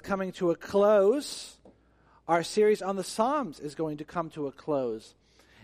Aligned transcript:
coming 0.00 0.32
to 0.32 0.50
a 0.50 0.56
close. 0.56 1.56
Our 2.26 2.42
series 2.42 2.82
on 2.82 2.96
the 2.96 3.04
Psalms 3.04 3.60
is 3.60 3.74
going 3.74 3.98
to 3.98 4.04
come 4.04 4.30
to 4.30 4.46
a 4.46 4.52
close. 4.52 5.14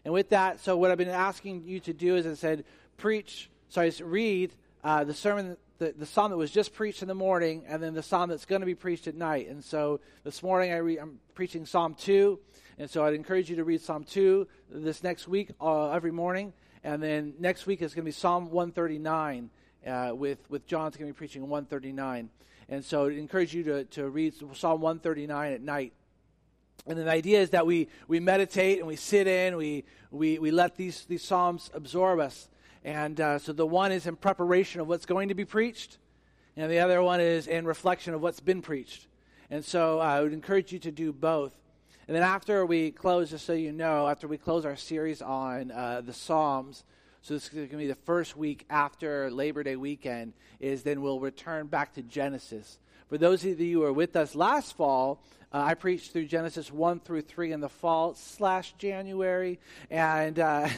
And 0.04 0.12
with 0.12 0.30
that, 0.30 0.60
so 0.60 0.76
what 0.76 0.90
I've 0.90 0.98
been 0.98 1.08
asking 1.08 1.64
you 1.64 1.80
to 1.80 1.92
do 1.92 2.16
is 2.16 2.26
I 2.26 2.34
said, 2.34 2.64
preach, 2.96 3.50
sorry, 3.68 3.92
read 4.02 4.52
uh, 4.82 5.04
the 5.04 5.14
sermon, 5.14 5.56
the, 5.78 5.94
the 5.96 6.06
psalm 6.06 6.30
that 6.30 6.36
was 6.36 6.50
just 6.50 6.74
preached 6.74 7.02
in 7.02 7.08
the 7.08 7.14
morning, 7.14 7.64
and 7.66 7.82
then 7.82 7.94
the 7.94 8.02
psalm 8.02 8.28
that's 8.28 8.44
going 8.44 8.60
to 8.60 8.66
be 8.66 8.74
preached 8.74 9.06
at 9.06 9.14
night. 9.14 9.48
And 9.48 9.64
so 9.64 10.00
this 10.24 10.42
morning 10.42 10.72
I 10.72 10.76
re- 10.76 10.98
I'm 10.98 11.20
preaching 11.34 11.64
Psalm 11.64 11.94
2. 11.94 12.38
And 12.78 12.90
so 12.90 13.04
I'd 13.04 13.14
encourage 13.14 13.48
you 13.48 13.56
to 13.56 13.64
read 13.64 13.80
Psalm 13.80 14.04
2 14.04 14.46
this 14.70 15.02
next 15.02 15.28
week, 15.28 15.50
uh, 15.60 15.90
every 15.90 16.10
morning. 16.10 16.52
And 16.82 17.02
then 17.02 17.34
next 17.38 17.66
week 17.66 17.80
is 17.82 17.94
going 17.94 18.04
to 18.04 18.08
be 18.08 18.12
Psalm 18.12 18.50
139 18.50 19.50
uh, 19.86 20.12
with, 20.14 20.38
with 20.50 20.66
John's 20.66 20.96
going 20.96 21.08
to 21.08 21.14
be 21.14 21.16
preaching 21.16 21.42
139. 21.42 22.30
And 22.68 22.84
so 22.84 23.06
I'd 23.06 23.18
encourage 23.18 23.54
you 23.54 23.62
to, 23.64 23.84
to 23.84 24.08
read 24.08 24.34
Psalm 24.54 24.80
139 24.80 25.52
at 25.52 25.60
night. 25.60 25.92
And 26.86 26.98
the 26.98 27.10
idea 27.10 27.40
is 27.40 27.50
that 27.50 27.66
we, 27.66 27.88
we 28.08 28.20
meditate 28.20 28.78
and 28.78 28.86
we 28.86 28.96
sit 28.96 29.26
in, 29.26 29.56
we, 29.56 29.84
we, 30.10 30.38
we 30.38 30.50
let 30.50 30.76
these, 30.76 31.04
these 31.06 31.22
Psalms 31.22 31.70
absorb 31.74 32.20
us. 32.20 32.48
And 32.84 33.20
uh, 33.20 33.38
so 33.38 33.52
the 33.52 33.66
one 33.66 33.92
is 33.92 34.06
in 34.06 34.16
preparation 34.16 34.80
of 34.80 34.88
what's 34.88 35.06
going 35.06 35.28
to 35.28 35.34
be 35.34 35.46
preached, 35.46 35.96
and 36.56 36.70
the 36.70 36.80
other 36.80 37.02
one 37.02 37.20
is 37.20 37.46
in 37.46 37.64
reflection 37.64 38.12
of 38.12 38.20
what's 38.20 38.40
been 38.40 38.60
preached. 38.60 39.06
And 39.50 39.64
so 39.64 40.00
uh, 40.00 40.04
I 40.04 40.20
would 40.20 40.34
encourage 40.34 40.72
you 40.72 40.78
to 40.80 40.90
do 40.90 41.12
both. 41.12 41.54
And 42.06 42.14
then 42.14 42.22
after 42.22 42.66
we 42.66 42.90
close, 42.90 43.30
just 43.30 43.46
so 43.46 43.54
you 43.54 43.72
know, 43.72 44.06
after 44.06 44.28
we 44.28 44.36
close 44.36 44.66
our 44.66 44.76
series 44.76 45.22
on 45.22 45.70
uh, 45.70 46.02
the 46.04 46.12
Psalms, 46.12 46.84
so 47.24 47.32
this 47.32 47.44
is 47.44 47.48
going 47.48 47.70
to 47.70 47.76
be 47.78 47.86
the 47.86 47.94
first 47.94 48.36
week 48.36 48.66
after 48.68 49.30
Labor 49.30 49.62
Day 49.62 49.76
weekend, 49.76 50.34
is 50.60 50.82
then 50.82 51.00
we'll 51.00 51.20
return 51.20 51.68
back 51.68 51.94
to 51.94 52.02
Genesis. 52.02 52.78
For 53.08 53.16
those 53.16 53.42
of 53.46 53.58
you 53.58 53.78
who 53.78 53.80
were 53.80 53.94
with 53.94 54.14
us 54.14 54.34
last 54.34 54.76
fall, 54.76 55.22
uh, 55.50 55.62
I 55.62 55.72
preached 55.72 56.12
through 56.12 56.26
Genesis 56.26 56.70
1 56.70 57.00
through 57.00 57.22
3 57.22 57.52
in 57.52 57.60
the 57.60 57.68
fall 57.70 58.12
slash 58.12 58.74
January. 58.76 59.58
And, 59.90 60.38
uh, 60.38 60.68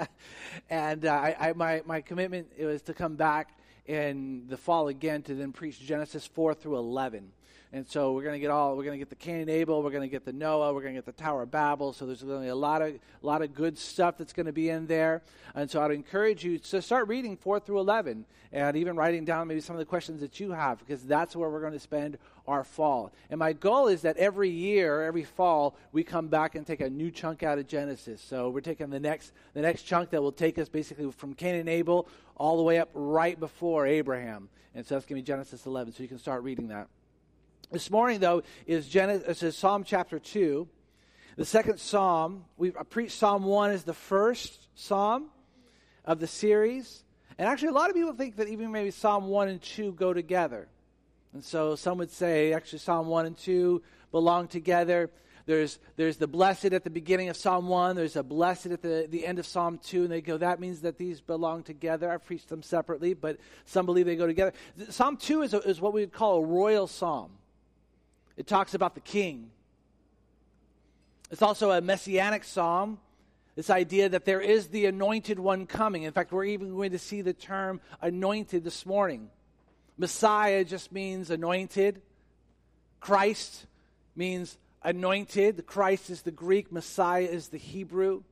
and 0.70 1.06
uh, 1.06 1.12
I, 1.12 1.36
I, 1.38 1.52
my, 1.52 1.82
my 1.86 2.00
commitment 2.00 2.48
was 2.58 2.82
to 2.82 2.92
come 2.92 3.14
back 3.14 3.56
in 3.86 4.48
the 4.48 4.56
fall 4.56 4.88
again 4.88 5.22
to 5.22 5.36
then 5.36 5.52
preach 5.52 5.78
Genesis 5.78 6.26
4 6.26 6.54
through 6.54 6.78
11. 6.78 7.30
And 7.76 7.86
so 7.86 8.12
we're 8.12 8.22
going 8.22 8.32
to 8.32 8.40
get 8.40 8.50
all, 8.50 8.74
we're 8.74 8.84
going 8.84 8.94
to 8.94 8.98
get 8.98 9.10
the 9.10 9.16
Cain 9.16 9.50
Abel, 9.50 9.82
we're 9.82 9.90
going 9.90 10.00
to 10.00 10.08
get 10.08 10.24
the 10.24 10.32
Noah, 10.32 10.72
we're 10.72 10.80
going 10.80 10.94
to 10.94 10.98
get 10.98 11.04
the 11.04 11.12
Tower 11.12 11.42
of 11.42 11.50
Babel. 11.50 11.92
So 11.92 12.06
there's 12.06 12.22
going 12.22 12.38
to 12.38 12.44
be 12.44 12.48
a 12.48 12.54
lot 12.54 12.80
of, 12.80 12.88
a 12.94 12.98
lot 13.20 13.42
of 13.42 13.54
good 13.54 13.76
stuff 13.76 14.16
that's 14.16 14.32
going 14.32 14.46
to 14.46 14.52
be 14.52 14.70
in 14.70 14.86
there. 14.86 15.20
And 15.54 15.70
so 15.70 15.82
I'd 15.82 15.90
encourage 15.90 16.42
you 16.42 16.58
to 16.58 16.80
start 16.80 17.06
reading 17.06 17.36
4 17.36 17.60
through 17.60 17.80
11 17.80 18.24
and 18.50 18.76
even 18.78 18.96
writing 18.96 19.26
down 19.26 19.46
maybe 19.48 19.60
some 19.60 19.76
of 19.76 19.78
the 19.80 19.84
questions 19.84 20.22
that 20.22 20.40
you 20.40 20.52
have 20.52 20.78
because 20.78 21.02
that's 21.02 21.36
where 21.36 21.50
we're 21.50 21.60
going 21.60 21.74
to 21.74 21.78
spend 21.78 22.16
our 22.48 22.64
fall. 22.64 23.12
And 23.28 23.38
my 23.38 23.52
goal 23.52 23.88
is 23.88 24.00
that 24.02 24.16
every 24.16 24.48
year, 24.48 25.02
every 25.02 25.24
fall, 25.24 25.76
we 25.92 26.02
come 26.02 26.28
back 26.28 26.54
and 26.54 26.66
take 26.66 26.80
a 26.80 26.88
new 26.88 27.10
chunk 27.10 27.42
out 27.42 27.58
of 27.58 27.66
Genesis. 27.68 28.22
So 28.22 28.48
we're 28.48 28.62
taking 28.62 28.88
the 28.88 29.00
next, 29.00 29.32
the 29.52 29.60
next 29.60 29.82
chunk 29.82 30.08
that 30.10 30.22
will 30.22 30.32
take 30.32 30.58
us 30.58 30.70
basically 30.70 31.12
from 31.12 31.34
Cain 31.34 31.56
and 31.56 31.68
Abel 31.68 32.08
all 32.36 32.56
the 32.56 32.62
way 32.62 32.78
up 32.78 32.88
right 32.94 33.38
before 33.38 33.86
Abraham. 33.86 34.48
And 34.74 34.86
so 34.86 34.94
that's 34.94 35.04
going 35.04 35.20
to 35.20 35.22
be 35.22 35.26
Genesis 35.26 35.66
11. 35.66 35.92
So 35.92 36.02
you 36.02 36.08
can 36.08 36.18
start 36.18 36.42
reading 36.42 36.68
that. 36.68 36.88
This 37.72 37.90
morning, 37.90 38.20
though, 38.20 38.42
is 38.68 38.86
Genesis, 38.86 39.42
is 39.42 39.56
Psalm 39.56 39.82
chapter 39.82 40.20
2. 40.20 40.68
The 41.36 41.44
second 41.44 41.80
psalm, 41.80 42.44
we 42.56 42.70
preached 42.70 43.18
Psalm 43.18 43.42
1 43.42 43.72
as 43.72 43.82
the 43.82 43.92
first 43.92 44.68
psalm 44.76 45.30
of 46.04 46.20
the 46.20 46.28
series. 46.28 47.02
And 47.36 47.48
actually, 47.48 47.68
a 47.68 47.72
lot 47.72 47.90
of 47.90 47.96
people 47.96 48.12
think 48.12 48.36
that 48.36 48.46
even 48.48 48.70
maybe 48.70 48.92
Psalm 48.92 49.26
1 49.26 49.48
and 49.48 49.60
2 49.60 49.92
go 49.92 50.12
together. 50.12 50.68
And 51.34 51.42
so 51.42 51.74
some 51.74 51.98
would 51.98 52.12
say 52.12 52.52
actually 52.52 52.78
Psalm 52.78 53.08
1 53.08 53.26
and 53.26 53.36
2 53.36 53.82
belong 54.12 54.46
together. 54.46 55.10
There's, 55.46 55.80
there's 55.96 56.18
the 56.18 56.28
blessed 56.28 56.66
at 56.66 56.84
the 56.84 56.90
beginning 56.90 57.30
of 57.30 57.36
Psalm 57.36 57.66
1, 57.66 57.96
there's 57.96 58.14
a 58.14 58.22
blessed 58.22 58.66
at 58.66 58.82
the, 58.82 59.08
the 59.10 59.26
end 59.26 59.40
of 59.40 59.46
Psalm 59.46 59.78
2, 59.78 60.04
and 60.04 60.12
they 60.12 60.20
go, 60.20 60.38
that 60.38 60.60
means 60.60 60.82
that 60.82 60.98
these 60.98 61.20
belong 61.20 61.64
together. 61.64 62.10
I've 62.10 62.24
preached 62.24 62.48
them 62.48 62.62
separately, 62.62 63.12
but 63.12 63.38
some 63.64 63.86
believe 63.86 64.06
they 64.06 64.16
go 64.16 64.26
together. 64.28 64.52
Psalm 64.88 65.16
2 65.16 65.42
is, 65.42 65.52
a, 65.52 65.58
is 65.62 65.80
what 65.80 65.92
we 65.92 66.00
would 66.02 66.12
call 66.12 66.36
a 66.36 66.46
royal 66.46 66.86
psalm. 66.86 67.32
It 68.36 68.46
talks 68.46 68.74
about 68.74 68.94
the 68.94 69.00
king. 69.00 69.50
It's 71.30 71.42
also 71.42 71.70
a 71.70 71.80
messianic 71.80 72.44
psalm. 72.44 72.98
This 73.54 73.70
idea 73.70 74.10
that 74.10 74.26
there 74.26 74.40
is 74.40 74.68
the 74.68 74.86
anointed 74.86 75.38
one 75.38 75.66
coming. 75.66 76.02
In 76.02 76.12
fact, 76.12 76.30
we're 76.30 76.44
even 76.44 76.74
going 76.74 76.90
to 76.90 76.98
see 76.98 77.22
the 77.22 77.32
term 77.32 77.80
anointed 78.02 78.64
this 78.64 78.84
morning. 78.84 79.30
Messiah 79.96 80.62
just 80.64 80.92
means 80.92 81.30
anointed. 81.30 82.02
Christ 83.00 83.66
means 84.14 84.58
anointed. 84.82 85.66
Christ 85.66 86.10
is 86.10 86.22
the 86.22 86.30
Greek, 86.30 86.70
Messiah 86.70 87.22
is 87.22 87.48
the 87.48 87.58
Hebrew. 87.58 88.22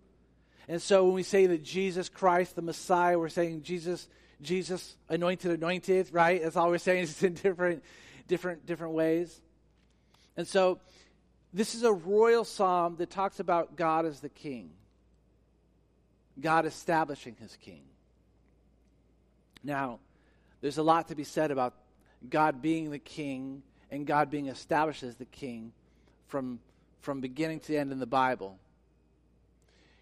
And 0.68 0.80
so 0.80 1.04
when 1.04 1.14
we 1.14 1.22
say 1.22 1.46
that 1.46 1.62
Jesus 1.62 2.08
Christ, 2.08 2.56
the 2.56 2.62
Messiah, 2.62 3.18
we're 3.18 3.28
saying 3.28 3.62
Jesus, 3.62 4.08
Jesus, 4.40 4.96
anointed, 5.08 5.50
anointed, 5.50 6.08
right? 6.12 6.42
That's 6.42 6.56
all 6.56 6.68
we're 6.68 6.78
saying. 6.78 7.04
It's 7.04 7.22
in 7.22 7.34
different, 7.34 7.82
different, 8.28 8.66
different 8.66 8.94
ways. 8.94 9.40
And 10.36 10.46
so 10.46 10.80
this 11.52 11.74
is 11.74 11.82
a 11.84 11.92
royal 11.92 12.44
psalm 12.44 12.96
that 12.96 13.10
talks 13.10 13.40
about 13.40 13.76
God 13.76 14.06
as 14.06 14.20
the 14.20 14.28
king, 14.28 14.70
God 16.40 16.66
establishing 16.66 17.36
his 17.38 17.56
king. 17.56 17.82
Now, 19.62 20.00
there's 20.60 20.78
a 20.78 20.82
lot 20.82 21.08
to 21.08 21.14
be 21.14 21.24
said 21.24 21.50
about 21.50 21.74
God 22.28 22.60
being 22.60 22.90
the 22.90 22.98
king 22.98 23.62
and 23.90 24.06
God 24.06 24.30
being 24.30 24.48
established 24.48 25.02
as 25.02 25.16
the 25.16 25.24
king 25.26 25.72
from, 26.26 26.58
from 27.00 27.20
beginning 27.20 27.60
to 27.60 27.76
end 27.76 27.92
in 27.92 27.98
the 27.98 28.06
Bible. 28.06 28.58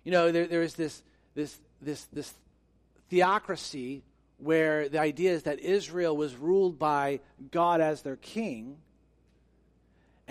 You 0.04 0.12
know, 0.12 0.32
there, 0.32 0.46
there 0.46 0.62
is 0.62 0.74
this, 0.74 1.02
this, 1.34 1.58
this, 1.80 2.04
this 2.12 2.32
theocracy 3.10 4.02
where 4.38 4.88
the 4.88 4.98
idea 4.98 5.32
is 5.32 5.42
that 5.44 5.60
Israel 5.60 6.16
was 6.16 6.34
ruled 6.34 6.78
by 6.78 7.20
God 7.50 7.80
as 7.80 8.02
their 8.02 8.16
king 8.16 8.78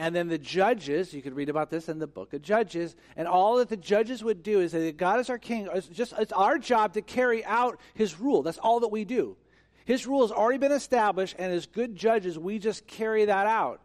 and 0.01 0.15
then 0.15 0.29
the 0.29 0.39
judges, 0.39 1.13
you 1.13 1.21
could 1.21 1.35
read 1.35 1.47
about 1.47 1.69
this 1.69 1.87
in 1.87 1.99
the 1.99 2.07
book 2.07 2.33
of 2.33 2.41
Judges, 2.41 2.95
and 3.15 3.27
all 3.27 3.57
that 3.57 3.69
the 3.69 3.77
judges 3.77 4.23
would 4.23 4.41
do 4.41 4.59
is 4.59 4.71
that 4.71 4.97
God 4.97 5.19
is 5.19 5.29
our 5.29 5.37
king. 5.37 5.69
It's 5.75 5.85
just 5.85 6.13
it's 6.17 6.31
our 6.31 6.57
job 6.57 6.93
to 6.93 7.03
carry 7.03 7.45
out 7.45 7.79
his 7.93 8.19
rule. 8.19 8.41
That's 8.41 8.57
all 8.57 8.79
that 8.79 8.87
we 8.87 9.05
do. 9.05 9.37
His 9.85 10.07
rule 10.07 10.21
has 10.21 10.31
already 10.31 10.57
been 10.57 10.71
established, 10.71 11.35
and 11.37 11.53
as 11.53 11.67
good 11.67 11.95
judges, 11.95 12.39
we 12.39 12.57
just 12.57 12.87
carry 12.87 13.25
that 13.25 13.45
out. 13.45 13.79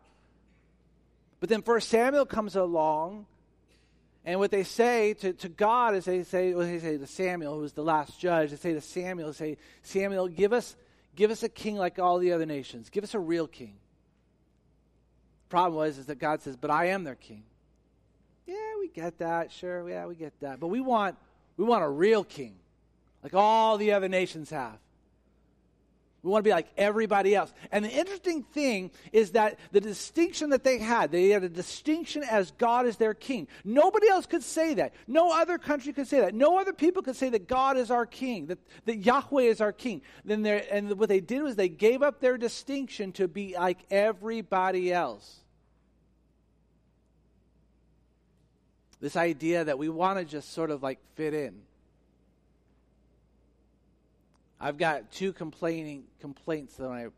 But 1.39 1.51
then 1.51 1.61
First 1.61 1.91
Samuel 1.91 2.25
comes 2.25 2.57
along, 2.57 3.27
and 4.25 4.41
what 4.41 4.51
they 4.51 4.65
say 4.65 5.13
to, 5.21 5.35
to 5.35 5.51
God 5.51 5.95
is 5.95 6.07
they 6.07 6.23
say, 6.23 6.55
well, 6.55 6.67
they 6.67 6.79
say 6.79 6.97
to 6.97 7.07
Samuel, 7.07 7.57
who 7.57 7.61
was 7.61 7.75
the 7.75 7.85
last 7.85 8.19
judge, 8.19 8.53
they 8.53 8.57
say 8.57 8.73
to 8.73 8.81
Samuel, 8.81 9.35
say, 9.35 9.59
Samuel, 9.83 10.29
give 10.29 10.55
us, 10.55 10.77
give 11.15 11.31
us 11.31 11.43
a 11.43 11.51
king 11.51 11.77
like 11.77 11.99
all 11.99 12.17
the 12.17 12.33
other 12.33 12.47
nations. 12.47 12.89
Give 12.89 13.05
us 13.05 13.13
a 13.13 13.21
real 13.21 13.47
king. 13.47 13.75
Problem 15.49 15.77
was 15.77 15.99
is 15.99 16.07
that 16.07 16.19
God 16.19 16.43
says, 16.43 16.57
"But 16.57 16.71
I 16.71 16.87
am 16.87 17.05
their 17.05 17.15
king." 17.15 17.45
Yeah, 18.47 18.79
we 18.79 18.89
get 18.89 19.19
that. 19.19 19.53
Sure, 19.53 19.89
yeah, 19.89 20.07
we 20.07 20.15
get 20.15 20.39
that. 20.41 20.61
But 20.61 20.69
we 20.69 20.81
want 20.81 21.17
we 21.57 21.65
want 21.65 21.85
a 21.85 21.89
real 21.89 22.25
king, 22.25 22.57
like 23.23 23.35
all 23.35 23.79
the 23.79 23.93
other 23.93 24.09
nations 24.09 24.51
have. 24.51 24.79
We 26.23 26.31
want 26.31 26.45
to 26.45 26.49
be 26.49 26.53
like 26.53 26.69
everybody 26.77 27.37
else. 27.37 27.53
And 27.71 27.85
the 27.85 27.91
interesting 27.91 28.43
thing 28.43 28.91
is 29.13 29.33
that 29.33 29.59
the 29.71 29.81
distinction 29.81 30.51
that 30.51 30.65
they 30.65 30.79
had, 30.79 31.13
they 31.13 31.29
had 31.29 31.45
a 31.45 31.49
distinction 31.49 32.25
as 32.25 32.51
God 32.53 32.87
is 32.87 32.97
their 32.97 33.15
king. 33.15 33.47
Nobody 33.65 34.09
else 34.09 34.27
could 34.27 34.43
say 34.43 34.75
that. 34.75 34.93
No 35.07 35.31
other 35.31 35.57
country 35.57 35.93
could 35.93 36.09
say 36.09 36.21
that. 36.21 36.35
No 36.35 36.59
other 36.59 36.73
people 36.73 37.03
could 37.03 37.15
say 37.15 37.29
that 37.31 37.47
God 37.47 37.77
is 37.77 37.93
our 37.93 38.07
king, 38.07 38.47
that, 38.47 38.59
that 38.87 38.97
Yahweh 38.97 39.45
is 39.45 39.61
our 39.61 39.73
king. 39.73 40.03
Then 40.25 40.45
and 40.45 40.99
what 40.99 41.09
they 41.09 41.21
did 41.21 41.43
was 41.43 41.55
they 41.55 41.69
gave 41.69 42.03
up 42.03 42.21
their 42.21 42.37
distinction 42.37 43.13
to 43.13 43.29
be 43.29 43.55
like 43.57 43.79
everybody 43.91 44.93
else. 44.93 45.41
This 49.01 49.15
idea 49.15 49.65
that 49.65 49.79
we 49.79 49.89
want 49.89 50.19
to 50.19 50.25
just 50.25 50.53
sort 50.53 50.71
of 50.71 50.83
like 50.83 50.99
fit 51.15 51.35
in. 51.35 51.63
I've 54.61 54.79
got 54.79 55.13
two 55.13 55.33
complaining 55.33 56.05
complaints 56.21 56.79
when 56.79 56.91
I 56.91 57.09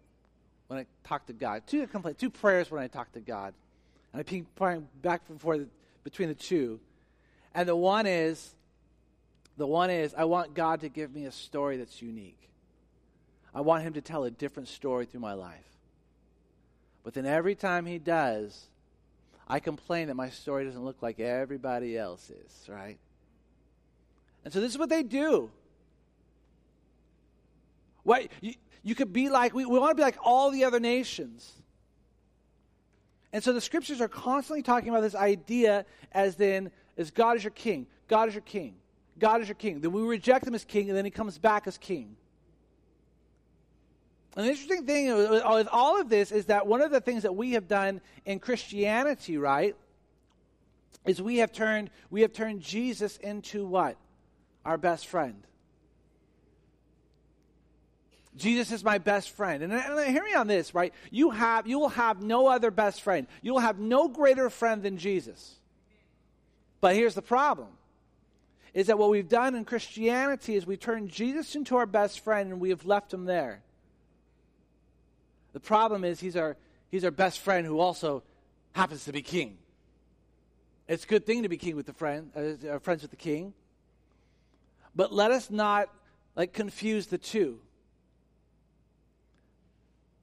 when 0.66 0.78
I 0.80 0.86
talk 1.04 1.26
to 1.26 1.32
God. 1.32 1.62
Two 1.66 1.86
complaints, 1.86 2.20
two 2.20 2.30
prayers 2.30 2.70
when 2.70 2.82
I 2.82 2.88
talk 2.88 3.12
to 3.12 3.20
God, 3.20 3.54
and 4.12 4.20
I 4.20 4.22
ping 4.22 4.46
pong 4.54 4.88
back 5.02 5.22
and 5.28 5.40
forth 5.40 5.66
between 6.04 6.28
the 6.28 6.34
two. 6.34 6.80
And 7.54 7.68
the 7.68 7.76
one 7.76 8.06
is, 8.06 8.54
the 9.56 9.66
one 9.66 9.90
is, 9.90 10.14
I 10.14 10.24
want 10.24 10.54
God 10.54 10.80
to 10.80 10.88
give 10.88 11.12
me 11.12 11.24
a 11.24 11.32
story 11.32 11.78
that's 11.78 12.02
unique. 12.02 12.50
I 13.54 13.62
want 13.62 13.82
Him 13.82 13.94
to 13.94 14.00
tell 14.00 14.24
a 14.24 14.30
different 14.30 14.68
story 14.68 15.06
through 15.06 15.20
my 15.20 15.32
life. 15.32 15.64
But 17.02 17.14
then 17.14 17.24
every 17.24 17.54
time 17.54 17.86
He 17.86 17.98
does, 17.98 18.66
I 19.48 19.60
complain 19.60 20.08
that 20.08 20.14
my 20.14 20.28
story 20.28 20.66
doesn't 20.66 20.84
look 20.84 21.00
like 21.00 21.18
everybody 21.18 21.96
else's, 21.96 22.68
right? 22.68 22.98
And 24.44 24.52
so 24.52 24.60
this 24.60 24.72
is 24.72 24.78
what 24.78 24.90
they 24.90 25.02
do. 25.02 25.50
You, 28.40 28.54
you 28.82 28.94
could 28.94 29.12
be 29.12 29.28
like 29.28 29.54
we, 29.54 29.64
we 29.64 29.78
want 29.78 29.90
to 29.90 29.94
be 29.94 30.02
like 30.02 30.18
all 30.22 30.50
the 30.50 30.64
other 30.64 30.80
nations. 30.80 31.52
And 33.32 33.44
so 33.44 33.52
the 33.52 33.60
scriptures 33.60 34.00
are 34.00 34.08
constantly 34.08 34.62
talking 34.62 34.88
about 34.88 35.02
this 35.02 35.14
idea 35.14 35.84
as 36.12 36.36
then 36.36 36.70
as 36.96 37.10
God 37.10 37.36
is 37.36 37.44
your 37.44 37.50
king. 37.50 37.86
God 38.08 38.28
is 38.28 38.34
your 38.34 38.42
king. 38.42 38.74
God 39.18 39.42
is 39.42 39.48
your 39.48 39.54
king. 39.54 39.80
Then 39.80 39.92
we 39.92 40.02
reject 40.02 40.46
him 40.46 40.54
as 40.54 40.64
king, 40.64 40.88
and 40.88 40.96
then 40.96 41.04
he 41.04 41.10
comes 41.10 41.38
back 41.38 41.66
as 41.66 41.76
king. 41.76 42.16
The 44.34 44.44
interesting 44.44 44.86
thing 44.86 45.12
with 45.14 45.68
all 45.72 46.00
of 46.00 46.08
this 46.08 46.30
is 46.30 46.46
that 46.46 46.66
one 46.66 46.80
of 46.80 46.90
the 46.90 47.00
things 47.00 47.24
that 47.24 47.34
we 47.34 47.52
have 47.52 47.66
done 47.66 48.00
in 48.24 48.38
Christianity, 48.38 49.36
right, 49.36 49.74
is 51.04 51.20
we 51.20 51.38
have 51.38 51.52
turned 51.52 51.90
we 52.10 52.20
have 52.20 52.32
turned 52.32 52.60
Jesus 52.60 53.16
into 53.16 53.66
what? 53.66 53.96
Our 54.64 54.78
best 54.78 55.06
friend. 55.06 55.42
Jesus 58.38 58.72
is 58.72 58.84
my 58.84 58.98
best 58.98 59.30
friend. 59.30 59.62
And, 59.62 59.72
and 59.72 60.10
hear 60.10 60.24
me 60.24 60.34
on 60.34 60.46
this, 60.46 60.74
right? 60.74 60.94
You 61.10 61.30
have 61.30 61.66
you 61.66 61.78
will 61.78 61.90
have 61.90 62.22
no 62.22 62.46
other 62.46 62.70
best 62.70 63.02
friend. 63.02 63.26
You 63.42 63.52
will 63.52 63.60
have 63.60 63.78
no 63.78 64.08
greater 64.08 64.48
friend 64.48 64.82
than 64.82 64.96
Jesus. 64.96 65.56
But 66.80 66.94
here's 66.94 67.14
the 67.14 67.22
problem. 67.22 67.68
Is 68.74 68.86
that 68.86 68.98
what 68.98 69.10
we've 69.10 69.28
done 69.28 69.54
in 69.54 69.64
Christianity 69.64 70.54
is 70.54 70.66
we 70.66 70.76
turned 70.76 71.10
Jesus 71.10 71.54
into 71.56 71.76
our 71.76 71.86
best 71.86 72.20
friend 72.20 72.52
and 72.52 72.60
we 72.60 72.70
have 72.70 72.86
left 72.86 73.12
him 73.12 73.24
there. 73.24 73.62
The 75.52 75.60
problem 75.60 76.04
is 76.04 76.20
he's 76.20 76.36
our 76.36 76.56
he's 76.90 77.04
our 77.04 77.10
best 77.10 77.40
friend 77.40 77.66
who 77.66 77.80
also 77.80 78.22
happens 78.72 79.04
to 79.06 79.12
be 79.12 79.22
king. 79.22 79.58
It's 80.86 81.04
a 81.04 81.06
good 81.06 81.26
thing 81.26 81.42
to 81.42 81.48
be 81.48 81.56
king 81.56 81.76
with 81.76 81.86
the 81.86 81.92
friend, 81.92 82.30
uh 82.36 82.78
friends 82.78 83.02
with 83.02 83.10
the 83.10 83.16
king. 83.16 83.52
But 84.94 85.12
let 85.12 85.32
us 85.32 85.50
not 85.50 85.88
like 86.36 86.52
confuse 86.52 87.08
the 87.08 87.18
two. 87.18 87.60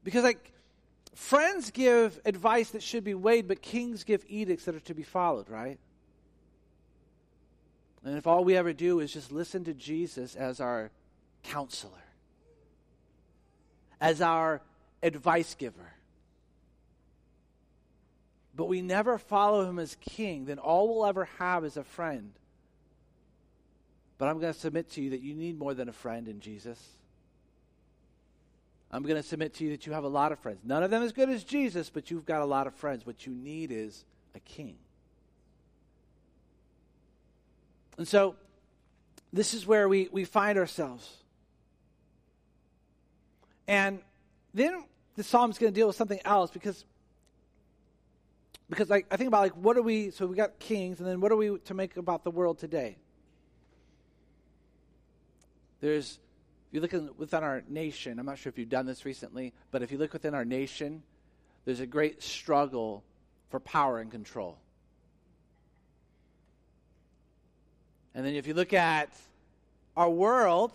Because, 0.05 0.23
like, 0.23 0.51
friends 1.15 1.71
give 1.71 2.21
advice 2.25 2.69
that 2.69 2.83
should 2.83 3.03
be 3.03 3.15
weighed, 3.15 3.47
but 3.47 3.61
kings 3.61 4.03
give 4.03 4.23
edicts 4.29 4.65
that 4.65 4.75
are 4.75 4.79
to 4.81 4.93
be 4.93 5.03
followed, 5.03 5.49
right? 5.49 5.79
And 8.05 8.15
if 8.15 8.27
all 8.27 8.45
we 8.45 8.55
ever 8.55 8.71
do 8.71 8.99
is 8.99 9.11
just 9.11 9.31
listen 9.31 9.63
to 9.63 9.73
Jesus 9.73 10.35
as 10.35 10.61
our 10.61 10.91
counselor, 11.43 11.91
as 13.99 14.21
our 14.21 14.61
advice 15.01 15.55
giver, 15.55 15.91
but 18.55 18.65
we 18.65 18.81
never 18.81 19.17
follow 19.17 19.67
him 19.67 19.79
as 19.79 19.97
king, 19.99 20.45
then 20.45 20.59
all 20.59 20.87
we'll 20.87 21.07
ever 21.07 21.25
have 21.39 21.65
is 21.65 21.77
a 21.77 21.83
friend. 21.83 22.31
But 24.19 24.27
I'm 24.27 24.39
going 24.39 24.53
to 24.53 24.59
submit 24.59 24.91
to 24.91 25.01
you 25.01 25.09
that 25.09 25.21
you 25.21 25.33
need 25.33 25.57
more 25.57 25.73
than 25.73 25.89
a 25.89 25.93
friend 25.93 26.27
in 26.27 26.41
Jesus. 26.41 26.79
I'm 28.95 29.03
going 29.03 29.21
to 29.21 29.27
submit 29.27 29.55
to 29.55 29.65
you 29.65 29.71
that 29.71 29.85
you 29.85 29.91
have 29.91 30.05
a 30.05 30.07
lot 30.07 30.31
of 30.31 30.39
friends. 30.39 30.59
None 30.63 30.81
of 30.81 30.89
them 30.89 31.03
as 31.03 31.11
good 31.11 31.29
as 31.29 31.43
Jesus, 31.43 31.89
but 31.89 32.09
you've 32.09 32.25
got 32.25 32.41
a 32.41 32.45
lot 32.45 32.65
of 32.65 32.73
friends. 32.75 33.05
What 33.05 33.27
you 33.27 33.33
need 33.33 33.69
is 33.69 34.05
a 34.35 34.39
king. 34.39 34.77
And 37.97 38.07
so, 38.07 38.37
this 39.33 39.53
is 39.53 39.67
where 39.67 39.89
we, 39.89 40.07
we 40.13 40.23
find 40.23 40.57
ourselves. 40.57 41.13
And 43.67 43.99
then 44.53 44.85
the 45.17 45.23
psalm 45.23 45.51
is 45.51 45.57
going 45.57 45.73
to 45.73 45.77
deal 45.77 45.87
with 45.87 45.97
something 45.97 46.21
else 46.23 46.51
because 46.51 46.85
because 48.69 48.89
like 48.89 49.07
I 49.11 49.17
think 49.17 49.27
about 49.27 49.41
like 49.41 49.57
what 49.57 49.75
are 49.75 49.81
we 49.81 50.11
so 50.11 50.25
we 50.25 50.37
got 50.37 50.57
kings 50.57 50.99
and 50.99 51.07
then 51.07 51.19
what 51.19 51.33
are 51.33 51.35
we 51.35 51.57
to 51.65 51.73
make 51.73 51.97
about 51.97 52.23
the 52.23 52.31
world 52.31 52.59
today? 52.59 52.95
There's 55.81 56.17
you 56.75 56.81
look 56.81 56.93
in, 56.93 57.09
within 57.17 57.43
our 57.43 57.63
nation, 57.67 58.19
I'm 58.19 58.25
not 58.25 58.37
sure 58.37 58.49
if 58.49 58.57
you've 58.57 58.69
done 58.69 58.85
this 58.85 59.05
recently, 59.05 59.53
but 59.71 59.81
if 59.81 59.91
you 59.91 59.97
look 59.97 60.13
within 60.13 60.33
our 60.33 60.45
nation, 60.45 61.01
there's 61.65 61.79
a 61.79 61.87
great 61.87 62.21
struggle 62.21 63.03
for 63.49 63.59
power 63.59 63.99
and 63.99 64.11
control. 64.11 64.57
And 68.13 68.25
then 68.25 68.35
if 68.35 68.47
you 68.47 68.53
look 68.53 68.73
at 68.73 69.09
our 69.97 70.09
world, 70.09 70.71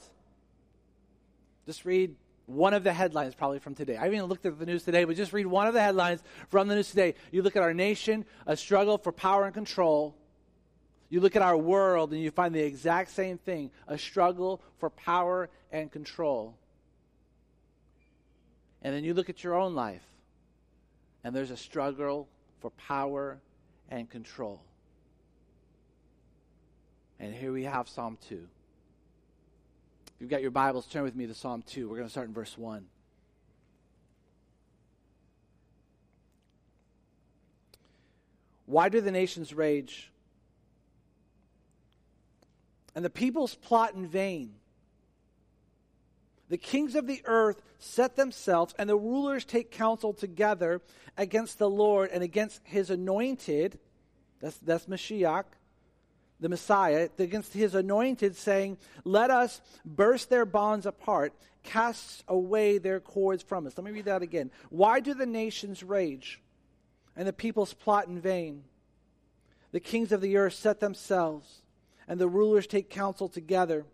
just 1.66 1.84
read 1.84 2.16
one 2.46 2.74
of 2.74 2.82
the 2.82 2.92
headlines 2.92 3.34
probably 3.34 3.60
from 3.60 3.74
today. 3.74 3.96
I 3.96 4.00
haven't 4.00 4.16
even 4.16 4.26
looked 4.26 4.44
at 4.44 4.58
the 4.58 4.66
news 4.66 4.82
today, 4.82 5.04
but 5.04 5.16
just 5.16 5.32
read 5.32 5.46
one 5.46 5.68
of 5.68 5.74
the 5.74 5.80
headlines 5.80 6.22
from 6.48 6.68
the 6.68 6.74
news 6.74 6.90
today. 6.90 7.14
You 7.30 7.42
look 7.42 7.56
at 7.56 7.62
our 7.62 7.72
nation, 7.72 8.24
a 8.46 8.56
struggle 8.56 8.98
for 8.98 9.12
power 9.12 9.44
and 9.44 9.54
control, 9.54 10.16
you 11.10 11.20
look 11.20 11.34
at 11.34 11.42
our 11.42 11.56
world 11.56 12.12
and 12.12 12.22
you 12.22 12.30
find 12.30 12.54
the 12.54 12.62
exact 12.62 13.10
same 13.10 13.36
thing 13.36 13.70
a 13.88 13.98
struggle 13.98 14.62
for 14.78 14.88
power 14.90 15.50
and 15.72 15.90
control. 15.90 16.54
And 18.80 18.94
then 18.94 19.04
you 19.04 19.12
look 19.12 19.28
at 19.28 19.44
your 19.44 19.56
own 19.56 19.74
life 19.74 20.04
and 21.22 21.34
there's 21.34 21.50
a 21.50 21.56
struggle 21.56 22.28
for 22.60 22.70
power 22.70 23.38
and 23.90 24.08
control. 24.08 24.62
And 27.18 27.34
here 27.34 27.52
we 27.52 27.64
have 27.64 27.88
Psalm 27.88 28.16
2. 28.28 28.36
If 28.36 30.20
you've 30.20 30.30
got 30.30 30.42
your 30.42 30.50
Bibles, 30.50 30.86
turn 30.86 31.02
with 31.02 31.16
me 31.16 31.26
to 31.26 31.34
Psalm 31.34 31.62
2. 31.66 31.88
We're 31.88 31.96
going 31.96 32.06
to 32.06 32.10
start 32.10 32.28
in 32.28 32.34
verse 32.34 32.56
1. 32.56 32.86
Why 38.66 38.88
do 38.88 39.00
the 39.00 39.10
nations 39.10 39.52
rage? 39.52 40.09
And 42.94 43.04
the 43.04 43.10
peoples 43.10 43.54
plot 43.54 43.94
in 43.94 44.06
vain. 44.06 44.54
The 46.50 46.58
kings 46.58 46.96
of 46.96 47.06
the 47.06 47.22
earth 47.26 47.62
set 47.78 48.16
themselves, 48.16 48.74
and 48.76 48.90
the 48.90 48.96
rulers 48.96 49.44
take 49.44 49.70
counsel 49.70 50.12
together 50.12 50.82
against 51.16 51.58
the 51.58 51.70
Lord 51.70 52.10
and 52.12 52.24
against 52.24 52.60
his 52.64 52.90
anointed. 52.90 53.78
That's, 54.40 54.56
that's 54.58 54.86
Mashiach, 54.86 55.44
the 56.40 56.48
Messiah, 56.48 57.08
against 57.18 57.54
his 57.54 57.76
anointed, 57.76 58.34
saying, 58.34 58.78
Let 59.04 59.30
us 59.30 59.60
burst 59.84 60.28
their 60.28 60.44
bonds 60.44 60.86
apart, 60.86 61.32
cast 61.62 62.24
away 62.26 62.78
their 62.78 62.98
cords 62.98 63.44
from 63.44 63.66
us. 63.68 63.78
Let 63.78 63.84
me 63.84 63.92
read 63.92 64.06
that 64.06 64.22
again. 64.22 64.50
Why 64.70 64.98
do 64.98 65.14
the 65.14 65.26
nations 65.26 65.84
rage 65.84 66.40
and 67.14 67.28
the 67.28 67.32
peoples 67.32 67.74
plot 67.74 68.08
in 68.08 68.20
vain? 68.20 68.64
The 69.70 69.78
kings 69.78 70.10
of 70.10 70.20
the 70.20 70.36
earth 70.36 70.54
set 70.54 70.80
themselves 70.80 71.62
and 72.10 72.20
the 72.20 72.28
rulers 72.28 72.66
take 72.66 72.90
counsel 72.90 73.28
together 73.28 73.84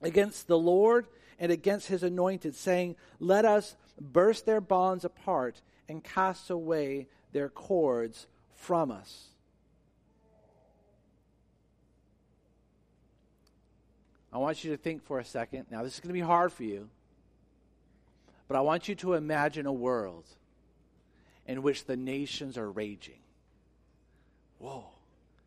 against 0.00 0.46
the 0.46 0.58
Lord 0.58 1.06
and 1.38 1.52
against 1.52 1.86
his 1.86 2.02
anointed, 2.02 2.54
saying, 2.54 2.96
Let 3.20 3.44
us 3.44 3.76
burst 4.00 4.46
their 4.46 4.62
bonds 4.62 5.04
apart 5.04 5.60
and 5.86 6.02
cast 6.02 6.48
away 6.48 7.08
their 7.32 7.50
cords 7.50 8.26
from 8.54 8.90
us. 8.90 9.26
I 14.32 14.38
want 14.38 14.64
you 14.64 14.70
to 14.70 14.78
think 14.78 15.04
for 15.04 15.18
a 15.18 15.24
second. 15.24 15.66
Now, 15.70 15.82
this 15.82 15.92
is 15.92 16.00
going 16.00 16.08
to 16.08 16.14
be 16.14 16.20
hard 16.20 16.54
for 16.54 16.64
you, 16.64 16.88
but 18.48 18.56
I 18.56 18.62
want 18.62 18.88
you 18.88 18.94
to 18.94 19.12
imagine 19.12 19.66
a 19.66 19.72
world 19.72 20.24
in 21.46 21.60
which 21.60 21.84
the 21.84 21.98
nations 21.98 22.56
are 22.56 22.70
raging. 22.70 23.20
Whoa. 24.58 24.95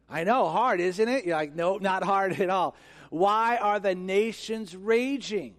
I 0.09 0.23
know, 0.23 0.47
hard, 0.49 0.79
isn't 0.79 1.07
it? 1.07 1.25
You're 1.25 1.35
like, 1.35 1.55
no, 1.55 1.77
not 1.77 2.03
hard 2.03 2.39
at 2.39 2.49
all. 2.49 2.75
Why 3.09 3.57
are 3.57 3.79
the 3.79 3.95
nations 3.95 4.75
raging? 4.75 5.55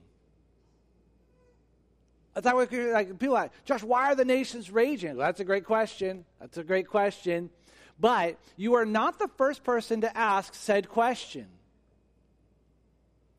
I 2.35 2.41
thought 2.41 2.71
we 2.71 2.93
like 2.93 3.19
people 3.19 3.35
like, 3.35 3.53
Josh, 3.65 3.83
why 3.83 4.13
are 4.13 4.15
the 4.15 4.25
nations 4.25 4.71
raging? 4.71 5.17
Well, 5.17 5.27
that's 5.27 5.41
a 5.41 5.45
great 5.45 5.65
question. 5.65 6.25
That's 6.41 6.59
a 6.59 6.65
great 6.65 6.89
question. 6.89 7.51
But 7.99 8.39
you 8.57 8.75
are 8.75 8.87
not 8.87 9.19
the 9.19 9.29
first 9.37 9.63
person 9.63 10.01
to 10.03 10.17
ask 10.17 10.55
said 10.55 10.89
question. 10.89 11.47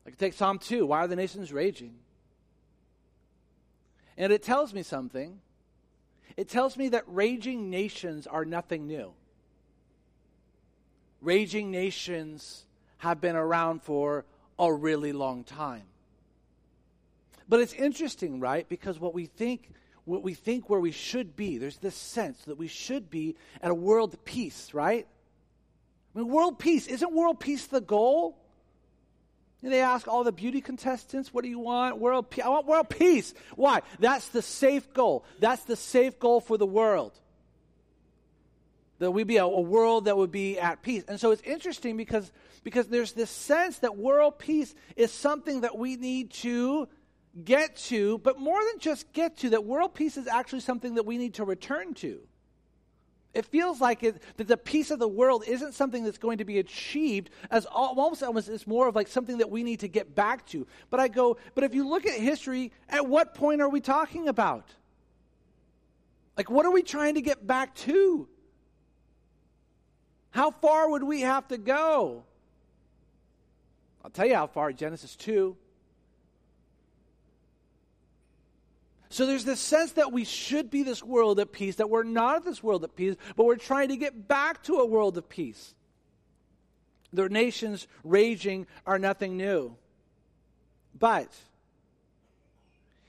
I 0.04 0.10
Like 0.10 0.18
take 0.18 0.34
Psalm 0.34 0.58
2. 0.58 0.86
Why 0.86 1.00
are 1.00 1.08
the 1.08 1.16
nations 1.16 1.52
raging? 1.52 1.94
And 4.16 4.32
it 4.32 4.42
tells 4.42 4.74
me 4.74 4.82
something. 4.82 5.40
It 6.36 6.48
tells 6.48 6.76
me 6.76 6.90
that 6.90 7.04
raging 7.06 7.70
nations 7.70 8.26
are 8.26 8.44
nothing 8.44 8.86
new 8.86 9.14
raging 11.22 11.70
nations 11.70 12.64
have 12.98 13.20
been 13.20 13.36
around 13.36 13.82
for 13.82 14.24
a 14.58 14.72
really 14.72 15.12
long 15.12 15.44
time. 15.44 15.84
But 17.48 17.60
it's 17.60 17.72
interesting, 17.72 18.40
right? 18.40 18.68
Because 18.68 19.00
what 19.00 19.14
we 19.14 19.26
think 19.26 19.70
what 20.04 20.24
we 20.24 20.34
think 20.34 20.68
where 20.68 20.80
we 20.80 20.90
should 20.90 21.36
be, 21.36 21.58
there's 21.58 21.78
this 21.78 21.94
sense 21.94 22.44
that 22.46 22.58
we 22.58 22.66
should 22.66 23.08
be 23.08 23.36
at 23.62 23.70
a 23.70 23.74
world 23.74 24.16
peace, 24.24 24.74
right? 24.74 25.06
I 26.14 26.18
mean, 26.18 26.28
world 26.28 26.58
peace, 26.58 26.88
isn't 26.88 27.12
world 27.12 27.38
peace 27.38 27.66
the 27.66 27.80
goal? 27.80 28.36
And 29.62 29.72
they 29.72 29.80
ask 29.80 30.08
all 30.08 30.24
the 30.24 30.32
beauty 30.32 30.60
contestants, 30.60 31.32
what 31.32 31.44
do 31.44 31.50
you 31.50 31.60
want? 31.60 31.98
World 31.98 32.30
peace. 32.30 32.44
I 32.44 32.48
want 32.48 32.66
world 32.66 32.88
peace. 32.88 33.32
Why? 33.54 33.82
That's 34.00 34.28
the 34.30 34.42
safe 34.42 34.92
goal. 34.92 35.24
That's 35.38 35.62
the 35.64 35.76
safe 35.76 36.18
goal 36.18 36.40
for 36.40 36.58
the 36.58 36.66
world 36.66 37.12
that 39.02 39.10
we 39.10 39.24
be 39.24 39.36
a, 39.36 39.44
a, 39.44 39.60
world 39.60 40.04
that 40.04 40.16
would 40.16 40.30
be 40.30 40.60
at 40.60 40.80
peace. 40.80 41.02
And 41.08 41.18
so 41.18 41.32
it's 41.32 41.42
interesting 41.42 41.96
because, 41.96 42.30
because 42.62 42.86
there's 42.86 43.12
this 43.12 43.30
sense 43.30 43.80
that 43.80 43.96
world 43.96 44.38
peace 44.38 44.76
is 44.94 45.10
something 45.10 45.62
that 45.62 45.76
we 45.76 45.96
need 45.96 46.30
to 46.30 46.86
get 47.44 47.74
to, 47.76 48.18
but 48.18 48.38
more 48.38 48.60
than 48.60 48.78
just 48.78 49.12
get 49.12 49.38
to, 49.38 49.50
that 49.50 49.64
world 49.64 49.92
peace 49.94 50.16
is 50.16 50.28
actually 50.28 50.60
something 50.60 50.94
that 50.94 51.04
we 51.04 51.18
need 51.18 51.34
to 51.34 51.44
return 51.44 51.94
to. 51.94 52.20
It 53.34 53.44
feels 53.44 53.80
like 53.80 54.04
it, 54.04 54.22
that 54.36 54.46
the 54.46 54.56
peace 54.56 54.92
of 54.92 55.00
the 55.00 55.08
world 55.08 55.42
isn't 55.48 55.74
something 55.74 56.04
that's 56.04 56.18
going 56.18 56.38
to 56.38 56.44
be 56.44 56.60
achieved 56.60 57.30
as 57.50 57.66
almost 57.66 58.22
almost 58.22 58.48
it's 58.48 58.68
more 58.68 58.86
of 58.86 58.94
like 58.94 59.08
something 59.08 59.38
that 59.38 59.50
we 59.50 59.64
need 59.64 59.80
to 59.80 59.88
get 59.88 60.14
back 60.14 60.46
to. 60.48 60.64
But 60.90 61.00
I 61.00 61.08
go, 61.08 61.38
but 61.56 61.64
if 61.64 61.74
you 61.74 61.88
look 61.88 62.06
at 62.06 62.20
history, 62.20 62.70
at 62.88 63.08
what 63.08 63.34
point 63.34 63.62
are 63.62 63.68
we 63.68 63.80
talking 63.80 64.28
about? 64.28 64.68
Like, 66.36 66.50
what 66.50 66.66
are 66.66 66.70
we 66.70 66.84
trying 66.84 67.14
to 67.14 67.20
get 67.20 67.44
back 67.44 67.74
to? 67.76 68.28
How 70.32 70.50
far 70.50 70.90
would 70.90 71.02
we 71.04 71.20
have 71.20 71.46
to 71.48 71.58
go? 71.58 72.24
I'll 74.04 74.10
tell 74.10 74.26
you 74.26 74.34
how 74.34 74.46
far 74.46 74.72
Genesis 74.72 75.14
2. 75.16 75.56
So 79.10 79.26
there's 79.26 79.44
this 79.44 79.60
sense 79.60 79.92
that 79.92 80.10
we 80.10 80.24
should 80.24 80.70
be 80.70 80.82
this 80.82 81.02
world 81.02 81.38
at 81.38 81.52
peace, 81.52 81.76
that 81.76 81.90
we're 81.90 82.02
not 82.02 82.38
of 82.38 82.44
this 82.44 82.62
world 82.62 82.82
at 82.82 82.96
peace, 82.96 83.14
but 83.36 83.44
we're 83.44 83.56
trying 83.56 83.88
to 83.88 83.96
get 83.96 84.26
back 84.26 84.62
to 84.64 84.76
a 84.76 84.86
world 84.86 85.18
of 85.18 85.28
peace. 85.28 85.74
The 87.12 87.28
nations 87.28 87.86
raging 88.02 88.66
are 88.86 88.98
nothing 88.98 89.36
new. 89.36 89.76
But 90.98 91.28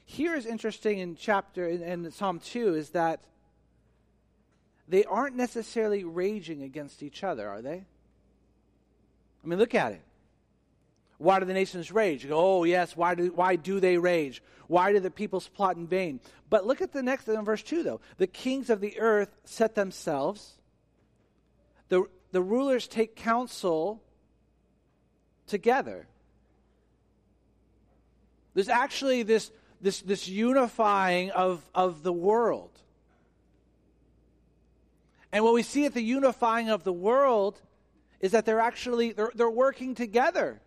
here 0.03 0.35
is 0.35 0.45
interesting 0.45 0.99
in 0.99 1.15
chapter 1.15 1.69
in, 1.69 1.81
in 1.81 2.11
Psalm 2.11 2.39
2 2.39 2.75
is 2.75 2.89
that 2.89 3.21
they 4.87 5.05
aren't 5.05 5.35
necessarily 5.35 6.03
raging 6.03 6.63
against 6.63 7.03
each 7.03 7.23
other, 7.23 7.47
are 7.47 7.61
they? 7.61 7.85
I 9.43 9.47
mean, 9.47 9.59
look 9.59 9.75
at 9.75 9.93
it. 9.93 10.01
Why 11.17 11.39
do 11.39 11.45
the 11.45 11.53
nations 11.53 11.91
rage? 11.91 12.27
Go, 12.27 12.59
oh, 12.59 12.63
yes, 12.63 12.97
why 12.97 13.15
do, 13.15 13.31
why 13.31 13.55
do 13.55 13.79
they 13.79 13.97
rage? 13.97 14.41
Why 14.67 14.91
do 14.91 14.99
the 14.99 15.11
peoples 15.11 15.47
plot 15.47 15.77
in 15.77 15.87
vain? 15.87 16.19
But 16.49 16.65
look 16.65 16.81
at 16.81 16.91
the 16.91 17.03
next 17.03 17.27
in 17.27 17.45
verse 17.45 17.63
2, 17.63 17.83
though. 17.83 18.01
The 18.17 18.27
kings 18.27 18.69
of 18.69 18.81
the 18.81 18.99
earth 18.99 19.35
set 19.45 19.75
themselves, 19.75 20.57
the, 21.89 22.05
the 22.31 22.41
rulers 22.41 22.87
take 22.87 23.15
counsel 23.15 24.01
together. 25.47 26.07
There's 28.53 28.69
actually 28.69 29.23
this, 29.23 29.51
this, 29.81 30.01
this 30.01 30.27
unifying 30.27 31.31
of, 31.31 31.65
of 31.73 32.03
the 32.03 32.13
world. 32.13 32.71
And 35.33 35.43
what 35.43 35.55
we 35.55 35.63
see 35.63 35.85
at 35.85 35.95
the 35.95 36.01
unifying 36.01 36.69
of 36.69 36.83
the 36.83 36.93
world 36.93 37.59
is 38.21 38.31
that 38.31 38.45
they're 38.45 38.59
actually 38.59 39.13
they're, 39.13 39.31
they're 39.33 39.49
working 39.49 39.95
together. 39.95 40.61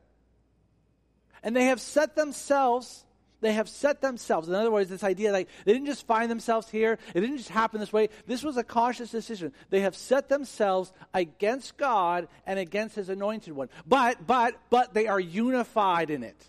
And 1.43 1.55
they 1.55 1.67
have 1.67 1.81
set 1.81 2.17
themselves 2.17 3.05
they 3.43 3.53
have 3.53 3.69
set 3.69 4.01
themselves. 4.01 4.49
In 4.49 4.55
other 4.55 4.73
words 4.73 4.91
this 4.91 5.05
idea 5.05 5.31
like 5.31 5.49
they 5.65 5.73
didn't 5.73 5.87
just 5.87 6.05
find 6.05 6.29
themselves 6.29 6.69
here 6.69 6.99
it 7.15 7.21
didn't 7.21 7.39
just 7.39 7.51
happen 7.51 7.79
this 7.79 7.93
way. 7.93 8.09
This 8.27 8.43
was 8.43 8.57
a 8.57 8.65
conscious 8.65 9.11
decision. 9.13 9.53
They 9.71 9.83
have 9.83 9.95
set 9.95 10.29
themselves 10.29 10.93
against 11.15 11.77
god 11.77 12.27
and 12.45 12.59
against 12.59 12.97
his 12.97 13.09
anointed 13.09 13.53
one. 13.53 13.69
But 13.87 14.27
but 14.27 14.57
but 14.69 14.95
they 14.95 15.07
are 15.07 15.21
unified 15.21 16.11
in 16.11 16.25
it. 16.25 16.49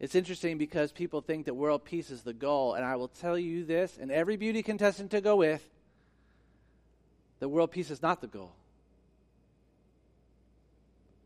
It's 0.00 0.14
interesting 0.14 0.56
because 0.56 0.92
people 0.92 1.20
think 1.20 1.44
that 1.44 1.54
world 1.54 1.84
peace 1.84 2.10
is 2.10 2.22
the 2.22 2.32
goal. 2.32 2.72
And 2.72 2.86
i 2.86 2.96
will 2.96 3.08
tell 3.08 3.38
you 3.38 3.66
this 3.66 3.98
and 4.00 4.10
every 4.10 4.38
beauty 4.38 4.62
contestant 4.62 5.10
to 5.10 5.20
go 5.20 5.36
with 5.36 5.68
that 7.42 7.48
world 7.48 7.72
peace 7.72 7.90
is 7.90 8.00
not 8.00 8.20
the 8.20 8.28
goal 8.28 8.52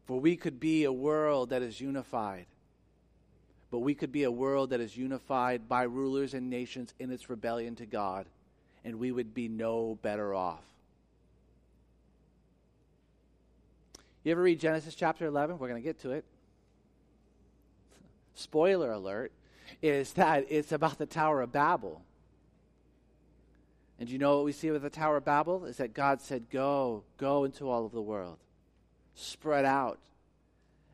for 0.07 0.21
we 0.21 0.37
could 0.37 0.61
be 0.61 0.85
a 0.85 0.93
world 0.93 1.51
that 1.51 1.63
is 1.63 1.81
unified. 1.81 2.47
But 3.71 3.81
we 3.81 3.95
could 3.95 4.13
be 4.13 4.23
a 4.23 4.31
world 4.31 4.71
that 4.71 4.81
is 4.81 4.97
unified 4.97 5.69
by 5.69 5.83
rulers 5.83 6.33
and 6.33 6.49
nations 6.49 6.95
in 7.01 7.11
its 7.11 7.29
rebellion 7.29 7.75
to 7.77 7.87
God, 7.87 8.27
and 8.85 9.01
we 9.01 9.11
would 9.11 9.35
be 9.35 9.49
no 9.49 9.99
better 10.03 10.33
off. 10.33 10.63
You 14.23 14.33
ever 14.33 14.43
read 14.43 14.61
Genesis 14.61 14.95
chapter 14.95 15.27
11? 15.27 15.59
We're 15.59 15.69
going 15.69 15.83
to 15.83 15.87
get 15.87 16.01
to 16.03 16.13
it. 16.13 16.25
Spoiler 18.35 18.93
alert 18.93 19.33
is 19.83 20.13
that 20.15 20.47
it's 20.49 20.73
about 20.73 20.99
the 20.99 21.07
Tower 21.07 21.43
of 21.43 21.53
Babel. 21.53 22.03
And 23.99 24.11
you 24.11 24.19
know 24.19 24.37
what 24.37 24.45
we 24.45 24.53
see 24.53 24.71
with 24.71 24.83
the 24.83 24.91
Tower 24.91 25.17
of 25.17 25.25
Babel? 25.25 25.65
Is 25.65 25.79
that 25.79 25.95
God 25.95 26.21
said, 26.21 26.51
Go, 26.51 27.05
go 27.19 27.45
into 27.45 27.71
all 27.71 27.87
of 27.87 27.93
the 27.93 28.03
world 28.03 28.39
spread 29.17 29.65
out. 29.65 29.99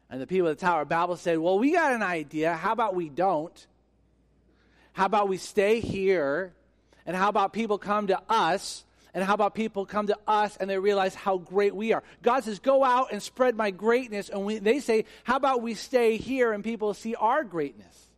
And 0.09 0.21
the 0.21 0.27
people 0.27 0.49
of 0.49 0.57
the 0.57 0.61
Tower 0.61 0.83
of 0.83 0.89
Babel 0.89 1.17
said, 1.17 1.39
Well, 1.39 1.59
we 1.59 1.73
got 1.73 1.93
an 1.93 2.03
idea. 2.03 2.55
How 2.55 2.73
about 2.73 2.95
we 2.95 3.09
don't? 3.09 3.67
How 4.93 5.07
about 5.07 5.29
we 5.29 5.37
stay 5.37 5.81
here? 5.81 6.53
And 7.07 7.17
how 7.17 7.29
about 7.29 7.53
people 7.53 7.79
come 7.79 8.07
to 8.09 8.21
us? 8.29 8.85
And 9.15 9.23
how 9.23 9.35
about 9.35 9.55
people 9.55 9.85
come 9.85 10.07
to 10.07 10.19
us 10.27 10.57
and 10.57 10.71
they 10.71 10.79
realize 10.79 11.15
how 11.15 11.37
great 11.37 11.75
we 11.75 11.93
are? 11.93 12.03
God 12.23 12.45
says, 12.45 12.59
Go 12.59 12.85
out 12.85 13.09
and 13.13 13.23
spread 13.23 13.57
my 13.57 13.71
greatness. 13.71 14.29
And 14.29 14.45
we, 14.45 14.59
they 14.59 14.81
say, 14.81 15.07
How 15.25 15.37
about 15.37 15.63
we 15.63 15.75
stay 15.75 16.17
here 16.17 16.53
and 16.53 16.63
people 16.63 16.95
see 16.95 17.15
our 17.15 17.43
greatness? 17.43 18.09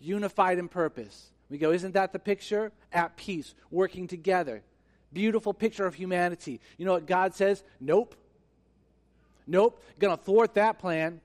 Unified 0.00 0.58
in 0.58 0.68
purpose. 0.68 1.30
We 1.50 1.58
go, 1.58 1.72
Isn't 1.72 1.92
that 1.92 2.12
the 2.12 2.18
picture? 2.18 2.72
At 2.92 3.16
peace, 3.16 3.54
working 3.70 4.06
together. 4.06 4.62
Beautiful 5.12 5.54
picture 5.54 5.86
of 5.86 5.94
humanity. 5.94 6.60
You 6.76 6.86
know 6.86 6.92
what 6.92 7.06
God 7.06 7.34
says? 7.34 7.62
Nope. 7.80 8.16
Nope, 9.46 9.82
to 10.00 10.16
thwart 10.16 10.54
that 10.54 10.78
plan. 10.78 11.20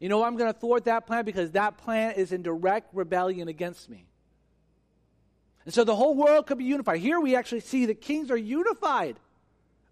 You 0.00 0.08
know 0.08 0.24
I'm 0.24 0.36
going 0.36 0.52
to 0.52 0.58
thwart 0.58 0.84
that 0.84 1.06
plan? 1.06 1.24
Because 1.24 1.52
that 1.52 1.78
plan 1.78 2.12
is 2.12 2.32
in 2.32 2.42
direct 2.42 2.92
rebellion 2.94 3.48
against 3.48 3.88
me. 3.88 4.06
And 5.64 5.72
so 5.72 5.84
the 5.84 5.96
whole 5.96 6.14
world 6.14 6.46
could 6.46 6.58
be 6.58 6.64
unified. 6.64 7.00
Here 7.00 7.20
we 7.20 7.36
actually 7.36 7.60
see 7.60 7.86
the 7.86 7.94
kings 7.94 8.30
are 8.30 8.36
unified. 8.36 9.16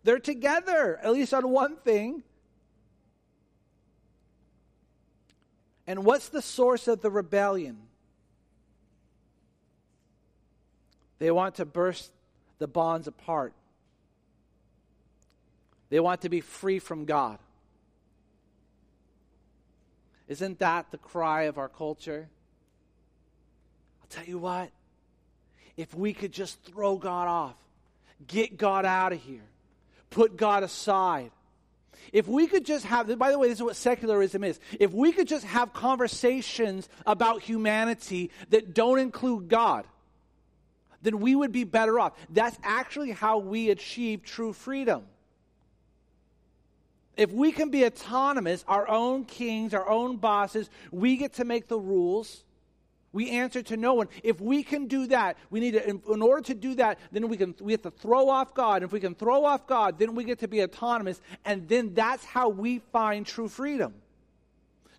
They're 0.04 0.19
together, 0.19 0.99
at 1.02 1.12
least 1.12 1.33
on 1.33 1.49
one 1.49 1.76
thing. 1.76 2.23
And 5.87 6.04
what's 6.04 6.28
the 6.28 6.42
source 6.42 6.88
of 6.88 7.00
the 7.00 7.11
rebellion? 7.11 7.78
They 11.23 11.31
want 11.31 11.55
to 11.55 11.64
burst 11.64 12.11
the 12.59 12.67
bonds 12.67 13.07
apart. 13.07 13.52
They 15.88 16.00
want 16.00 16.23
to 16.23 16.29
be 16.29 16.41
free 16.41 16.81
from 16.81 17.05
God. 17.05 17.38
Isn't 20.26 20.59
that 20.59 20.91
the 20.91 20.99
cry 20.99 21.43
of 21.43 21.59
our 21.59 21.69
culture? 21.69 22.29
I'll 24.00 24.09
tell 24.09 24.25
you 24.25 24.41
what, 24.41 24.73
if 25.76 25.95
we 25.95 26.12
could 26.12 26.33
just 26.33 26.61
throw 26.64 26.97
God 26.97 27.29
off, 27.29 27.55
get 28.26 28.57
God 28.57 28.85
out 28.85 29.12
of 29.12 29.23
here, 29.23 29.47
put 30.11 30.37
God 30.37 30.64
aside. 30.64 31.31
If 32.12 32.26
we 32.26 32.49
could 32.49 32.67
just 32.67 32.85
have, 32.87 33.17
by 33.17 33.31
the 33.31 33.38
way, 33.38 33.47
this 33.47 33.59
is 33.59 33.62
what 33.62 33.76
secularism 33.76 34.43
is. 34.43 34.59
If 34.81 34.93
we 34.93 35.12
could 35.12 35.29
just 35.29 35.45
have 35.45 35.73
conversations 35.73 36.88
about 37.07 37.43
humanity 37.43 38.33
that 38.49 38.75
don't 38.75 38.99
include 38.99 39.49
God, 39.49 39.85
then 41.02 41.21
we 41.21 41.35
would 41.35 41.52
be 41.52 41.64
better 41.64 41.99
off. 42.00 42.12
That's 42.30 42.56
actually 42.62 43.11
how 43.11 43.38
we 43.38 43.71
achieve 43.71 44.23
true 44.23 44.52
freedom. 44.52 45.04
If 47.16 47.30
we 47.30 47.52
can 47.52 47.71
be 47.71 47.85
autonomous, 47.85 48.64
our 48.66 48.88
own 48.88 49.25
kings, 49.25 49.75
our 49.75 49.88
own 49.88 50.16
bosses, 50.16 50.71
we 50.90 51.16
get 51.16 51.35
to 51.35 51.44
make 51.44 51.68
the 51.68 51.78
rules. 51.78 52.44
We 53.12 53.30
answer 53.30 53.62
to 53.64 53.76
no 53.76 53.92
one. 53.92 54.09
If 54.23 54.40
we 54.40 54.62
can 54.62 54.87
do 54.87 55.06
that, 55.09 55.37
we 55.50 55.61
need 55.61 55.73
to, 55.73 55.87
in, 55.87 56.23
order 56.23 56.40
to 56.44 56.54
do 56.54 56.75
that, 56.76 56.99
then 57.11 57.28
we 57.28 57.37
can, 57.37 57.54
we 57.61 57.73
have 57.73 57.82
to 57.82 57.90
throw 57.90 58.30
off 58.30 58.54
God. 58.54 58.82
If 58.82 58.92
we 58.92 59.00
can 59.00 59.14
throw 59.14 59.44
off 59.44 59.66
God, 59.66 59.99
then 59.99 60.14
we 60.14 60.25
get 60.25 60.38
to 60.38 60.49
be 60.49 60.62
autonomous. 60.62 61.21
And 61.44 61.68
then 61.68 61.92
that's 61.92 62.25
how 62.25 62.49
we 62.49 62.78
find 62.90 63.26
true 63.26 63.49
freedom. 63.49 63.92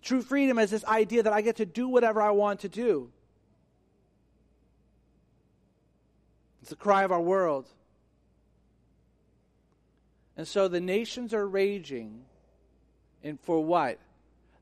True 0.00 0.22
freedom 0.22 0.58
is 0.60 0.70
this 0.70 0.84
idea 0.84 1.24
that 1.24 1.32
I 1.32 1.40
get 1.40 1.56
to 1.56 1.66
do 1.66 1.88
whatever 1.88 2.22
I 2.22 2.30
want 2.30 2.60
to 2.60 2.68
do. 2.68 3.10
It's 6.64 6.70
the 6.70 6.76
cry 6.76 7.04
of 7.04 7.12
our 7.12 7.20
world. 7.20 7.66
And 10.34 10.48
so 10.48 10.66
the 10.66 10.80
nations 10.80 11.34
are 11.34 11.46
raging. 11.46 12.22
And 13.22 13.38
for 13.38 13.62
what? 13.62 13.98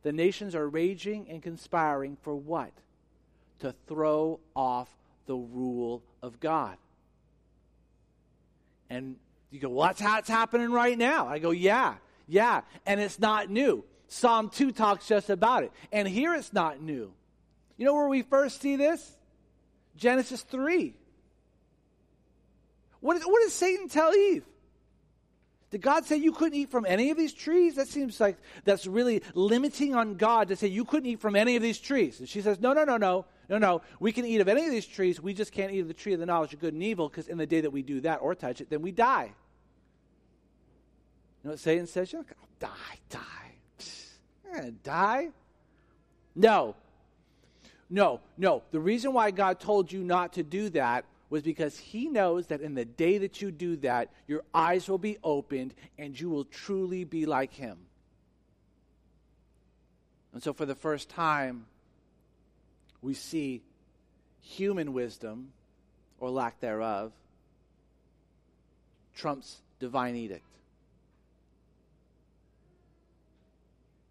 The 0.03 0.13
nations 0.13 0.57
are 0.57 0.69
raging 0.69 1.29
and 1.31 1.41
conspiring 1.41 2.17
for 2.23 2.35
what? 2.35 2.73
To 3.61 3.73
throw 3.87 4.41
off 4.57 4.89
the 5.27 5.37
rule 5.37 6.03
of 6.25 6.41
God. 6.41 6.77
And 8.91 9.15
you 9.53 9.61
go, 9.61 9.69
well, 9.69 9.87
that's 9.87 10.01
how 10.01 10.19
it's 10.19 10.29
happening 10.29 10.73
right 10.73 10.99
now. 10.99 11.29
I 11.29 11.39
go, 11.39 11.53
yeah, 11.53 11.95
yeah. 12.27 12.63
And 12.85 12.99
it's 12.99 13.21
not 13.21 13.49
new. 13.49 13.85
Psalm 14.09 14.49
2 14.49 14.73
talks 14.73 15.07
just 15.07 15.31
about 15.31 15.63
it. 15.63 15.71
And 15.93 16.09
here 16.09 16.35
it's 16.35 16.53
not 16.53 16.83
new. 16.83 17.13
You 17.77 17.87
know 17.87 17.95
where 17.95 18.09
we 18.09 18.23
first 18.23 18.61
see 18.61 18.75
this? 18.75 19.09
Genesis 19.97 20.43
3. 20.43 20.97
What, 23.03 23.17
is, 23.19 23.25
what 23.25 23.43
does 23.43 23.53
Satan 23.53 23.89
tell 23.89 24.15
Eve? 24.15 24.45
Did 25.73 25.83
God 25.83 26.05
say 26.05 26.17
you 26.17 26.33
couldn't 26.33 26.59
eat 26.59 26.71
from 26.71 26.87
any 26.87 27.11
of 27.11 27.17
these 27.17 27.33
trees? 27.33 27.75
That 27.75 27.89
seems 27.89 28.21
like 28.21 28.39
that's 28.65 28.87
really 28.87 29.23
limiting 29.35 29.95
on 29.95 30.15
God 30.15 30.49
to 30.49 30.57
say 30.57 30.69
you 30.69 30.85
couldn't 30.85 31.09
eat 31.09 31.21
from 31.21 31.35
any 31.35 31.57
of 31.57 31.63
these 31.63 31.79
trees. 31.79 32.21
And 32.21 32.29
she 32.29 32.43
says, 32.43 32.61
No, 32.61 32.73
no, 32.73 32.85
no, 32.85 32.97
no. 32.97 33.27
No, 33.49 33.59
no. 33.59 33.83
We 33.99 34.13
can 34.13 34.25
eat 34.25 34.41
of 34.41 34.49
any 34.49 34.65
of 34.65 34.71
these 34.71 34.87
trees. 34.87 35.21
We 35.21 35.35
just 35.35 35.51
can't 35.51 35.73
eat 35.73 35.81
of 35.81 35.89
the 35.89 35.95
tree 35.95 36.13
of 36.13 36.21
the 36.21 36.27
knowledge 36.27 36.55
of 36.55 36.61
good 36.61 36.75
and 36.75 36.83
evil 36.83 37.09
because 37.09 37.27
in 37.27 37.39
the 37.39 37.47
day 37.47 37.61
that 37.63 37.71
we 37.71 37.83
do 37.83 38.01
that 38.03 38.19
or 38.23 38.35
touch 38.35 38.61
it, 38.61 38.71
then 38.71 38.83
we 38.83 38.93
die. 38.93 39.33
You 41.43 41.49
know 41.49 41.51
what 41.51 41.59
Satan 41.59 41.87
says? 41.87 42.13
You're 42.13 42.23
going 42.23 42.37
oh, 42.41 42.47
to 42.61 42.67
die, 42.67 42.99
die. 43.11 43.79
To 43.79 44.67
eh, 44.67 44.71
die? 44.85 45.29
No. 46.37 46.77
No, 47.91 48.21
no. 48.39 48.63
The 48.71 48.81
reason 48.81 49.13
why 49.13 49.33
God 49.33 49.59
told 49.59 49.91
you 49.91 50.05
not 50.05 50.35
to 50.35 50.43
do 50.43 50.69
that 50.71 51.05
was 51.33 51.43
because 51.43 51.79
he 51.79 52.11
knows 52.11 52.49
that 52.49 52.61
in 52.61 52.75
the 52.75 52.85
day 52.85 53.17
that 53.17 53.41
you 53.41 53.51
do 53.51 53.75
that, 53.77 54.11
your 54.27 54.43
eyes 54.53 54.87
will 54.87 54.99
be 54.99 55.17
opened 55.25 55.73
and 55.97 56.21
you 56.21 56.29
will 56.29 56.45
truly 56.45 57.05
be 57.05 57.25
like 57.25 57.55
him. 57.55 57.79
And 60.35 60.43
so, 60.43 60.53
for 60.53 60.67
the 60.67 60.75
first 60.75 61.09
time, 61.09 61.65
we 63.01 63.15
see 63.15 63.63
human 64.43 64.93
wisdom, 64.93 65.53
or 66.21 66.29
lack 66.29 66.61
thereof, 66.61 67.13
trumps 69.15 69.63
divine 69.81 70.17
edict. 70.17 70.45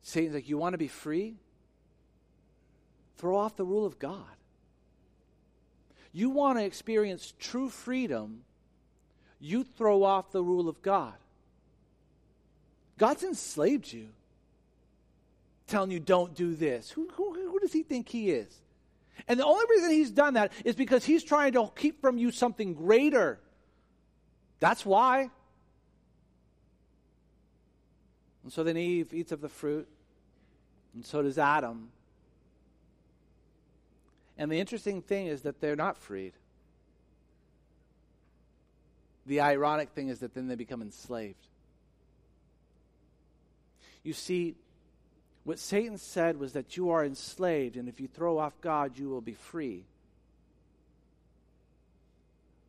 Satan's 0.02 0.34
like, 0.34 0.50
You 0.50 0.58
want 0.58 0.74
to 0.74 0.80
be 0.80 0.88
free? 0.88 1.36
Throw 3.18 3.38
off 3.38 3.56
the 3.56 3.64
rule 3.64 3.86
of 3.86 4.00
God. 4.00 4.26
You 6.14 6.30
want 6.30 6.60
to 6.60 6.66
experience 6.66 7.34
true 7.40 7.70
freedom, 7.70 8.44
you 9.40 9.64
throw 9.64 10.04
off 10.04 10.32
the 10.32 10.44
rule 10.44 10.68
of 10.68 10.82
God. 10.82 11.14
God's 12.98 13.24
enslaved 13.24 13.92
you, 13.92 14.10
telling 15.68 15.92
you, 15.92 16.00
don't 16.00 16.36
do 16.36 16.54
this. 16.54 16.92
Who, 16.92 17.08
who, 17.14 17.34
who 17.34 17.60
does 17.60 17.74
he 17.74 17.84
think 17.84 18.10
he 18.10 18.30
is? 18.30 18.54
And 19.28 19.40
the 19.40 19.46
only 19.46 19.66
reason 19.70 19.92
he's 19.92 20.12
done 20.12 20.36
that 20.36 20.52
is 20.66 20.76
because 20.76 21.06
he's 21.06 21.24
trying 21.24 21.54
to 21.54 21.72
keep 21.76 22.02
from 22.02 22.18
you 22.18 22.32
something 22.32 22.74
greater. 22.74 23.40
That's 24.60 24.86
why. 24.86 25.30
And 28.44 28.52
so 28.52 28.64
then 28.64 28.78
Eve 28.78 29.14
eats 29.14 29.32
of 29.32 29.42
the 29.42 29.50
fruit, 29.50 29.88
and 30.94 31.06
so 31.06 31.22
does 31.22 31.38
Adam. 31.38 31.90
And 34.42 34.52
the 34.52 34.60
interesting 34.60 35.04
thing 35.04 35.28
is 35.28 35.44
that 35.44 35.62
they're 35.62 35.76
not 35.76 35.96
freed. 35.98 36.34
The 39.28 39.42
ironic 39.42 39.90
thing 39.92 40.08
is 40.08 40.22
that 40.22 40.34
then 40.34 40.48
they 40.48 40.56
become 40.56 40.82
enslaved. 40.82 41.46
You 44.02 44.14
see, 44.14 44.56
what 45.44 45.60
Satan 45.60 46.00
said 46.00 46.40
was 46.40 46.54
that 46.54 46.76
you 46.76 46.90
are 46.90 47.06
enslaved, 47.06 47.78
and 47.78 47.88
if 47.88 48.00
you 48.00 48.08
throw 48.08 48.40
off 48.40 48.60
God, 48.62 48.98
you 48.98 49.10
will 49.10 49.22
be 49.22 49.36
free. 49.36 49.84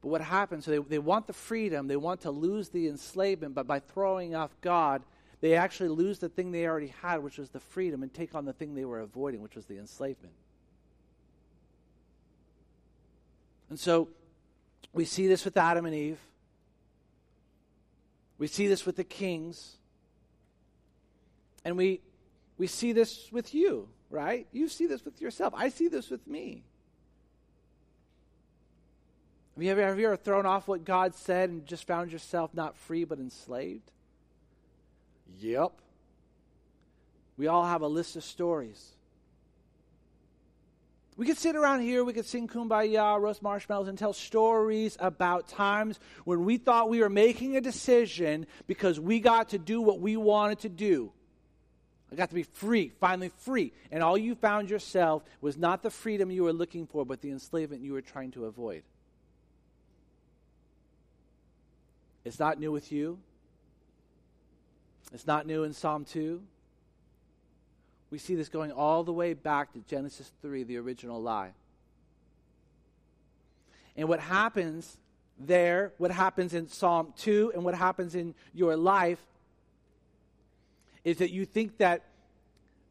But 0.02 0.08
what 0.08 0.20
happens, 0.20 0.66
so 0.66 0.72
they, 0.72 0.78
they 0.78 0.98
want 0.98 1.26
the 1.26 1.32
freedom, 1.32 1.88
they 1.88 1.96
want 1.96 2.20
to 2.20 2.30
lose 2.30 2.68
the 2.68 2.86
enslavement, 2.86 3.54
but 3.54 3.66
by 3.66 3.78
throwing 3.78 4.34
off 4.34 4.50
God, 4.60 5.00
they 5.40 5.54
actually 5.54 5.88
lose 5.88 6.18
the 6.18 6.28
thing 6.28 6.52
they 6.52 6.66
already 6.66 6.92
had, 7.00 7.22
which 7.22 7.38
was 7.38 7.48
the 7.48 7.60
freedom, 7.60 8.02
and 8.02 8.12
take 8.12 8.34
on 8.34 8.44
the 8.44 8.52
thing 8.52 8.74
they 8.74 8.84
were 8.84 9.00
avoiding, 9.00 9.40
which 9.40 9.56
was 9.56 9.64
the 9.64 9.78
enslavement. 9.78 10.34
And 13.72 13.80
so 13.80 14.10
we 14.92 15.06
see 15.06 15.28
this 15.28 15.46
with 15.46 15.56
Adam 15.56 15.86
and 15.86 15.94
Eve. 15.94 16.18
We 18.36 18.46
see 18.46 18.66
this 18.66 18.84
with 18.84 18.96
the 18.96 19.04
kings. 19.04 19.76
And 21.64 21.78
we, 21.78 22.02
we 22.58 22.66
see 22.66 22.92
this 22.92 23.32
with 23.32 23.54
you, 23.54 23.88
right? 24.10 24.46
You 24.52 24.68
see 24.68 24.84
this 24.84 25.06
with 25.06 25.22
yourself. 25.22 25.54
I 25.56 25.70
see 25.70 25.88
this 25.88 26.10
with 26.10 26.26
me. 26.26 26.64
Have 29.56 29.64
you, 29.64 29.70
ever, 29.70 29.86
have 29.86 29.98
you 29.98 30.04
ever 30.04 30.16
thrown 30.16 30.44
off 30.44 30.68
what 30.68 30.84
God 30.84 31.14
said 31.14 31.48
and 31.48 31.64
just 31.64 31.86
found 31.86 32.12
yourself 32.12 32.50
not 32.52 32.76
free 32.76 33.04
but 33.04 33.18
enslaved? 33.18 33.90
Yep. 35.40 35.72
We 37.38 37.46
all 37.46 37.64
have 37.64 37.80
a 37.80 37.88
list 37.88 38.16
of 38.16 38.22
stories. 38.22 38.90
We 41.22 41.28
could 41.28 41.38
sit 41.38 41.54
around 41.54 41.82
here, 41.82 42.02
we 42.02 42.14
could 42.14 42.26
sing 42.26 42.48
kumbaya, 42.48 43.16
roast 43.20 43.42
marshmallows, 43.42 43.86
and 43.86 43.96
tell 43.96 44.12
stories 44.12 44.96
about 44.98 45.46
times 45.46 46.00
when 46.24 46.44
we 46.44 46.56
thought 46.56 46.88
we 46.88 46.98
were 46.98 47.08
making 47.08 47.56
a 47.56 47.60
decision 47.60 48.44
because 48.66 48.98
we 48.98 49.20
got 49.20 49.50
to 49.50 49.58
do 49.58 49.80
what 49.80 50.00
we 50.00 50.16
wanted 50.16 50.58
to 50.58 50.68
do. 50.68 51.12
I 52.10 52.16
got 52.16 52.30
to 52.30 52.34
be 52.34 52.42
free, 52.42 52.90
finally 52.98 53.30
free. 53.38 53.72
And 53.92 54.02
all 54.02 54.18
you 54.18 54.34
found 54.34 54.68
yourself 54.68 55.22
was 55.40 55.56
not 55.56 55.84
the 55.84 55.90
freedom 55.90 56.28
you 56.28 56.42
were 56.42 56.52
looking 56.52 56.88
for, 56.88 57.06
but 57.06 57.20
the 57.20 57.30
enslavement 57.30 57.82
you 57.82 57.92
were 57.92 58.02
trying 58.02 58.32
to 58.32 58.46
avoid. 58.46 58.82
It's 62.24 62.40
not 62.40 62.58
new 62.58 62.72
with 62.72 62.90
you. 62.90 63.20
It's 65.14 65.28
not 65.28 65.46
new 65.46 65.62
in 65.62 65.72
Psalm 65.72 66.04
2 66.04 66.42
we 68.12 68.18
see 68.18 68.34
this 68.34 68.50
going 68.50 68.70
all 68.70 69.04
the 69.04 69.12
way 69.12 69.32
back 69.32 69.72
to 69.72 69.78
Genesis 69.88 70.30
3, 70.42 70.64
the 70.64 70.76
original 70.76 71.20
lie. 71.20 71.52
And 73.96 74.06
what 74.06 74.20
happens 74.20 74.98
there, 75.38 75.94
what 75.96 76.10
happens 76.10 76.52
in 76.52 76.68
Psalm 76.68 77.14
2, 77.16 77.52
and 77.54 77.64
what 77.64 77.74
happens 77.74 78.14
in 78.14 78.34
your 78.52 78.76
life 78.76 79.22
is 81.04 81.16
that 81.16 81.30
you 81.30 81.46
think 81.46 81.78
that, 81.78 82.04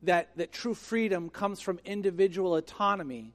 that, 0.02 0.36
that 0.38 0.52
true 0.52 0.74
freedom 0.74 1.30
comes 1.30 1.62
from 1.62 1.80
individual 1.86 2.56
autonomy, 2.56 3.32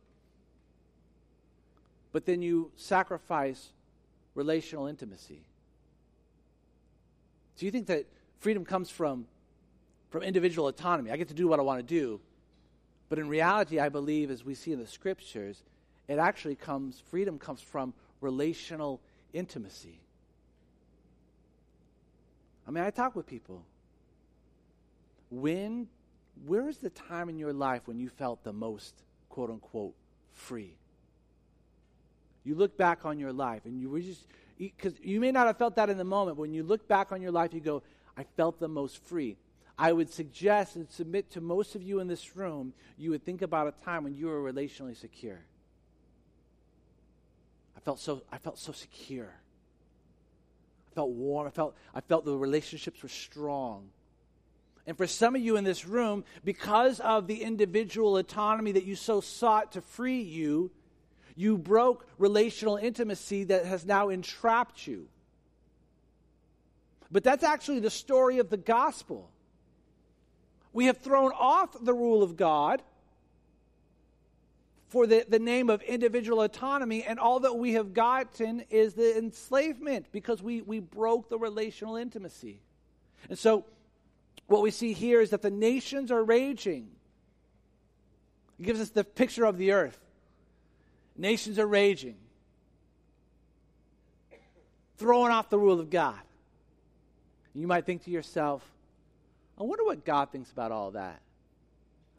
but 2.11 2.27
then 2.27 2.43
you 2.43 2.73
sacrifice 2.75 3.69
relational 4.35 4.89
intimacy. 4.89 5.47
Do 7.57 7.65
you 7.65 7.71
think 7.71 7.87
that 7.87 8.07
freedom 8.41 8.65
comes 8.65 8.91
from 8.91 9.27
from 10.17 10.23
individual 10.23 10.67
autonomy. 10.67 11.11
I 11.11 11.19
get 11.19 11.29
to 11.29 11.35
do 11.35 11.47
what 11.47 11.59
I 11.59 11.63
want 11.63 11.79
to 11.79 11.83
do. 11.83 12.23
But 13.11 13.19
in 13.19 13.29
reality, 13.29 13.79
I 13.79 13.91
believe, 13.91 14.31
as 14.31 14.47
we 14.47 14.55
see 14.55 14.73
in 14.73 14.79
the 14.79 14.87
scriptures, 14.87 15.63
it 16.09 16.19
actually 16.19 16.55
comes, 16.55 17.03
freedom 17.11 17.39
comes 17.39 17.61
from 17.61 17.93
relational 18.23 19.03
intimacy. 19.35 20.01
I 22.67 22.71
mean, 22.71 22.83
I 22.83 22.89
talk 22.89 23.15
with 23.15 23.27
people. 23.27 23.63
When, 25.31 25.87
where 26.47 26.67
is 26.67 26.79
the 26.79 26.89
time 26.89 27.29
in 27.29 27.37
your 27.37 27.53
life 27.53 27.83
when 27.85 28.01
you 28.01 28.09
felt 28.09 28.43
the 28.43 28.55
most, 28.55 28.95
quote 29.29 29.51
unquote, 29.51 29.93
free? 30.33 30.73
You 32.43 32.55
look 32.55 32.79
back 32.79 33.05
on 33.05 33.19
your 33.19 33.35
life 33.35 33.67
and 33.67 33.79
you 33.79 33.91
were 33.91 34.01
just, 34.01 34.27
because 34.57 34.95
you 35.03 35.21
may 35.21 35.31
not 35.31 35.47
have 35.47 35.59
felt 35.59 35.77
that 35.77 35.91
in 35.91 35.99
the 35.99 36.05
moment, 36.05 36.39
but 36.39 36.41
when 36.41 36.55
you 36.55 36.63
look 36.63 36.89
back 36.89 37.13
on 37.13 37.21
your 37.21 37.33
life, 37.33 37.53
you 37.53 37.61
go, 37.61 37.83
I 38.17 38.25
felt 38.39 38.59
the 38.59 38.67
most 38.69 39.05
free. 39.05 39.37
I 39.79 39.93
would 39.93 40.11
suggest 40.11 40.77
and 40.77 40.91
submit 40.91 41.31
to 41.33 41.41
most 41.41 41.75
of 41.75 41.83
you 41.83 42.01
in 42.01 42.09
this 42.09 42.37
room, 42.37 42.73
you 42.97 43.11
would 43.11 43.25
think 43.25 43.43
about 43.43 43.67
a 43.69 43.85
time 43.85 44.05
when 44.05 44.15
you 44.15 44.27
were 44.27 44.41
relationally 44.41 44.97
secure. 44.97 45.41
I 47.77 47.81
felt 47.81 48.01
so, 48.01 48.23
I 48.33 48.39
felt 48.39 48.59
so 48.59 48.73
secure. 48.73 49.35
I 50.91 50.95
felt 50.95 51.11
warm. 51.11 51.47
I 51.47 51.51
felt, 51.51 51.77
I 51.95 52.01
felt 52.01 52.25
the 52.25 52.37
relationships 52.37 53.03
were 53.03 53.11
strong. 53.11 53.89
And 54.87 54.97
for 54.97 55.07
some 55.07 55.35
of 55.35 55.43
you 55.43 55.57
in 55.57 55.65
this 55.65 55.85
room, 55.85 56.25
because 56.43 57.01
of 57.01 57.27
the 57.27 57.43
individual 57.43 58.17
autonomy 58.17 58.73
that 58.73 58.85
you 58.85 58.95
so 58.95 59.21
sought 59.21 59.73
to 59.73 59.83
free 59.83 60.23
you, 60.23 60.71
you 61.35 61.59
broke 61.59 62.07
relational 62.19 62.77
intimacy 62.77 63.45
that 63.45 63.67
has 63.67 63.85
now 63.85 64.09
entrapped 64.09 64.87
you. 64.87 65.09
But 67.11 67.25
that's 67.25 67.45
actually 67.45 67.81
the 67.81 67.91
story 67.91 68.39
of 68.39 68.49
the 68.49 68.57
gospel. 68.57 69.29
We 70.77 70.87
have 70.87 70.99
thrown 70.99 71.33
off 71.33 71.75
the 71.83 71.95
rule 71.95 72.23
of 72.23 72.37
God 72.37 72.83
for 74.89 75.07
the, 75.07 75.25
the 75.27 75.39
name 75.39 75.71
of 75.71 75.81
individual 75.81 76.43
autonomy, 76.43 77.03
and 77.03 77.19
all 77.19 77.41
that 77.41 77.57
we 77.57 77.73
have 77.73 77.95
gotten 77.95 78.63
is 78.69 78.93
the 78.93 79.17
enslavement 79.17 80.09
because 80.13 80.43
we, 80.43 80.61
we 80.61 80.81
broke 80.81 81.31
the 81.31 81.39
relational 81.39 81.97
intimacy. 81.97 82.61
And 83.31 83.39
so, 83.39 83.65
what 84.49 84.61
we 84.61 84.71
see 84.71 84.93
here 84.93 85.23
is 85.23 85.31
that 85.31 85.41
the 85.41 85.51
nations 85.51 86.13
are 86.13 86.23
raging. 86.23 86.89
It 88.61 88.65
gives 88.65 88.79
us 88.79 88.91
the 88.91 89.03
picture 89.03 89.47
of 89.47 89.57
the 89.57 89.73
earth. 89.73 89.99
Nations 91.17 91.59
are 91.59 91.67
raging, 91.67 92.17
throwing 94.99 95.33
off 95.33 95.49
the 95.49 95.59
rule 95.59 95.81
of 95.81 95.89
God. 95.89 96.21
You 97.55 97.67
might 97.67 97.87
think 97.87 98.05
to 98.05 98.11
yourself, 98.11 98.76
I 99.59 99.63
wonder 99.63 99.85
what 99.85 100.05
God 100.05 100.31
thinks 100.31 100.51
about 100.51 100.73
all 100.73 100.91
that. 100.93 101.21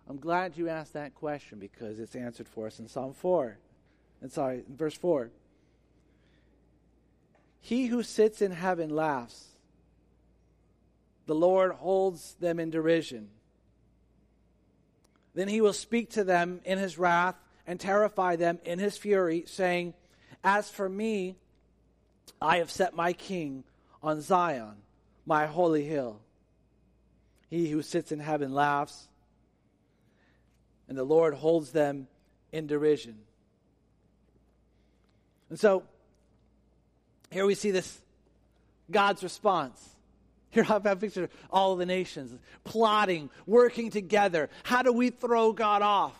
I'm 0.09 0.17
glad 0.17 0.57
you 0.57 0.69
asked 0.69 0.93
that 0.93 1.13
question 1.15 1.59
because 1.59 1.99
it's 1.99 2.15
answered 2.15 2.47
for 2.47 2.67
us 2.67 2.79
in 2.79 2.87
Psalm 2.87 3.13
4. 3.13 3.57
And 4.21 4.31
sorry, 4.31 4.63
in 4.67 4.75
verse 4.75 4.95
4. 4.95 5.29
He 7.59 7.87
who 7.87 8.01
sits 8.01 8.41
in 8.41 8.51
heaven 8.51 8.89
laughs. 8.89 9.45
The 11.25 11.35
Lord 11.35 11.73
holds 11.73 12.35
them 12.35 12.59
in 12.59 12.69
derision. 12.69 13.29
Then 15.35 15.49
he 15.49 15.61
will 15.61 15.73
speak 15.73 16.11
to 16.11 16.23
them 16.23 16.61
in 16.63 16.77
his 16.77 16.97
wrath 16.97 17.35
and 17.67 17.79
terrify 17.79 18.37
them 18.37 18.59
in 18.63 18.79
his 18.79 18.97
fury, 18.97 19.43
saying, 19.45 19.93
As 20.43 20.69
for 20.69 20.87
me, 20.87 21.35
I 22.41 22.57
have 22.57 22.71
set 22.71 22.95
my 22.95 23.11
king 23.11 23.65
on 24.01 24.21
Zion, 24.21 24.77
my 25.25 25.45
holy 25.45 25.83
hill. 25.83 26.21
He 27.49 27.69
who 27.69 27.81
sits 27.81 28.11
in 28.11 28.19
heaven 28.19 28.53
laughs, 28.53 29.07
and 30.89 30.97
the 30.97 31.03
Lord 31.03 31.33
holds 31.33 31.71
them 31.71 32.07
in 32.51 32.67
derision. 32.67 33.17
And 35.49 35.59
so, 35.59 35.83
here 37.31 37.45
we 37.45 37.55
see 37.55 37.71
this 37.71 37.99
God's 38.91 39.23
response. 39.23 39.95
Here 40.49 40.63
I 40.63 40.73
have 40.73 40.85
a 40.85 40.95
picture 40.95 41.25
of 41.25 41.29
all 41.51 41.75
the 41.75 41.85
nations 41.85 42.37
plotting, 42.63 43.29
working 43.45 43.91
together. 43.91 44.49
How 44.63 44.81
do 44.81 44.91
we 44.91 45.09
throw 45.09 45.53
God 45.53 45.81
off? 45.81 46.15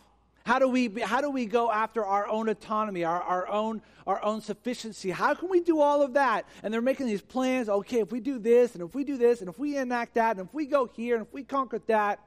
How 0.48 0.60
do 0.60 0.70
we, 0.70 0.88
how 1.02 1.20
do 1.20 1.30
we 1.30 1.46
go 1.46 1.70
after 1.70 2.06
our 2.06 2.26
own 2.26 2.48
autonomy, 2.48 3.04
our, 3.04 3.22
our, 3.22 3.50
own, 3.50 3.82
our 4.08 4.24
own 4.24 4.40
sufficiency? 4.40 5.12
How 5.12 5.34
can 5.34 5.50
we 5.50 5.60
do 5.60 5.82
all 5.82 6.02
of 6.02 6.14
that? 6.14 6.46
And 6.64 6.74
they're 6.74 6.80
making 6.80 7.08
these 7.08 7.22
plans. 7.22 7.68
Okay, 7.68 8.00
if 8.00 8.14
we 8.14 8.22
do 8.22 8.40
this, 8.40 8.74
and 8.74 8.82
if 8.82 8.96
we 8.96 9.04
do 9.04 9.18
this, 9.18 9.42
and 9.42 9.50
if 9.50 9.60
we 9.60 9.76
enact 9.76 10.14
that, 10.14 10.38
and 10.38 10.48
if 10.48 10.54
we 10.54 10.66
go 10.66 10.86
here, 10.86 11.18
and 11.18 11.28
if 11.28 11.34
we 11.34 11.44
conquer 11.44 11.82
that, 11.88 12.22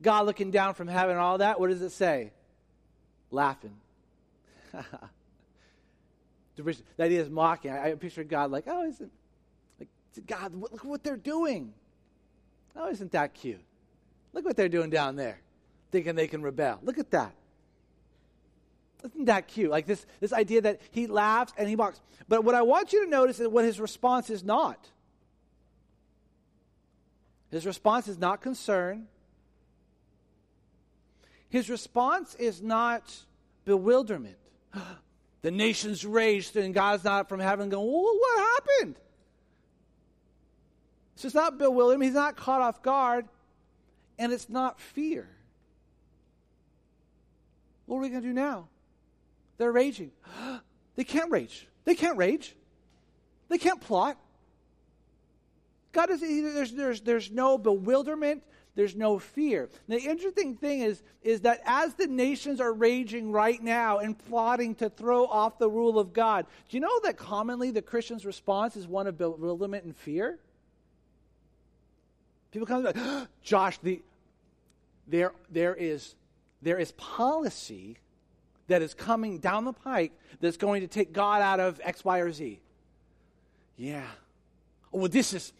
God 0.00 0.24
looking 0.24 0.50
down 0.50 0.72
from 0.72 0.88
heaven 0.88 1.18
all 1.18 1.36
that, 1.36 1.60
what 1.60 1.68
does 1.68 1.82
it 1.82 1.90
say? 1.90 2.32
Laughing. 3.30 3.76
the 6.56 6.76
idea 6.98 7.20
is 7.20 7.28
mocking. 7.28 7.70
I, 7.70 7.90
I 7.90 7.94
picture 7.96 8.24
God 8.24 8.50
like, 8.50 8.64
oh, 8.66 8.84
isn't 8.84 9.12
like 9.78 9.88
God? 10.26 10.54
Look 10.54 10.86
what 10.86 11.04
they're 11.04 11.18
doing. 11.18 11.74
Oh, 12.74 12.88
isn't 12.88 13.12
that 13.12 13.34
cute? 13.34 13.60
Look 14.32 14.46
what 14.46 14.56
they're 14.56 14.70
doing 14.70 14.88
down 14.88 15.16
there 15.16 15.42
thinking 15.90 16.14
they 16.14 16.28
can 16.28 16.42
rebel. 16.42 16.78
Look 16.82 16.98
at 16.98 17.10
that. 17.10 17.32
Isn't 19.04 19.26
that 19.26 19.48
cute? 19.48 19.70
Like 19.70 19.86
this, 19.86 20.04
this 20.20 20.32
idea 20.32 20.62
that 20.62 20.80
he 20.90 21.06
laughs 21.06 21.52
and 21.56 21.68
he 21.68 21.76
mocks. 21.76 22.00
But 22.28 22.44
what 22.44 22.54
I 22.54 22.62
want 22.62 22.92
you 22.92 23.04
to 23.04 23.10
notice 23.10 23.38
is 23.38 23.48
what 23.48 23.64
his 23.64 23.78
response 23.80 24.28
is 24.30 24.42
not. 24.42 24.88
His 27.50 27.64
response 27.64 28.08
is 28.08 28.18
not 28.18 28.42
concern. 28.42 29.06
His 31.48 31.70
response 31.70 32.34
is 32.34 32.60
not 32.60 33.14
bewilderment. 33.64 34.36
the 35.42 35.50
nations 35.50 36.04
raged 36.04 36.56
and 36.56 36.74
God's 36.74 37.04
not 37.04 37.28
from 37.28 37.40
heaven 37.40 37.68
going, 37.68 37.86
well, 37.86 38.18
what 38.18 38.38
happened? 38.38 38.96
So 41.14 41.26
it's 41.26 41.34
not 41.34 41.58
bewilderment. 41.58 42.04
He's 42.04 42.14
not 42.14 42.36
caught 42.36 42.60
off 42.60 42.82
guard. 42.82 43.26
And 44.18 44.32
it's 44.32 44.48
not 44.48 44.80
fear. 44.80 45.28
What 47.88 47.96
are 47.96 48.00
we 48.02 48.10
going 48.10 48.20
to 48.20 48.28
do 48.28 48.34
now? 48.34 48.68
They're 49.56 49.72
raging. 49.72 50.12
they 50.96 51.04
can't 51.04 51.30
rage. 51.30 51.66
They 51.86 51.94
can't 51.94 52.18
rage. 52.18 52.54
They 53.48 53.56
can't 53.56 53.80
plot. 53.80 54.18
God 55.92 56.10
is 56.10 56.20
there's 56.20 56.72
there's 56.72 57.00
there's 57.00 57.30
no 57.30 57.56
bewilderment, 57.56 58.42
there's 58.74 58.94
no 58.94 59.18
fear. 59.18 59.70
The 59.88 59.98
interesting 59.98 60.54
thing 60.54 60.80
is 60.80 61.02
is 61.22 61.40
that 61.40 61.62
as 61.64 61.94
the 61.94 62.06
nations 62.06 62.60
are 62.60 62.74
raging 62.74 63.32
right 63.32 63.60
now 63.60 64.00
and 64.00 64.16
plotting 64.16 64.74
to 64.76 64.90
throw 64.90 65.24
off 65.24 65.58
the 65.58 65.70
rule 65.70 65.98
of 65.98 66.12
God, 66.12 66.44
do 66.68 66.76
you 66.76 66.82
know 66.82 67.00
that 67.04 67.16
commonly 67.16 67.70
the 67.70 67.80
Christian's 67.80 68.26
response 68.26 68.76
is 68.76 68.86
one 68.86 69.06
of 69.06 69.16
bewilderment 69.16 69.84
and 69.84 69.96
fear? 69.96 70.38
People 72.50 72.66
come 72.66 72.84
like, 72.84 72.96
Josh, 73.42 73.78
the 73.78 74.02
there 75.06 75.32
there 75.50 75.74
is 75.74 76.14
there 76.62 76.78
is 76.78 76.92
policy 76.92 77.96
that 78.66 78.82
is 78.82 78.94
coming 78.94 79.38
down 79.38 79.64
the 79.64 79.72
pike 79.72 80.12
that's 80.40 80.56
going 80.56 80.82
to 80.82 80.88
take 80.88 81.12
God 81.12 81.42
out 81.42 81.60
of 81.60 81.80
X, 81.82 82.04
Y, 82.04 82.18
or 82.18 82.32
Z. 82.32 82.60
Yeah. 83.76 84.06
Oh, 84.92 84.98
well, 84.98 85.08
this 85.08 85.32
is 85.32 85.52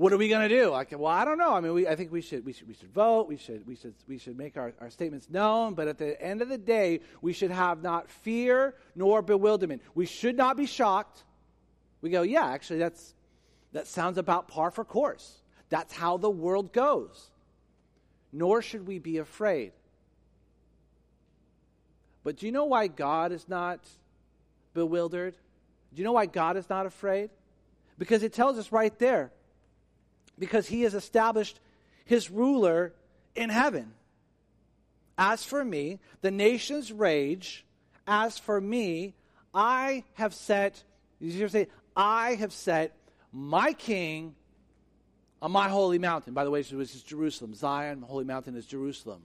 what 0.00 0.14
are 0.14 0.16
we 0.16 0.28
going 0.28 0.48
to 0.48 0.62
do? 0.62 0.70
Like, 0.70 0.92
well, 0.92 1.12
I 1.12 1.26
don't 1.26 1.36
know. 1.36 1.52
I 1.52 1.60
mean, 1.60 1.74
we, 1.74 1.86
I 1.86 1.94
think 1.94 2.10
we 2.10 2.22
should, 2.22 2.46
we 2.46 2.54
should, 2.54 2.66
we 2.66 2.72
should 2.72 2.90
vote. 2.90 3.28
We 3.28 3.36
should, 3.36 3.66
we 3.66 3.76
should, 3.76 3.92
we 4.08 4.16
should 4.16 4.38
make 4.38 4.56
our, 4.56 4.72
our 4.80 4.88
statements 4.88 5.28
known. 5.28 5.74
But 5.74 5.88
at 5.88 5.98
the 5.98 6.18
end 6.22 6.40
of 6.40 6.48
the 6.48 6.56
day, 6.56 7.00
we 7.20 7.34
should 7.34 7.50
have 7.50 7.82
not 7.82 8.08
fear 8.08 8.74
nor 8.94 9.20
bewilderment. 9.20 9.82
We 9.94 10.06
should 10.06 10.38
not 10.38 10.56
be 10.56 10.64
shocked. 10.64 11.22
We 12.00 12.08
go, 12.08 12.22
yeah, 12.22 12.46
actually, 12.46 12.78
that's 12.78 13.14
that 13.72 13.86
sounds 13.86 14.16
about 14.16 14.48
par 14.48 14.70
for 14.70 14.86
course. 14.86 15.42
That's 15.68 15.92
how 15.92 16.16
the 16.16 16.30
world 16.30 16.72
goes. 16.72 17.30
Nor 18.32 18.62
should 18.62 18.86
we 18.86 18.98
be 18.98 19.18
afraid. 19.18 19.72
But 22.22 22.36
do 22.36 22.46
you 22.46 22.52
know 22.52 22.66
why 22.66 22.86
God 22.86 23.32
is 23.32 23.48
not 23.48 23.80
bewildered? 24.74 25.34
Do 25.94 25.98
you 25.98 26.04
know 26.04 26.12
why 26.12 26.26
God 26.26 26.56
is 26.56 26.68
not 26.68 26.86
afraid? 26.86 27.30
Because 27.98 28.22
it 28.22 28.32
tells 28.32 28.58
us 28.58 28.72
right 28.72 28.96
there. 28.98 29.30
Because 30.38 30.66
he 30.66 30.82
has 30.82 30.94
established 30.94 31.60
his 32.04 32.30
ruler 32.30 32.92
in 33.34 33.50
heaven. 33.50 33.92
As 35.18 35.44
for 35.44 35.64
me, 35.64 35.98
the 36.20 36.30
nations 36.30 36.92
rage. 36.92 37.64
As 38.06 38.38
for 38.38 38.60
me, 38.60 39.14
I 39.52 40.04
have 40.14 40.34
set, 40.34 40.82
you 41.20 41.48
say, 41.48 41.68
I 41.96 42.34
have 42.36 42.52
set 42.52 42.96
my 43.32 43.72
king 43.72 44.34
on 45.42 45.52
my 45.52 45.68
holy 45.68 45.98
mountain. 45.98 46.34
By 46.34 46.44
the 46.44 46.50
way, 46.50 46.62
this 46.62 46.94
is 46.94 47.02
Jerusalem. 47.02 47.54
Zion, 47.54 48.02
holy 48.02 48.24
mountain 48.24 48.56
is 48.56 48.66
Jerusalem. 48.66 49.22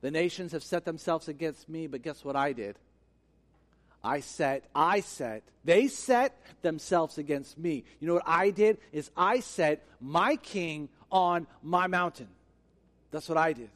The 0.00 0.10
nations 0.10 0.52
have 0.52 0.62
set 0.62 0.84
themselves 0.84 1.28
against 1.28 1.68
me, 1.68 1.86
but 1.86 2.02
guess 2.02 2.24
what 2.24 2.36
I 2.36 2.52
did? 2.52 2.76
I 4.02 4.20
set, 4.20 4.64
I 4.74 5.00
set, 5.00 5.42
they 5.64 5.88
set 5.88 6.40
themselves 6.62 7.18
against 7.18 7.58
me. 7.58 7.84
You 7.98 8.06
know 8.06 8.14
what 8.14 8.28
I 8.28 8.50
did? 8.50 8.78
Is 8.92 9.10
I 9.16 9.40
set 9.40 9.84
my 10.00 10.36
king 10.36 10.88
on 11.10 11.46
my 11.62 11.88
mountain. 11.88 12.28
That's 13.10 13.28
what 13.28 13.38
I 13.38 13.52
did. 13.52 13.70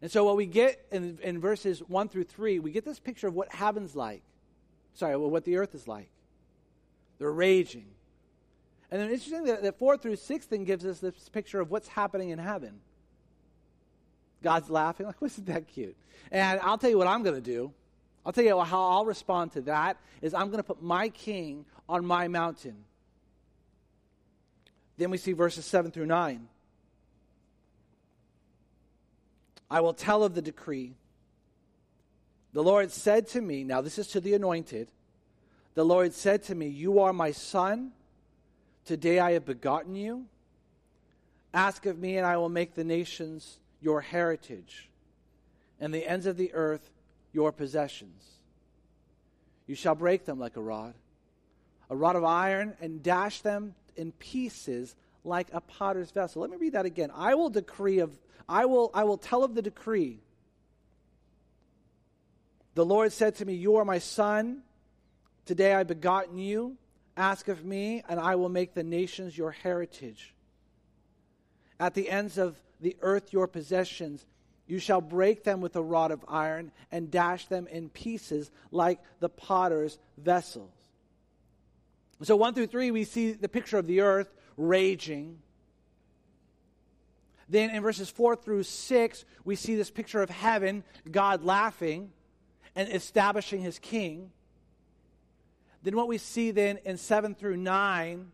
And 0.00 0.10
so, 0.10 0.24
what 0.24 0.36
we 0.36 0.46
get 0.46 0.84
in, 0.90 1.18
in 1.22 1.40
verses 1.40 1.80
1 1.80 2.08
through 2.08 2.24
3, 2.24 2.58
we 2.58 2.70
get 2.70 2.84
this 2.84 3.00
picture 3.00 3.26
of 3.26 3.34
what 3.34 3.52
heaven's 3.52 3.96
like. 3.96 4.22
Sorry, 4.94 5.16
what 5.16 5.44
the 5.44 5.56
earth 5.56 5.74
is 5.74 5.88
like. 5.88 6.08
They're 7.18 7.32
raging. 7.32 7.86
And 8.90 9.00
then, 9.00 9.10
interesting 9.10 9.44
that, 9.44 9.62
that 9.62 9.78
4 9.78 9.96
through 9.96 10.16
6 10.16 10.46
then 10.46 10.64
gives 10.64 10.84
us 10.86 11.00
this 11.00 11.28
picture 11.30 11.60
of 11.60 11.70
what's 11.70 11.88
happening 11.88 12.30
in 12.30 12.38
heaven. 12.38 12.80
God's 14.42 14.70
laughing. 14.70 15.06
Like, 15.06 15.20
wasn't 15.20 15.46
that 15.46 15.68
cute? 15.68 15.96
And 16.30 16.60
I'll 16.60 16.78
tell 16.78 16.90
you 16.90 16.98
what 16.98 17.06
I'm 17.06 17.22
going 17.22 17.36
to 17.36 17.40
do. 17.40 17.72
I'll 18.24 18.32
tell 18.32 18.44
you 18.44 18.58
how 18.60 18.88
I'll 18.88 19.04
respond 19.04 19.52
to 19.52 19.60
that 19.62 19.98
is 20.20 20.34
I'm 20.34 20.46
going 20.46 20.58
to 20.58 20.64
put 20.64 20.82
my 20.82 21.08
king 21.08 21.64
on 21.88 22.04
my 22.04 22.26
mountain. 22.26 22.84
Then 24.96 25.10
we 25.10 25.18
see 25.18 25.32
verses 25.32 25.64
7 25.64 25.90
through 25.90 26.06
9. 26.06 26.48
I 29.70 29.80
will 29.80 29.94
tell 29.94 30.24
of 30.24 30.34
the 30.34 30.42
decree. 30.42 30.94
The 32.52 32.62
Lord 32.62 32.90
said 32.90 33.28
to 33.28 33.40
me, 33.40 33.64
now 33.64 33.80
this 33.80 33.98
is 33.98 34.06
to 34.08 34.20
the 34.20 34.34
anointed. 34.34 34.88
The 35.74 35.84
Lord 35.84 36.14
said 36.14 36.42
to 36.44 36.54
me, 36.54 36.68
You 36.68 37.00
are 37.00 37.12
my 37.12 37.32
son. 37.32 37.92
Today 38.86 39.18
I 39.18 39.32
have 39.32 39.44
begotten 39.44 39.94
you. 39.94 40.26
Ask 41.52 41.86
of 41.86 41.98
me, 41.98 42.16
and 42.16 42.26
I 42.26 42.36
will 42.38 42.48
make 42.48 42.74
the 42.74 42.84
nations 42.84 43.58
your 43.86 44.00
heritage, 44.00 44.90
and 45.78 45.94
the 45.94 46.04
ends 46.04 46.26
of 46.26 46.36
the 46.36 46.52
earth 46.54 46.90
your 47.32 47.52
possessions. 47.52 48.20
You 49.68 49.76
shall 49.76 49.94
break 49.94 50.24
them 50.24 50.40
like 50.40 50.56
a 50.56 50.60
rod, 50.60 50.94
a 51.88 51.94
rod 51.94 52.16
of 52.16 52.24
iron, 52.24 52.74
and 52.80 53.00
dash 53.00 53.42
them 53.42 53.76
in 53.94 54.10
pieces 54.10 54.96
like 55.22 55.46
a 55.52 55.60
potter's 55.60 56.10
vessel. 56.10 56.42
Let 56.42 56.50
me 56.50 56.56
read 56.56 56.72
that 56.72 56.84
again. 56.84 57.12
I 57.14 57.36
will 57.36 57.48
decree 57.48 58.00
of 58.00 58.10
I 58.48 58.64
will 58.64 58.90
I 58.92 59.04
will 59.04 59.18
tell 59.18 59.44
of 59.44 59.54
the 59.54 59.62
decree. 59.62 60.18
The 62.74 62.84
Lord 62.84 63.12
said 63.12 63.36
to 63.36 63.44
me, 63.44 63.54
You 63.54 63.76
are 63.76 63.84
my 63.84 64.00
son. 64.00 64.62
Today 65.44 65.72
I 65.72 65.84
begotten 65.84 66.38
you. 66.38 66.76
Ask 67.16 67.46
of 67.46 67.64
me, 67.64 68.02
and 68.08 68.18
I 68.18 68.34
will 68.34 68.48
make 68.48 68.74
the 68.74 68.82
nations 68.82 69.38
your 69.38 69.52
heritage. 69.52 70.34
At 71.78 71.94
the 71.94 72.10
ends 72.10 72.36
of 72.36 72.56
the 72.80 72.96
earth 73.00 73.32
your 73.32 73.46
possessions. 73.46 74.24
You 74.66 74.78
shall 74.78 75.00
break 75.00 75.44
them 75.44 75.60
with 75.60 75.76
a 75.76 75.82
rod 75.82 76.10
of 76.10 76.24
iron 76.28 76.72
and 76.90 77.10
dash 77.10 77.46
them 77.46 77.66
in 77.68 77.88
pieces 77.88 78.50
like 78.70 79.00
the 79.20 79.28
potter's 79.28 79.98
vessels. 80.18 80.70
So, 82.22 82.34
1 82.36 82.54
through 82.54 82.68
3, 82.68 82.90
we 82.90 83.04
see 83.04 83.32
the 83.32 83.48
picture 83.48 83.78
of 83.78 83.86
the 83.86 84.00
earth 84.00 84.32
raging. 84.56 85.38
Then 87.48 87.70
in 87.70 87.82
verses 87.82 88.10
4 88.10 88.36
through 88.36 88.64
6, 88.64 89.24
we 89.44 89.54
see 89.54 89.76
this 89.76 89.90
picture 89.90 90.22
of 90.22 90.30
heaven, 90.30 90.82
God 91.10 91.44
laughing 91.44 92.10
and 92.74 92.88
establishing 92.88 93.60
his 93.60 93.78
king. 93.78 94.30
Then 95.82 95.94
what 95.94 96.08
we 96.08 96.18
see 96.18 96.50
then 96.50 96.78
in 96.84 96.96
7 96.96 97.34
through 97.34 97.58
9 97.58 98.32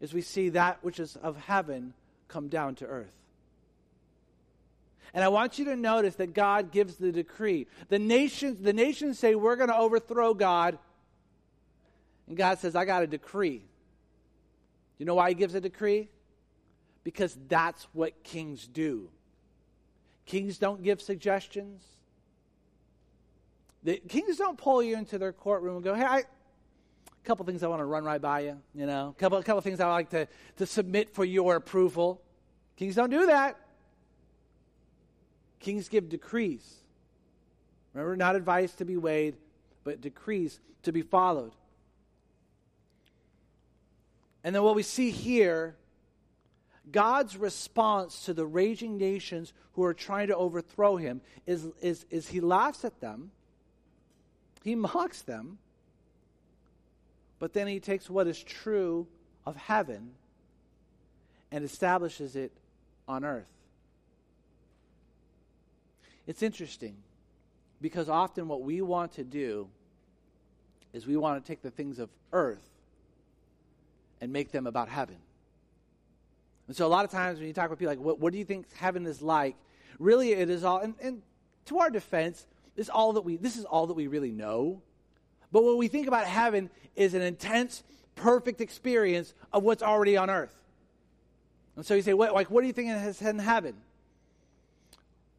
is 0.00 0.14
we 0.14 0.22
see 0.22 0.50
that 0.50 0.82
which 0.82 0.98
is 1.00 1.16
of 1.16 1.36
heaven 1.36 1.92
come 2.28 2.48
down 2.48 2.74
to 2.76 2.86
earth. 2.86 3.12
And 5.14 5.24
I 5.24 5.28
want 5.28 5.58
you 5.58 5.64
to 5.66 5.76
notice 5.76 6.16
that 6.16 6.34
God 6.34 6.70
gives 6.70 6.96
the 6.96 7.12
decree. 7.12 7.66
The 7.88 7.98
nations, 7.98 8.60
the 8.60 8.72
nations 8.72 9.18
say, 9.18 9.34
We're 9.34 9.56
going 9.56 9.68
to 9.68 9.76
overthrow 9.76 10.34
God. 10.34 10.78
And 12.26 12.36
God 12.36 12.58
says, 12.58 12.76
I 12.76 12.84
got 12.84 13.02
a 13.02 13.06
decree. 13.06 13.64
You 14.98 15.06
know 15.06 15.14
why 15.14 15.30
he 15.30 15.34
gives 15.34 15.54
a 15.54 15.60
decree? 15.60 16.08
Because 17.04 17.36
that's 17.48 17.86
what 17.92 18.22
kings 18.22 18.66
do. 18.66 19.08
Kings 20.26 20.58
don't 20.58 20.82
give 20.82 21.00
suggestions. 21.00 21.82
The 23.84 23.96
kings 24.08 24.36
don't 24.36 24.58
pull 24.58 24.82
you 24.82 24.96
into 24.96 25.18
their 25.18 25.32
courtroom 25.32 25.76
and 25.76 25.84
go, 25.84 25.94
hey, 25.94 26.04
I, 26.04 26.18
a 26.18 26.24
couple 27.24 27.46
things 27.46 27.62
I 27.62 27.68
want 27.68 27.80
to 27.80 27.86
run 27.86 28.04
right 28.04 28.20
by 28.20 28.40
you, 28.40 28.58
you 28.74 28.86
know, 28.86 29.14
a 29.16 29.20
couple, 29.20 29.38
a 29.38 29.42
couple 29.42 29.60
things 29.62 29.80
I 29.80 29.88
like 29.88 30.10
to, 30.10 30.28
to 30.56 30.66
submit 30.66 31.14
for 31.14 31.24
your 31.24 31.56
approval. 31.56 32.20
Kings 32.76 32.96
don't 32.96 33.10
do 33.10 33.26
that. 33.26 33.56
Kings 35.60 35.88
give 35.88 36.08
decrees. 36.08 36.76
Remember, 37.92 38.16
not 38.16 38.36
advice 38.36 38.74
to 38.76 38.84
be 38.84 38.96
weighed, 38.96 39.36
but 39.84 40.00
decrees 40.00 40.60
to 40.82 40.92
be 40.92 41.02
followed. 41.02 41.52
And 44.44 44.54
then 44.54 44.62
what 44.62 44.76
we 44.76 44.82
see 44.82 45.10
here, 45.10 45.76
God's 46.90 47.36
response 47.36 48.24
to 48.26 48.34
the 48.34 48.46
raging 48.46 48.96
nations 48.96 49.52
who 49.72 49.84
are 49.84 49.94
trying 49.94 50.28
to 50.28 50.36
overthrow 50.36 50.96
him 50.96 51.20
is, 51.46 51.66
is, 51.80 52.06
is 52.10 52.28
he 52.28 52.40
laughs 52.40 52.84
at 52.84 53.00
them, 53.00 53.30
he 54.62 54.74
mocks 54.74 55.22
them, 55.22 55.58
but 57.38 57.52
then 57.52 57.66
he 57.66 57.80
takes 57.80 58.08
what 58.08 58.26
is 58.26 58.42
true 58.42 59.06
of 59.46 59.56
heaven 59.56 60.12
and 61.50 61.64
establishes 61.64 62.36
it 62.36 62.52
on 63.06 63.24
earth. 63.24 63.57
It's 66.28 66.42
interesting 66.42 66.94
because 67.80 68.10
often 68.10 68.48
what 68.48 68.60
we 68.60 68.82
want 68.82 69.12
to 69.12 69.24
do 69.24 69.66
is 70.92 71.06
we 71.06 71.16
want 71.16 71.42
to 71.42 71.48
take 71.48 71.62
the 71.62 71.70
things 71.70 71.98
of 71.98 72.10
earth 72.34 72.68
and 74.20 74.30
make 74.30 74.52
them 74.52 74.66
about 74.66 74.90
heaven. 74.90 75.16
And 76.66 76.76
so 76.76 76.86
a 76.86 76.88
lot 76.88 77.06
of 77.06 77.10
times 77.10 77.38
when 77.38 77.48
you 77.48 77.54
talk 77.54 77.70
with 77.70 77.78
people 77.78 77.92
like, 77.92 77.98
what, 77.98 78.20
what 78.20 78.34
do 78.34 78.38
you 78.38 78.44
think 78.44 78.66
heaven 78.74 79.06
is 79.06 79.22
like? 79.22 79.56
Really, 79.98 80.32
it 80.32 80.50
is 80.50 80.64
all, 80.64 80.80
and, 80.80 80.94
and 81.00 81.22
to 81.64 81.78
our 81.78 81.88
defense, 81.88 82.46
this 82.76 82.90
all 82.90 83.14
that 83.14 83.22
we 83.22 83.36
this 83.36 83.56
is 83.56 83.64
all 83.64 83.86
that 83.86 83.94
we 83.94 84.06
really 84.06 84.30
know. 84.30 84.82
But 85.50 85.64
what 85.64 85.78
we 85.78 85.88
think 85.88 86.08
about 86.08 86.26
heaven 86.26 86.68
is 86.94 87.14
an 87.14 87.22
intense, 87.22 87.82
perfect 88.16 88.60
experience 88.60 89.32
of 89.50 89.62
what's 89.62 89.82
already 89.82 90.18
on 90.18 90.28
earth. 90.28 90.54
And 91.74 91.86
so 91.86 91.94
you 91.94 92.02
say, 92.02 92.12
what, 92.12 92.34
like, 92.34 92.50
what 92.50 92.60
do 92.60 92.66
you 92.66 92.74
think 92.74 92.90
is 92.90 93.22
in 93.22 93.38
heaven? 93.38 93.76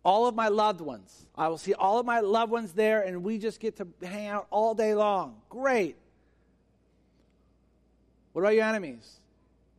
All 0.03 0.27
of 0.27 0.35
my 0.35 0.47
loved 0.47 0.81
ones. 0.81 1.25
I 1.35 1.47
will 1.49 1.57
see 1.57 1.73
all 1.73 1.99
of 1.99 2.05
my 2.05 2.21
loved 2.21 2.51
ones 2.51 2.73
there, 2.73 3.01
and 3.01 3.23
we 3.23 3.37
just 3.37 3.59
get 3.59 3.77
to 3.77 3.87
hang 4.01 4.27
out 4.27 4.47
all 4.49 4.73
day 4.73 4.93
long. 4.95 5.37
Great. 5.49 5.97
What 8.33 8.41
about 8.41 8.55
your 8.55 8.65
enemies? 8.65 9.19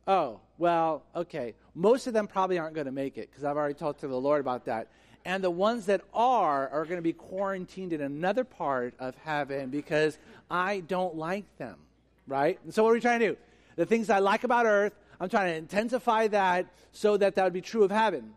Oh, 0.07 0.39
well, 0.57 1.03
okay. 1.15 1.55
Most 1.73 2.07
of 2.07 2.13
them 2.13 2.27
probably 2.27 2.59
aren't 2.59 2.75
going 2.75 2.85
to 2.85 2.91
make 2.91 3.17
it 3.17 3.29
because 3.29 3.43
I've 3.43 3.57
already 3.57 3.73
talked 3.73 4.01
to 4.01 4.07
the 4.07 4.19
Lord 4.19 4.41
about 4.41 4.65
that. 4.65 4.87
And 5.23 5.43
the 5.43 5.51
ones 5.51 5.85
that 5.85 6.01
are 6.13 6.67
are 6.69 6.85
going 6.85 6.97
to 6.97 7.03
be 7.03 7.13
quarantined 7.13 7.93
in 7.93 8.01
another 8.01 8.43
part 8.43 8.93
of 8.99 9.15
heaven 9.17 9.69
because 9.69 10.17
I 10.49 10.79
don't 10.81 11.15
like 11.15 11.45
them, 11.57 11.77
right? 12.27 12.59
And 12.63 12.73
so, 12.73 12.83
what 12.83 12.89
are 12.89 12.93
we 12.93 12.99
trying 12.99 13.19
to 13.19 13.29
do? 13.29 13.37
The 13.75 13.85
things 13.85 14.09
I 14.09 14.19
like 14.19 14.43
about 14.43 14.65
earth, 14.65 14.93
I'm 15.19 15.29
trying 15.29 15.51
to 15.51 15.57
intensify 15.57 16.27
that 16.27 16.65
so 16.91 17.17
that 17.17 17.35
that 17.35 17.43
would 17.43 17.53
be 17.53 17.61
true 17.61 17.83
of 17.83 17.91
heaven. 17.91 18.33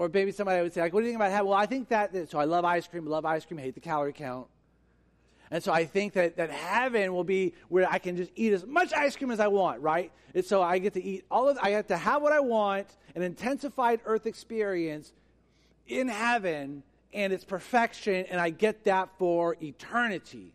Or 0.00 0.08
maybe 0.08 0.32
somebody 0.32 0.62
would 0.62 0.72
say, 0.72 0.80
like, 0.80 0.94
what 0.94 1.00
do 1.00 1.04
you 1.04 1.12
think 1.12 1.20
about 1.20 1.30
heaven? 1.30 1.48
Well, 1.48 1.58
I 1.58 1.66
think 1.66 1.88
that, 1.88 2.30
so 2.30 2.38
I 2.38 2.44
love 2.44 2.64
ice 2.64 2.88
cream, 2.88 3.04
love 3.04 3.26
ice 3.26 3.44
cream, 3.44 3.58
hate 3.58 3.74
the 3.74 3.80
calorie 3.80 4.14
count. 4.14 4.46
And 5.50 5.62
so 5.62 5.74
I 5.74 5.84
think 5.84 6.14
that, 6.14 6.38
that 6.38 6.50
heaven 6.50 7.12
will 7.12 7.22
be 7.22 7.52
where 7.68 7.86
I 7.86 7.98
can 7.98 8.16
just 8.16 8.32
eat 8.34 8.54
as 8.54 8.64
much 8.64 8.94
ice 8.94 9.14
cream 9.14 9.30
as 9.30 9.40
I 9.40 9.48
want, 9.48 9.82
right? 9.82 10.10
And 10.34 10.42
so 10.42 10.62
I 10.62 10.78
get 10.78 10.94
to 10.94 11.04
eat 11.04 11.26
all 11.30 11.50
of, 11.50 11.58
I 11.60 11.72
get 11.72 11.88
to 11.88 11.98
have 11.98 12.22
what 12.22 12.32
I 12.32 12.40
want, 12.40 12.86
an 13.14 13.20
intensified 13.20 14.00
earth 14.06 14.24
experience 14.24 15.12
in 15.86 16.08
heaven, 16.08 16.82
and 17.12 17.30
it's 17.30 17.44
perfection, 17.44 18.24
and 18.30 18.40
I 18.40 18.48
get 18.48 18.84
that 18.84 19.10
for 19.18 19.54
eternity. 19.60 20.54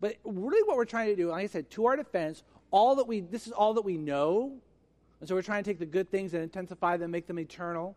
But 0.00 0.16
really, 0.24 0.66
what 0.66 0.76
we're 0.76 0.86
trying 0.86 1.10
to 1.10 1.14
do, 1.14 1.28
like 1.28 1.44
I 1.44 1.46
said, 1.46 1.70
to 1.70 1.86
our 1.86 1.94
defense, 1.94 2.42
all 2.72 2.96
that 2.96 3.06
we, 3.06 3.20
this 3.20 3.46
is 3.46 3.52
all 3.52 3.74
that 3.74 3.84
we 3.84 3.96
know. 3.96 4.54
And 5.20 5.28
so 5.28 5.36
we're 5.36 5.42
trying 5.42 5.62
to 5.62 5.70
take 5.70 5.78
the 5.78 5.86
good 5.86 6.10
things 6.10 6.34
and 6.34 6.42
intensify 6.42 6.96
them, 6.96 7.12
make 7.12 7.28
them 7.28 7.38
eternal. 7.38 7.94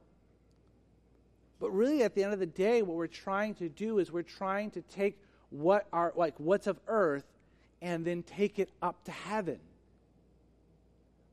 But 1.61 1.69
really, 1.69 2.01
at 2.01 2.15
the 2.15 2.23
end 2.23 2.33
of 2.33 2.39
the 2.39 2.47
day, 2.47 2.81
what 2.81 2.97
we're 2.97 3.05
trying 3.05 3.53
to 3.55 3.69
do 3.69 3.99
is 3.99 4.11
we're 4.11 4.23
trying 4.23 4.71
to 4.71 4.81
take 4.81 5.21
what 5.51 5.85
are 5.93 6.11
like 6.15 6.33
what's 6.37 6.65
of 6.65 6.79
earth 6.87 7.25
and 7.83 8.03
then 8.03 8.23
take 8.23 8.57
it 8.57 8.69
up 8.81 9.03
to 9.05 9.11
heaven. 9.11 9.59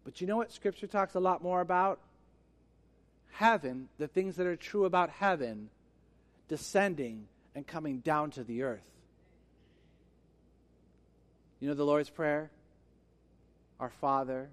But 0.05 0.21
you 0.21 0.27
know 0.27 0.37
what 0.37 0.53
scripture 0.53 0.87
talks 0.87 1.15
a 1.15 1.21
lot 1.21 1.43
more 1.43 1.63
about? 1.63 1.99
Heaven, 3.33 3.89
the 3.97 4.07
things 4.07 4.37
that 4.37 4.47
are 4.47 4.57
true 4.57 4.85
about 4.85 5.09
heaven 5.09 5.71
descending 6.49 7.27
and 7.55 7.67
coming 7.67 8.01
down 8.01 8.31
to 8.33 8.45
the 8.45 8.65
earth. 8.65 8.89
You 11.61 11.69
know 11.69 11.75
the 11.75 11.85
Lord's 11.85 12.11
Prayer? 12.11 12.51
Our 13.81 13.91
Father, 13.91 14.51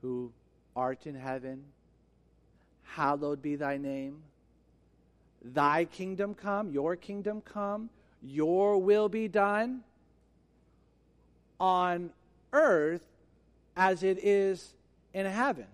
who 0.00 0.32
art 0.74 1.06
in 1.06 1.14
heaven, 1.14 1.64
hallowed 2.94 3.42
be 3.42 3.56
thy 3.56 3.76
name. 3.76 4.22
Thy 5.42 5.84
kingdom 5.84 6.34
come, 6.34 6.70
your 6.70 6.96
kingdom 6.96 7.40
come, 7.40 7.88
your 8.22 8.78
will 8.78 9.08
be 9.08 9.28
done 9.28 9.82
on 11.58 12.10
earth 12.52 13.02
as 13.76 14.02
it 14.02 14.18
is 14.22 14.74
in 15.14 15.26
heaven. 15.26 15.66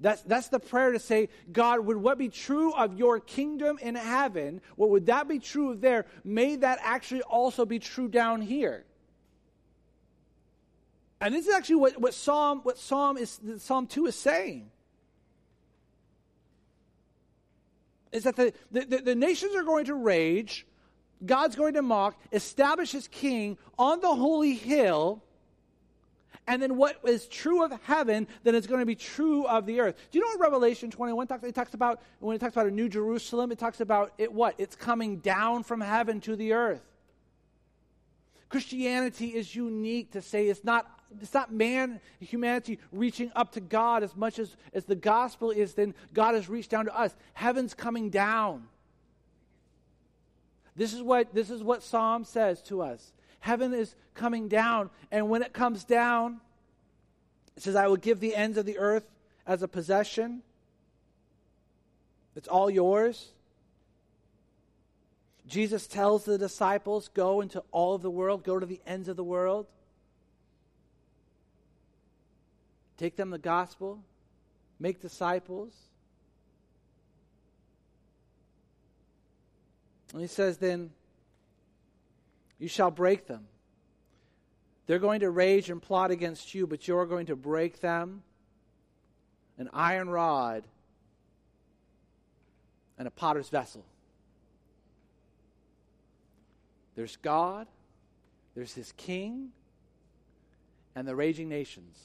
That's, 0.00 0.22
that's 0.22 0.48
the 0.48 0.58
prayer 0.58 0.92
to 0.92 0.98
say, 0.98 1.28
God, 1.52 1.80
would 1.80 1.96
what 1.96 2.18
be 2.18 2.28
true 2.28 2.72
of 2.74 2.98
your 2.98 3.20
kingdom 3.20 3.78
in 3.80 3.94
heaven, 3.94 4.60
what 4.76 4.90
would 4.90 5.06
that 5.06 5.28
be 5.28 5.38
true 5.38 5.74
there? 5.76 6.04
May 6.24 6.56
that 6.56 6.78
actually 6.82 7.22
also 7.22 7.64
be 7.64 7.78
true 7.78 8.08
down 8.08 8.42
here. 8.42 8.84
And 11.20 11.34
this 11.34 11.46
is 11.46 11.54
actually 11.54 11.76
what, 11.76 11.98
what 11.98 12.12
Psalm 12.12 12.60
what 12.64 12.76
Psalm 12.76 13.16
is 13.16 13.40
Psalm 13.58 13.86
2 13.86 14.06
is 14.06 14.16
saying. 14.16 14.70
Is 18.14 18.24
that 18.24 18.36
the, 18.36 18.54
the, 18.70 19.02
the 19.04 19.14
nations 19.14 19.54
are 19.54 19.64
going 19.64 19.84
to 19.86 19.94
rage 19.94 20.66
God's 21.24 21.56
going 21.56 21.74
to 21.74 21.82
mock, 21.82 22.20
establish 22.32 22.92
his 22.92 23.08
king 23.08 23.56
on 23.78 24.00
the 24.00 24.14
holy 24.14 24.54
hill, 24.54 25.22
and 26.46 26.60
then 26.60 26.76
what 26.76 26.98
is 27.04 27.26
true 27.26 27.64
of 27.64 27.72
heaven, 27.84 28.26
then 28.42 28.54
it's 28.54 28.66
going 28.66 28.80
to 28.80 28.86
be 28.86 28.94
true 28.94 29.46
of 29.46 29.64
the 29.64 29.80
earth. 29.80 29.96
Do 30.10 30.18
you 30.18 30.24
know 30.24 30.30
what 30.32 30.40
Revelation 30.40 30.90
21 30.90 31.26
talks, 31.26 31.44
it 31.44 31.54
talks 31.54 31.72
about? 31.72 32.02
When 32.18 32.36
it 32.36 32.38
talks 32.38 32.52
about 32.52 32.66
a 32.66 32.70
new 32.70 32.88
Jerusalem, 32.88 33.50
it 33.50 33.58
talks 33.58 33.80
about 33.80 34.12
it 34.18 34.32
what? 34.32 34.54
It's 34.58 34.76
coming 34.76 35.18
down 35.18 35.62
from 35.62 35.80
heaven 35.80 36.20
to 36.22 36.36
the 36.36 36.52
earth. 36.52 36.82
Christianity 38.50 39.28
is 39.28 39.54
unique 39.56 40.12
to 40.12 40.20
say 40.20 40.48
it's 40.48 40.64
not 40.64 40.86
it's 41.20 41.34
not 41.34 41.52
man, 41.52 42.00
humanity 42.20 42.78
reaching 42.92 43.30
up 43.34 43.52
to 43.52 43.60
God 43.60 44.02
as 44.02 44.14
much 44.16 44.38
as, 44.38 44.56
as 44.72 44.84
the 44.84 44.94
gospel 44.94 45.50
is, 45.50 45.74
then 45.74 45.94
God 46.12 46.34
has 46.34 46.48
reached 46.48 46.70
down 46.70 46.86
to 46.86 46.96
us. 46.96 47.14
Heaven's 47.32 47.74
coming 47.74 48.10
down. 48.10 48.64
This 50.76 50.92
is 50.92 51.02
what, 51.02 51.34
this 51.34 51.50
is 51.50 51.62
what 51.62 51.82
Psalm 51.82 52.24
says 52.24 52.60
to 52.62 52.82
us. 52.82 53.12
Heaven 53.40 53.74
is 53.74 53.94
coming 54.14 54.48
down, 54.48 54.90
and 55.10 55.28
when 55.28 55.42
it 55.42 55.52
comes 55.52 55.84
down, 55.84 56.40
it 57.56 57.62
says, 57.62 57.76
I 57.76 57.86
will 57.86 57.96
give 57.96 58.20
the 58.20 58.34
ends 58.34 58.58
of 58.58 58.66
the 58.66 58.78
earth 58.78 59.08
as 59.46 59.62
a 59.62 59.68
possession. 59.68 60.42
It's 62.34 62.48
all 62.48 62.70
yours. 62.70 63.30
Jesus 65.46 65.86
tells 65.86 66.24
the 66.24 66.38
disciples, 66.38 67.08
Go 67.08 67.40
into 67.40 67.62
all 67.70 67.94
of 67.94 68.02
the 68.02 68.10
world, 68.10 68.44
go 68.44 68.58
to 68.58 68.66
the 68.66 68.80
ends 68.86 69.08
of 69.08 69.16
the 69.16 69.24
world. 69.24 69.66
Take 72.96 73.16
them 73.16 73.30
the 73.30 73.38
gospel, 73.38 74.02
make 74.78 75.00
disciples. 75.00 75.72
And 80.12 80.20
he 80.20 80.28
says, 80.28 80.58
Then 80.58 80.90
you 82.58 82.68
shall 82.68 82.90
break 82.90 83.26
them. 83.26 83.46
They're 84.86 84.98
going 84.98 85.20
to 85.20 85.30
rage 85.30 85.70
and 85.70 85.82
plot 85.82 86.10
against 86.10 86.54
you, 86.54 86.66
but 86.66 86.86
you're 86.86 87.06
going 87.06 87.26
to 87.26 87.36
break 87.36 87.80
them 87.80 88.22
an 89.58 89.70
iron 89.72 90.08
rod 90.08 90.64
and 92.98 93.08
a 93.08 93.10
potter's 93.10 93.48
vessel. 93.48 93.84
There's 96.94 97.16
God, 97.16 97.66
there's 98.54 98.72
his 98.72 98.92
king, 98.92 99.50
and 100.94 101.08
the 101.08 101.16
raging 101.16 101.48
nations. 101.48 101.98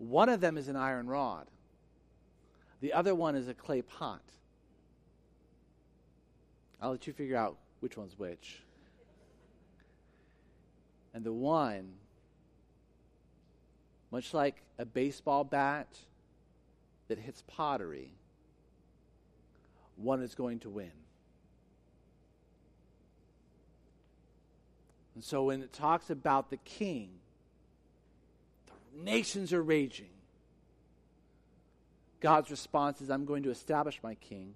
One 0.00 0.30
of 0.30 0.40
them 0.40 0.56
is 0.56 0.68
an 0.68 0.76
iron 0.76 1.08
rod, 1.08 1.46
the 2.80 2.94
other 2.94 3.14
one 3.14 3.36
is 3.36 3.48
a 3.48 3.54
clay 3.54 3.82
pot. 3.82 4.22
I'll 6.80 6.92
let 6.92 7.06
you 7.06 7.12
figure 7.12 7.36
out 7.36 7.58
which 7.80 7.98
one's 7.98 8.18
which. 8.18 8.62
And 11.12 11.22
the 11.22 11.34
one, 11.34 11.92
much 14.10 14.32
like 14.32 14.62
a 14.78 14.86
baseball 14.86 15.44
bat 15.44 15.98
that 17.08 17.18
hits 17.18 17.44
pottery, 17.46 18.14
one 19.96 20.22
is 20.22 20.34
going 20.34 20.60
to 20.60 20.70
win. 20.70 20.92
And 25.14 25.22
so 25.22 25.44
when 25.44 25.60
it 25.62 25.74
talks 25.74 26.08
about 26.08 26.48
the 26.48 26.56
king, 26.56 27.19
nations 29.04 29.52
are 29.52 29.62
raging. 29.62 30.10
God's 32.20 32.50
response 32.50 33.00
is, 33.00 33.10
I'm 33.10 33.24
going 33.24 33.44
to 33.44 33.50
establish 33.50 33.98
my 34.02 34.14
king. 34.14 34.54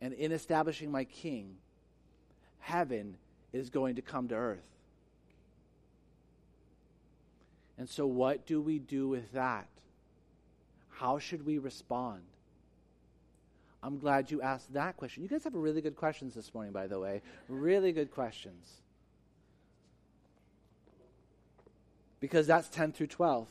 And 0.00 0.12
in 0.14 0.32
establishing 0.32 0.90
my 0.90 1.04
king, 1.04 1.56
heaven 2.60 3.16
is 3.52 3.70
going 3.70 3.96
to 3.96 4.02
come 4.02 4.28
to 4.28 4.34
earth. 4.34 4.58
And 7.78 7.88
so, 7.88 8.06
what 8.06 8.46
do 8.46 8.60
we 8.60 8.78
do 8.78 9.08
with 9.08 9.32
that? 9.32 9.68
How 10.90 11.18
should 11.18 11.44
we 11.44 11.58
respond? 11.58 12.22
I'm 13.82 13.98
glad 13.98 14.30
you 14.30 14.40
asked 14.40 14.72
that 14.72 14.96
question. 14.96 15.22
You 15.22 15.28
guys 15.28 15.44
have 15.44 15.54
really 15.54 15.80
good 15.80 15.96
questions 15.96 16.34
this 16.34 16.52
morning, 16.54 16.72
by 16.72 16.86
the 16.86 16.98
way. 16.98 17.22
Really 17.48 17.92
good 17.92 18.10
questions. 18.10 18.66
Because 22.20 22.46
that's 22.46 22.68
10 22.68 22.92
through 22.92 23.08
12. 23.08 23.46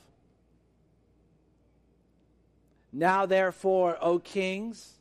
Now, 2.91 3.25
therefore, 3.25 3.97
O 4.01 4.19
kings, 4.19 4.93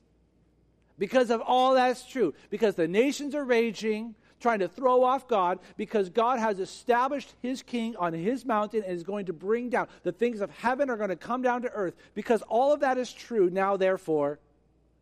because 0.99 1.31
of 1.31 1.41
all 1.41 1.75
that's 1.75 2.05
true, 2.05 2.35
because 2.51 2.75
the 2.75 2.89
nations 2.89 3.35
are 3.35 3.45
raging, 3.45 4.17
trying 4.41 4.59
to 4.59 4.69
throw 4.69 5.05
off 5.05 5.29
God, 5.29 5.61
because 5.77 6.11
God 6.11 6.41
has 6.41 6.59
established 6.59 7.33
his 7.41 7.63
king 7.63 7.95
on 7.97 8.13
his 8.13 8.45
mountain 8.45 8.83
and 8.83 8.93
is 8.93 9.05
going 9.05 9.27
to 9.27 9.33
bring 9.33 9.71
down 9.71 9.87
the 10.03 10.13
things 10.13 10.41
of 10.41 10.51
heaven 10.51 10.91
are 10.91 10.97
going 10.97 11.11
to 11.11 11.17
come 11.17 11.41
down 11.41 11.63
to 11.63 11.71
earth. 11.71 11.95
Because 12.15 12.43
all 12.43 12.73
of 12.73 12.81
that 12.81 12.99
is 12.99 13.13
true, 13.13 13.49
now, 13.49 13.77
therefore, 13.77 14.41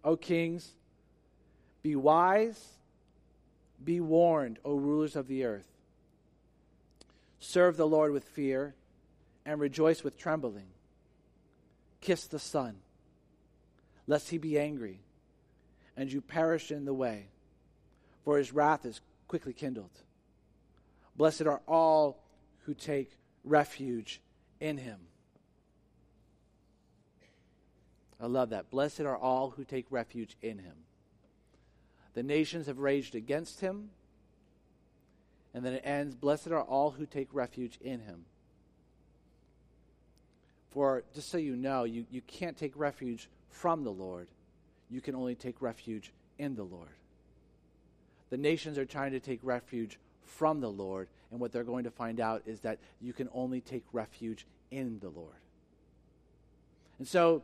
O 0.04 0.16
kings. 0.16 0.72
Be 1.82 1.96
wise, 1.96 2.74
be 3.82 4.00
warned, 4.00 4.58
O 4.64 4.76
rulers 4.76 5.16
of 5.16 5.26
the 5.26 5.44
earth. 5.44 5.71
Serve 7.44 7.76
the 7.76 7.88
Lord 7.88 8.12
with 8.12 8.22
fear 8.22 8.72
and 9.44 9.60
rejoice 9.60 10.04
with 10.04 10.16
trembling. 10.16 10.68
Kiss 12.00 12.28
the 12.28 12.38
Son, 12.38 12.76
lest 14.06 14.30
he 14.30 14.38
be 14.38 14.56
angry 14.56 15.00
and 15.96 16.10
you 16.10 16.20
perish 16.20 16.70
in 16.70 16.84
the 16.84 16.94
way, 16.94 17.26
for 18.24 18.38
his 18.38 18.52
wrath 18.52 18.86
is 18.86 19.00
quickly 19.26 19.52
kindled. 19.52 19.90
Blessed 21.16 21.42
are 21.42 21.60
all 21.66 22.22
who 22.64 22.74
take 22.74 23.10
refuge 23.42 24.20
in 24.60 24.78
him. 24.78 25.00
I 28.20 28.26
love 28.26 28.50
that. 28.50 28.70
Blessed 28.70 29.00
are 29.00 29.16
all 29.16 29.50
who 29.50 29.64
take 29.64 29.86
refuge 29.90 30.36
in 30.42 30.58
him. 30.58 30.76
The 32.14 32.22
nations 32.22 32.66
have 32.66 32.78
raged 32.78 33.16
against 33.16 33.60
him. 33.60 33.90
And 35.54 35.64
then 35.64 35.74
it 35.74 35.82
ends 35.84 36.14
Blessed 36.14 36.48
are 36.48 36.62
all 36.62 36.92
who 36.92 37.06
take 37.06 37.28
refuge 37.32 37.78
in 37.80 38.00
him. 38.00 38.24
For 40.70 41.04
just 41.14 41.28
so 41.28 41.36
you 41.36 41.54
know, 41.54 41.84
you, 41.84 42.06
you 42.10 42.22
can't 42.22 42.56
take 42.56 42.72
refuge 42.76 43.28
from 43.50 43.84
the 43.84 43.92
Lord, 43.92 44.28
you 44.90 45.00
can 45.00 45.14
only 45.14 45.34
take 45.34 45.60
refuge 45.60 46.10
in 46.38 46.56
the 46.56 46.62
Lord. 46.62 46.88
The 48.30 48.38
nations 48.38 48.78
are 48.78 48.86
trying 48.86 49.12
to 49.12 49.20
take 49.20 49.40
refuge 49.42 49.98
from 50.24 50.60
the 50.60 50.70
Lord, 50.70 51.08
and 51.30 51.38
what 51.38 51.52
they're 51.52 51.64
going 51.64 51.84
to 51.84 51.90
find 51.90 52.18
out 52.18 52.42
is 52.46 52.60
that 52.60 52.78
you 53.00 53.12
can 53.12 53.28
only 53.34 53.60
take 53.60 53.84
refuge 53.92 54.46
in 54.70 54.98
the 55.00 55.10
Lord. 55.10 55.34
And 56.98 57.06
so 57.06 57.42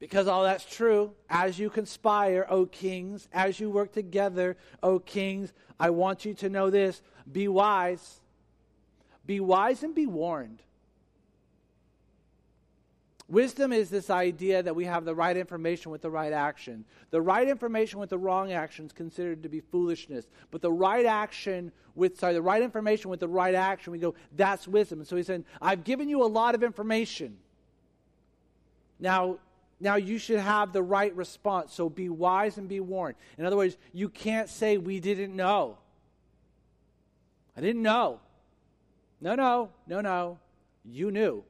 because 0.00 0.26
all 0.26 0.42
that's 0.42 0.64
true, 0.64 1.12
as 1.28 1.58
you 1.58 1.68
conspire, 1.70 2.46
O 2.48 2.64
kings, 2.66 3.28
as 3.32 3.60
you 3.60 3.70
work 3.70 3.92
together, 3.92 4.56
O 4.82 4.98
kings, 4.98 5.52
I 5.78 5.90
want 5.90 6.24
you 6.24 6.34
to 6.34 6.48
know 6.48 6.70
this 6.70 7.02
be 7.30 7.46
wise. 7.46 8.20
Be 9.26 9.38
wise 9.38 9.82
and 9.82 9.94
be 9.94 10.06
warned. 10.06 10.62
Wisdom 13.28 13.72
is 13.72 13.90
this 13.90 14.10
idea 14.10 14.60
that 14.60 14.74
we 14.74 14.86
have 14.86 15.04
the 15.04 15.14
right 15.14 15.36
information 15.36 15.92
with 15.92 16.02
the 16.02 16.10
right 16.10 16.32
action. 16.32 16.84
The 17.10 17.20
right 17.20 17.46
information 17.46 18.00
with 18.00 18.10
the 18.10 18.18
wrong 18.18 18.50
action 18.50 18.86
is 18.86 18.92
considered 18.92 19.44
to 19.44 19.48
be 19.48 19.60
foolishness. 19.60 20.26
But 20.50 20.62
the 20.62 20.72
right 20.72 21.06
action 21.06 21.70
with, 21.94 22.18
sorry, 22.18 22.34
the 22.34 22.42
right 22.42 22.60
information 22.60 23.08
with 23.08 23.20
the 23.20 23.28
right 23.28 23.54
action, 23.54 23.92
we 23.92 24.00
go, 24.00 24.14
that's 24.34 24.66
wisdom. 24.66 24.98
And 24.98 25.06
so 25.06 25.14
he 25.14 25.22
said, 25.22 25.44
I've 25.62 25.84
given 25.84 26.08
you 26.08 26.24
a 26.24 26.26
lot 26.26 26.56
of 26.56 26.64
information. 26.64 27.36
Now, 28.98 29.38
now 29.80 29.96
you 29.96 30.18
should 30.18 30.38
have 30.38 30.72
the 30.72 30.82
right 30.82 31.14
response. 31.16 31.72
So 31.72 31.88
be 31.88 32.08
wise 32.10 32.58
and 32.58 32.68
be 32.68 32.80
warned. 32.80 33.16
In 33.38 33.46
other 33.46 33.56
words, 33.56 33.76
you 33.92 34.10
can't 34.10 34.48
say, 34.48 34.76
We 34.76 35.00
didn't 35.00 35.34
know. 35.34 35.78
I 37.56 37.62
didn't 37.62 37.82
know. 37.82 38.20
No, 39.20 39.34
no, 39.34 39.70
no, 39.86 40.00
no. 40.00 40.38
You 40.84 41.10
knew. 41.10 41.44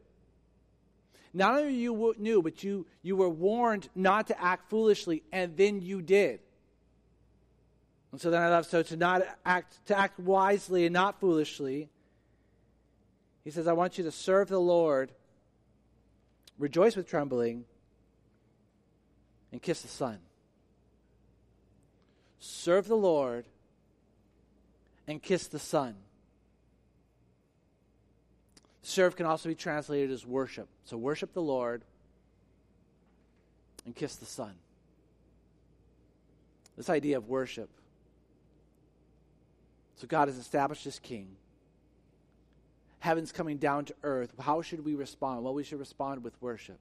Not 1.33 1.57
only 1.57 1.75
you 1.75 2.15
knew, 2.19 2.43
but 2.43 2.65
you, 2.65 2.87
you 3.03 3.17
were 3.17 3.29
warned 3.29 3.89
not 3.95 4.29
to 4.29 4.43
act 4.43 4.69
foolishly, 4.69 5.23
and 5.31 5.57
then 5.57 5.81
you 5.81 6.03
did. 6.03 6.41
And 8.11 8.21
so 8.21 8.31
then 8.31 8.43
I 8.43 8.49
love 8.49 8.67
so 8.67 8.83
to 8.83 8.97
not 8.97 9.23
act 9.45 9.87
to 9.87 9.97
act 9.97 10.19
wisely 10.19 10.87
and 10.87 10.93
not 10.93 11.21
foolishly. 11.21 11.89
He 13.45 13.51
says, 13.51 13.69
I 13.69 13.73
want 13.73 13.99
you 13.99 14.05
to 14.05 14.11
serve 14.11 14.49
the 14.49 14.61
Lord, 14.61 15.13
rejoice 16.59 16.97
with 16.97 17.09
trembling, 17.09 17.65
and 19.53 19.61
kiss 19.61 19.83
the 19.83 19.89
Son. 19.89 20.19
Serve 22.39 22.89
the 22.89 22.97
Lord 22.97 23.45
and 25.07 25.23
kiss 25.23 25.47
the 25.47 25.59
Son. 25.59 25.95
Serve 28.83 29.15
can 29.15 29.27
also 29.27 29.49
be 29.49 29.55
translated 29.55 30.11
as 30.11 30.27
worship. 30.27 30.69
So 30.85 30.97
worship 30.97 31.33
the 31.33 31.43
Lord 31.43 31.83
and 33.85 33.95
kiss 33.95 34.17
the 34.17 34.27
Son. 34.27 34.55
This 36.77 36.91
idea 36.91 37.19
of 37.19 37.29
worship. 37.29 37.69
So 39.97 40.07
God 40.07 40.29
has 40.29 40.39
established 40.39 40.85
His 40.85 40.99
King. 40.99 41.29
Heaven's 43.01 43.33
coming 43.33 43.59
down 43.59 43.85
to 43.87 43.95
earth. 44.03 44.33
How 44.41 44.63
should 44.63 44.85
we 44.85 44.95
respond? 44.95 45.45
Well, 45.45 45.55
we 45.55 45.65
should 45.65 45.79
respond 45.79 46.25
with 46.25 46.41
worship. 46.41 46.79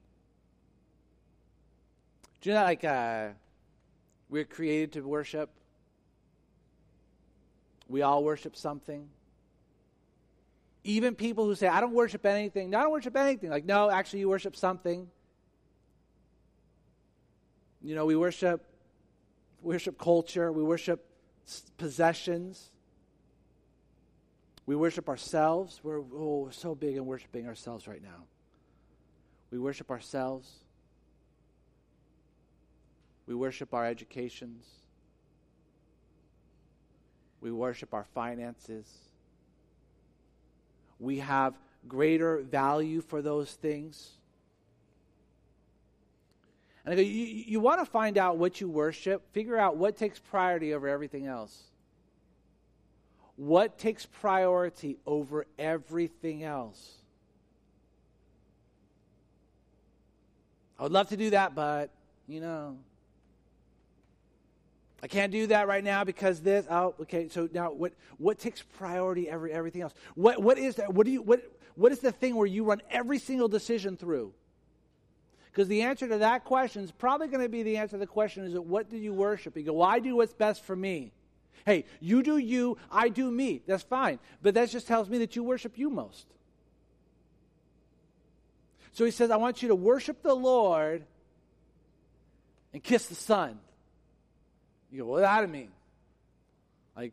Do 2.40 2.48
you 2.48 2.54
know 2.54 2.62
like, 2.62 2.84
uh, 2.84 3.28
we're 4.28 4.44
created 4.44 4.92
to 4.92 5.02
worship? 5.02 5.50
We 7.88 8.02
all 8.02 8.24
worship 8.24 8.56
something. 8.56 9.08
Even 10.84 11.14
people 11.14 11.44
who 11.44 11.54
say, 11.54 11.68
I 11.68 11.80
don't 11.80 11.92
worship 11.92 12.24
anything. 12.24 12.70
No, 12.70 12.78
I 12.78 12.82
don't 12.84 12.92
worship 12.92 13.16
anything. 13.16 13.50
Like, 13.50 13.66
no, 13.66 13.90
actually, 13.90 14.20
you 14.20 14.28
worship 14.28 14.56
something. 14.56 15.08
You 17.82 17.94
know, 17.94 18.06
we 18.06 18.16
worship, 18.16 18.64
worship 19.60 19.98
culture. 19.98 20.50
We 20.52 20.62
worship 20.62 21.04
possessions. 21.76 22.70
We 24.64 24.76
worship 24.76 25.08
ourselves. 25.08 25.80
We're, 25.82 25.98
oh, 25.98 26.44
we're 26.44 26.52
so 26.52 26.74
big 26.74 26.96
in 26.96 27.04
worshiping 27.04 27.46
ourselves 27.46 27.86
right 27.86 28.02
now. 28.02 28.24
We 29.50 29.58
worship 29.58 29.90
ourselves. 29.90 30.48
We 33.26 33.34
worship 33.34 33.74
our 33.74 33.86
educations. 33.86 34.64
We 37.40 37.50
worship 37.50 37.94
our 37.94 38.04
finances. 38.14 38.86
We 40.98 41.18
have 41.20 41.54
greater 41.88 42.38
value 42.38 43.00
for 43.00 43.22
those 43.22 43.52
things. 43.52 44.10
And 46.84 46.98
you, 46.98 47.04
you 47.04 47.60
want 47.60 47.80
to 47.80 47.86
find 47.86 48.18
out 48.18 48.38
what 48.38 48.60
you 48.60 48.68
worship, 48.68 49.22
figure 49.32 49.56
out 49.56 49.76
what 49.76 49.96
takes 49.96 50.18
priority 50.18 50.74
over 50.74 50.88
everything 50.88 51.26
else. 51.26 51.62
What 53.36 53.78
takes 53.78 54.04
priority 54.04 54.98
over 55.06 55.46
everything 55.58 56.42
else? 56.42 56.96
I 60.78 60.82
would 60.82 60.92
love 60.92 61.08
to 61.10 61.16
do 61.16 61.30
that, 61.30 61.54
but, 61.54 61.90
you 62.26 62.40
know, 62.40 62.78
I 65.02 65.06
can't 65.06 65.32
do 65.32 65.46
that 65.48 65.66
right 65.66 65.82
now 65.82 66.04
because 66.04 66.40
this. 66.40 66.66
Oh, 66.70 66.94
okay. 67.02 67.28
So 67.28 67.48
now, 67.52 67.72
what 67.72 67.92
what 68.18 68.38
takes 68.38 68.62
priority? 68.62 69.28
Every 69.28 69.52
everything 69.52 69.82
else. 69.82 69.94
What 70.14 70.42
what 70.42 70.58
is 70.58 70.76
that? 70.76 70.92
What 70.92 71.06
do 71.06 71.12
you 71.12 71.22
what 71.22 71.40
what 71.74 71.92
is 71.92 72.00
the 72.00 72.12
thing 72.12 72.36
where 72.36 72.46
you 72.46 72.64
run 72.64 72.82
every 72.90 73.18
single 73.18 73.48
decision 73.48 73.96
through? 73.96 74.34
Because 75.50 75.68
the 75.68 75.82
answer 75.82 76.06
to 76.06 76.18
that 76.18 76.44
question 76.44 76.84
is 76.84 76.92
probably 76.92 77.28
going 77.28 77.42
to 77.42 77.48
be 77.48 77.62
the 77.62 77.78
answer 77.78 77.92
to 77.92 77.98
the 77.98 78.06
question: 78.06 78.44
Is 78.44 78.58
what 78.58 78.90
do 78.90 78.98
you 78.98 79.12
worship? 79.12 79.56
You 79.56 79.62
go, 79.62 79.72
well, 79.72 79.88
I 79.88 79.98
do 79.98 80.16
what's 80.16 80.34
best 80.34 80.64
for 80.64 80.76
me. 80.76 81.12
Hey, 81.64 81.84
you 82.00 82.22
do 82.22 82.38
you, 82.38 82.78
I 82.90 83.08
do 83.08 83.30
me. 83.30 83.62
That's 83.66 83.82
fine, 83.82 84.18
but 84.42 84.54
that 84.54 84.70
just 84.70 84.86
tells 84.86 85.08
me 85.08 85.18
that 85.18 85.36
you 85.36 85.42
worship 85.42 85.76
you 85.76 85.90
most. 85.90 86.26
So 88.92 89.04
he 89.04 89.10
says, 89.10 89.30
I 89.30 89.36
want 89.36 89.62
you 89.62 89.68
to 89.68 89.74
worship 89.74 90.22
the 90.22 90.34
Lord 90.34 91.04
and 92.72 92.82
kiss 92.82 93.06
the 93.06 93.14
Son. 93.14 93.58
You 94.90 95.02
go, 95.02 95.10
what 95.10 95.20
does 95.20 95.24
that 95.24 95.48
mean? 95.48 95.70
Like, 96.96 97.12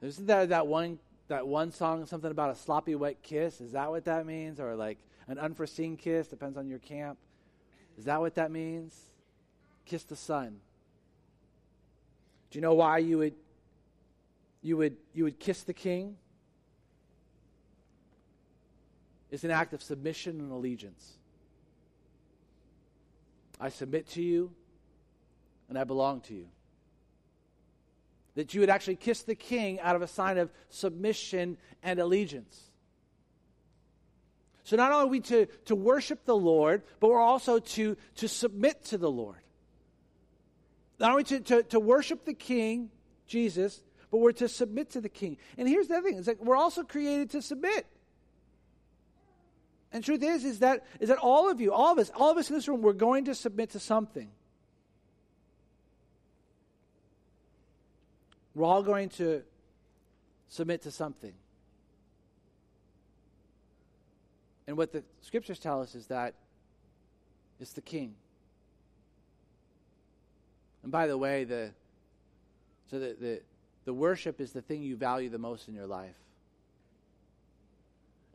isn't 0.00 0.26
that 0.26 0.50
that 0.50 0.66
one 0.66 0.98
that 1.28 1.46
one 1.46 1.72
song 1.72 2.06
something 2.06 2.30
about 2.30 2.50
a 2.50 2.54
sloppy 2.54 2.94
wet 2.94 3.22
kiss? 3.22 3.60
Is 3.60 3.72
that 3.72 3.90
what 3.90 4.04
that 4.04 4.26
means? 4.26 4.60
Or 4.60 4.76
like 4.76 4.98
an 5.26 5.38
unforeseen 5.38 5.96
kiss? 5.96 6.28
Depends 6.28 6.56
on 6.56 6.68
your 6.68 6.78
camp. 6.78 7.18
Is 7.98 8.04
that 8.04 8.20
what 8.20 8.34
that 8.36 8.50
means? 8.50 8.94
Kiss 9.84 10.04
the 10.04 10.16
Son. 10.16 10.60
Do 12.50 12.58
you 12.58 12.62
know 12.62 12.74
why 12.74 12.98
you 12.98 13.18
would 13.18 13.34
you 14.62 14.76
would 14.76 14.96
you 15.14 15.24
would 15.24 15.40
kiss 15.40 15.62
the 15.62 15.74
king? 15.74 16.16
It's 19.30 19.42
an 19.42 19.50
act 19.50 19.72
of 19.72 19.82
submission 19.82 20.38
and 20.40 20.52
allegiance. 20.52 21.14
I 23.60 23.70
submit 23.70 24.08
to 24.10 24.22
you 24.22 24.52
and 25.68 25.78
I 25.78 25.84
belong 25.84 26.20
to 26.22 26.34
you. 26.34 26.46
That 28.34 28.54
you 28.54 28.60
would 28.60 28.70
actually 28.70 28.96
kiss 28.96 29.22
the 29.22 29.34
king 29.34 29.80
out 29.80 29.96
of 29.96 30.02
a 30.02 30.06
sign 30.06 30.38
of 30.38 30.50
submission 30.68 31.56
and 31.82 31.98
allegiance. 31.98 32.70
So 34.64 34.76
not 34.76 34.92
only 34.92 35.04
are 35.04 35.10
we 35.10 35.20
to, 35.20 35.46
to 35.66 35.76
worship 35.76 36.24
the 36.24 36.36
Lord, 36.36 36.82
but 37.00 37.08
we're 37.08 37.20
also 37.20 37.60
to, 37.60 37.96
to 38.16 38.28
submit 38.28 38.84
to 38.86 38.98
the 38.98 39.10
Lord. 39.10 39.38
Not 40.98 41.12
only 41.12 41.24
to, 41.24 41.40
to, 41.40 41.62
to 41.64 41.80
worship 41.80 42.24
the 42.24 42.34
king, 42.34 42.90
Jesus, 43.26 43.82
but 44.10 44.18
we're 44.18 44.32
to 44.32 44.48
submit 44.48 44.90
to 44.90 45.00
the 45.00 45.08
king. 45.08 45.36
And 45.56 45.68
here's 45.68 45.88
the 45.88 45.94
other 45.94 46.08
thing: 46.08 46.18
it's 46.18 46.26
like 46.26 46.42
we're 46.42 46.56
also 46.56 46.82
created 46.82 47.30
to 47.30 47.42
submit. 47.42 47.86
And 49.92 50.02
truth 50.02 50.22
is, 50.22 50.44
is 50.44 50.58
that 50.60 50.84
is 51.00 51.08
that 51.08 51.18
all 51.18 51.50
of 51.50 51.60
you, 51.60 51.72
all 51.72 51.92
of 51.92 51.98
us, 51.98 52.10
all 52.14 52.30
of 52.30 52.36
us 52.36 52.50
in 52.50 52.56
this 52.56 52.66
room, 52.66 52.82
we're 52.82 52.92
going 52.92 53.26
to 53.26 53.34
submit 53.34 53.70
to 53.70 53.78
something. 53.78 54.30
We're 58.56 58.64
all 58.64 58.82
going 58.82 59.10
to 59.10 59.42
submit 60.48 60.80
to 60.84 60.90
something. 60.90 61.34
And 64.66 64.78
what 64.78 64.92
the 64.92 65.02
scriptures 65.20 65.58
tell 65.58 65.82
us 65.82 65.94
is 65.94 66.06
that 66.06 66.32
it's 67.60 67.74
the 67.74 67.82
king. 67.82 68.14
And 70.82 70.90
by 70.90 71.06
the 71.06 71.18
way, 71.18 71.44
the 71.44 71.72
so 72.90 72.98
the, 72.98 73.14
the, 73.20 73.42
the 73.84 73.92
worship 73.92 74.40
is 74.40 74.52
the 74.52 74.62
thing 74.62 74.82
you 74.82 74.96
value 74.96 75.28
the 75.28 75.38
most 75.38 75.68
in 75.68 75.74
your 75.74 75.86
life. 75.86 76.16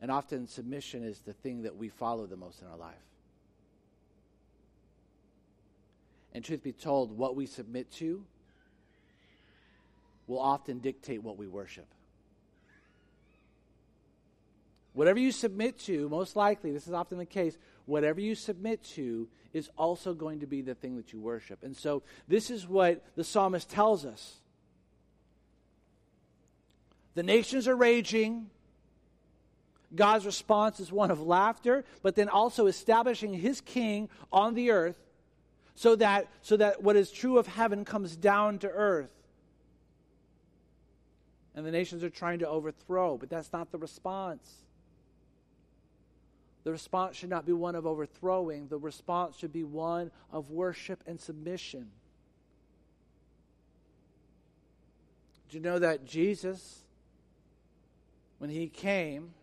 And 0.00 0.08
often 0.08 0.46
submission 0.46 1.02
is 1.02 1.18
the 1.18 1.32
thing 1.32 1.62
that 1.62 1.76
we 1.76 1.88
follow 1.88 2.26
the 2.26 2.36
most 2.36 2.62
in 2.62 2.68
our 2.68 2.76
life. 2.76 2.94
And 6.32 6.44
truth 6.44 6.62
be 6.62 6.72
told, 6.72 7.18
what 7.18 7.34
we 7.34 7.46
submit 7.46 7.90
to 7.94 8.24
will 10.26 10.38
often 10.38 10.78
dictate 10.78 11.22
what 11.22 11.36
we 11.36 11.46
worship. 11.46 11.86
Whatever 14.94 15.18
you 15.18 15.32
submit 15.32 15.78
to, 15.80 16.08
most 16.08 16.36
likely, 16.36 16.70
this 16.70 16.86
is 16.86 16.92
often 16.92 17.18
the 17.18 17.24
case, 17.24 17.56
whatever 17.86 18.20
you 18.20 18.34
submit 18.34 18.84
to 18.94 19.28
is 19.52 19.70
also 19.76 20.12
going 20.12 20.40
to 20.40 20.46
be 20.46 20.60
the 20.60 20.74
thing 20.74 20.96
that 20.96 21.12
you 21.12 21.20
worship. 21.20 21.62
And 21.62 21.76
so, 21.76 22.02
this 22.28 22.50
is 22.50 22.66
what 22.66 23.02
the 23.16 23.24
psalmist 23.24 23.70
tells 23.70 24.04
us. 24.04 24.40
The 27.14 27.22
nations 27.22 27.68
are 27.68 27.76
raging. 27.76 28.50
God's 29.94 30.24
response 30.24 30.80
is 30.80 30.90
one 30.90 31.10
of 31.10 31.20
laughter, 31.20 31.84
but 32.02 32.14
then 32.14 32.28
also 32.28 32.66
establishing 32.66 33.34
his 33.34 33.60
king 33.60 34.08
on 34.32 34.54
the 34.54 34.70
earth 34.70 34.96
so 35.74 35.96
that, 35.96 36.28
so 36.42 36.56
that 36.56 36.82
what 36.82 36.96
is 36.96 37.10
true 37.10 37.38
of 37.38 37.46
heaven 37.46 37.84
comes 37.84 38.16
down 38.16 38.58
to 38.60 38.68
earth. 38.68 39.10
And 41.54 41.66
the 41.66 41.70
nations 41.70 42.02
are 42.02 42.10
trying 42.10 42.38
to 42.38 42.48
overthrow, 42.48 43.18
but 43.18 43.28
that's 43.28 43.52
not 43.52 43.70
the 43.70 43.78
response. 43.78 44.62
The 46.64 46.72
response 46.72 47.16
should 47.16 47.28
not 47.28 47.44
be 47.44 47.52
one 47.52 47.74
of 47.74 47.86
overthrowing, 47.86 48.68
the 48.68 48.78
response 48.78 49.36
should 49.36 49.52
be 49.52 49.64
one 49.64 50.10
of 50.30 50.50
worship 50.50 51.02
and 51.06 51.20
submission. 51.20 51.90
Do 55.48 55.58
you 55.58 55.62
know 55.62 55.78
that 55.80 56.06
Jesus, 56.06 56.82
when 58.38 58.48
he 58.48 58.68
came 58.68 59.34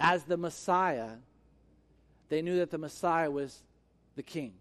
as 0.00 0.24
the 0.24 0.36
Messiah, 0.36 1.16
they 2.28 2.40
knew 2.40 2.56
that 2.58 2.70
the 2.70 2.78
Messiah 2.78 3.30
was 3.30 3.58
the 4.16 4.22
king? 4.22 4.54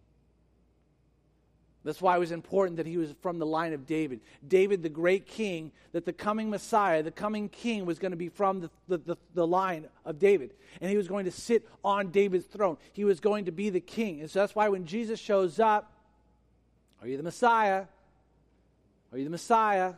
That's 1.84 2.02
why 2.02 2.16
it 2.16 2.20
was 2.20 2.32
important 2.32 2.78
that 2.78 2.86
he 2.86 2.98
was 2.98 3.14
from 3.22 3.40
the 3.40 3.46
line 3.46 3.74
of 3.74 3.88
David. 3.88 4.20
David, 4.48 4.84
the 4.84 4.90
great 4.90 5.26
king, 5.26 5.72
that 5.94 6.06
the 6.06 6.14
coming 6.14 6.50
Messiah, 6.50 7.02
the 7.02 7.10
coming 7.10 7.50
king, 7.50 7.86
was 7.86 7.98
going 7.98 8.12
to 8.12 8.18
be 8.18 8.30
from 8.30 8.62
the, 8.62 8.70
the, 8.88 8.98
the, 9.00 9.18
the, 9.34 9.48
line 9.48 9.88
of 10.06 10.20
David. 10.20 10.54
And 10.80 10.92
he 10.92 10.98
was 10.98 11.08
going 11.08 11.26
to 11.26 11.32
sit 11.32 11.68
on 11.84 12.12
David's 12.12 12.46
throne. 12.46 12.78
He 12.94 13.04
was 13.04 13.20
going 13.20 13.46
to 13.46 13.52
be 13.52 13.72
the 13.72 13.80
king. 13.80 14.22
And 14.22 14.30
so 14.30 14.40
that's 14.40 14.54
why 14.54 14.70
when 14.70 14.86
Jesus 14.86 15.20
shows 15.20 15.60
up, 15.60 15.92
are 17.02 17.08
you 17.08 17.18
the 17.18 17.24
Messiah? 17.24 17.86
Are 19.12 19.18
you 19.18 19.24
the 19.24 19.32
Messiah? 19.32 19.94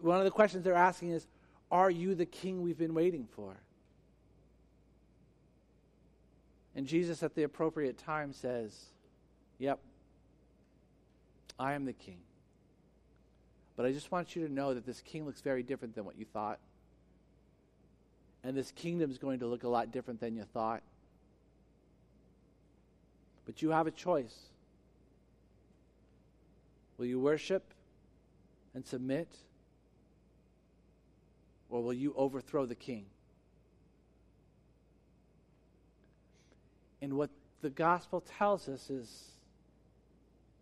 One 0.00 0.18
of 0.18 0.24
the 0.24 0.30
questions 0.30 0.64
they're 0.64 0.74
asking 0.74 1.10
is, 1.10 1.26
are 1.70 1.90
you 1.90 2.14
the 2.14 2.26
king 2.26 2.62
we've 2.62 2.78
been 2.78 2.94
waiting 2.94 3.28
for? 3.36 3.54
And 6.74 6.86
Jesus, 6.86 7.22
at 7.22 7.34
the 7.34 7.42
appropriate 7.42 7.98
time, 7.98 8.32
says, 8.32 8.72
Yep, 9.58 9.80
I 11.58 11.74
am 11.74 11.84
the 11.84 11.92
king. 11.92 12.18
But 13.76 13.86
I 13.86 13.92
just 13.92 14.10
want 14.10 14.34
you 14.34 14.46
to 14.46 14.52
know 14.52 14.74
that 14.74 14.86
this 14.86 15.00
king 15.00 15.24
looks 15.24 15.40
very 15.40 15.62
different 15.62 15.94
than 15.94 16.04
what 16.04 16.18
you 16.18 16.24
thought. 16.24 16.58
And 18.44 18.56
this 18.56 18.72
kingdom 18.72 19.10
is 19.10 19.18
going 19.18 19.40
to 19.40 19.46
look 19.46 19.64
a 19.64 19.68
lot 19.68 19.92
different 19.92 20.20
than 20.20 20.36
you 20.36 20.44
thought. 20.52 20.82
But 23.46 23.62
you 23.62 23.70
have 23.70 23.86
a 23.86 23.90
choice. 23.90 24.34
Will 26.96 27.06
you 27.06 27.20
worship 27.20 27.62
and 28.74 28.84
submit? 28.84 29.28
Or 31.70 31.82
will 31.82 31.94
you 31.94 32.14
overthrow 32.16 32.66
the 32.66 32.74
king? 32.74 33.06
And 37.00 37.14
what 37.14 37.30
the 37.62 37.70
gospel 37.70 38.22
tells 38.38 38.68
us 38.68 38.90
is 38.90 39.28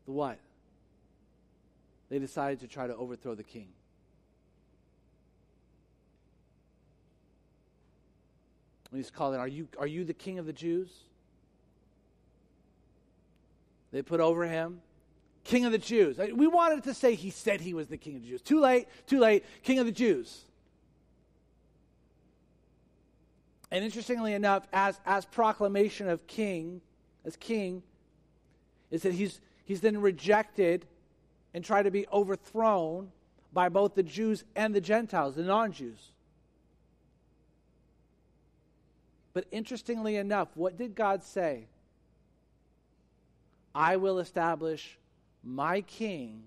the 0.05 0.13
what? 0.13 0.39
They 2.09 2.19
decided 2.19 2.61
to 2.61 2.69
try 2.69 2.87
to 2.87 2.95
overthrow 2.95 3.35
the 3.35 3.43
king. 3.43 3.69
And 8.91 8.99
he's 8.99 9.11
calling, 9.11 9.41
are 9.41 9.49
you, 9.49 9.69
are 9.79 9.87
you 9.87 10.05
the 10.05 10.15
king 10.15 10.39
of 10.39 10.47
the 10.47 10.53
Jews? 10.53 10.91
They 13.93 14.03
put 14.03 14.21
over 14.21 14.47
him, 14.47 14.81
king 15.45 15.65
of 15.65 15.73
the 15.73 15.79
Jews. 15.79 16.19
We 16.19 16.47
wanted 16.47 16.85
to 16.85 16.95
say 16.95 17.15
he 17.15 17.31
said 17.31 17.61
he 17.61 17.75
was 17.75 17.89
the 17.89 17.97
king 17.97 18.17
of 18.17 18.23
the 18.23 18.29
Jews. 18.29 18.43
Too 18.43 18.61
late, 18.61 18.89
too 19.07 19.19
late, 19.19 19.45
king 19.63 19.79
of 19.79 19.87
the 19.87 19.93
Jews. 19.93 20.43
And 23.71 23.85
interestingly 23.85 24.33
enough, 24.33 24.67
as, 24.73 25.01
as 25.05 25.25
proclamation 25.25 26.09
of 26.09 26.27
king, 26.27 26.81
as 27.25 27.37
king, 27.37 27.83
is 28.91 29.03
that 29.03 29.15
he's, 29.15 29.41
he's 29.65 29.81
then 29.81 30.01
rejected 30.01 30.87
and 31.57 31.65
try 31.65 31.83
to 31.83 31.91
be 31.91 32.07
overthrown 32.13 33.11
by 33.51 33.71
both 33.71 33.95
the 33.95 34.03
Jews 34.03 34.45
and 34.55 34.75
the 34.75 34.81
Gentiles, 34.81 35.37
the 35.37 35.43
non 35.43 35.73
Jews. 35.73 36.13
But 39.33 39.47
interestingly 39.51 40.17
enough, 40.17 40.49
what 40.55 40.77
did 40.77 40.95
God 40.95 41.25
say? 41.25 41.65
I 43.75 43.97
will 43.97 44.19
establish 44.19 44.99
my 45.43 45.81
king 45.81 46.43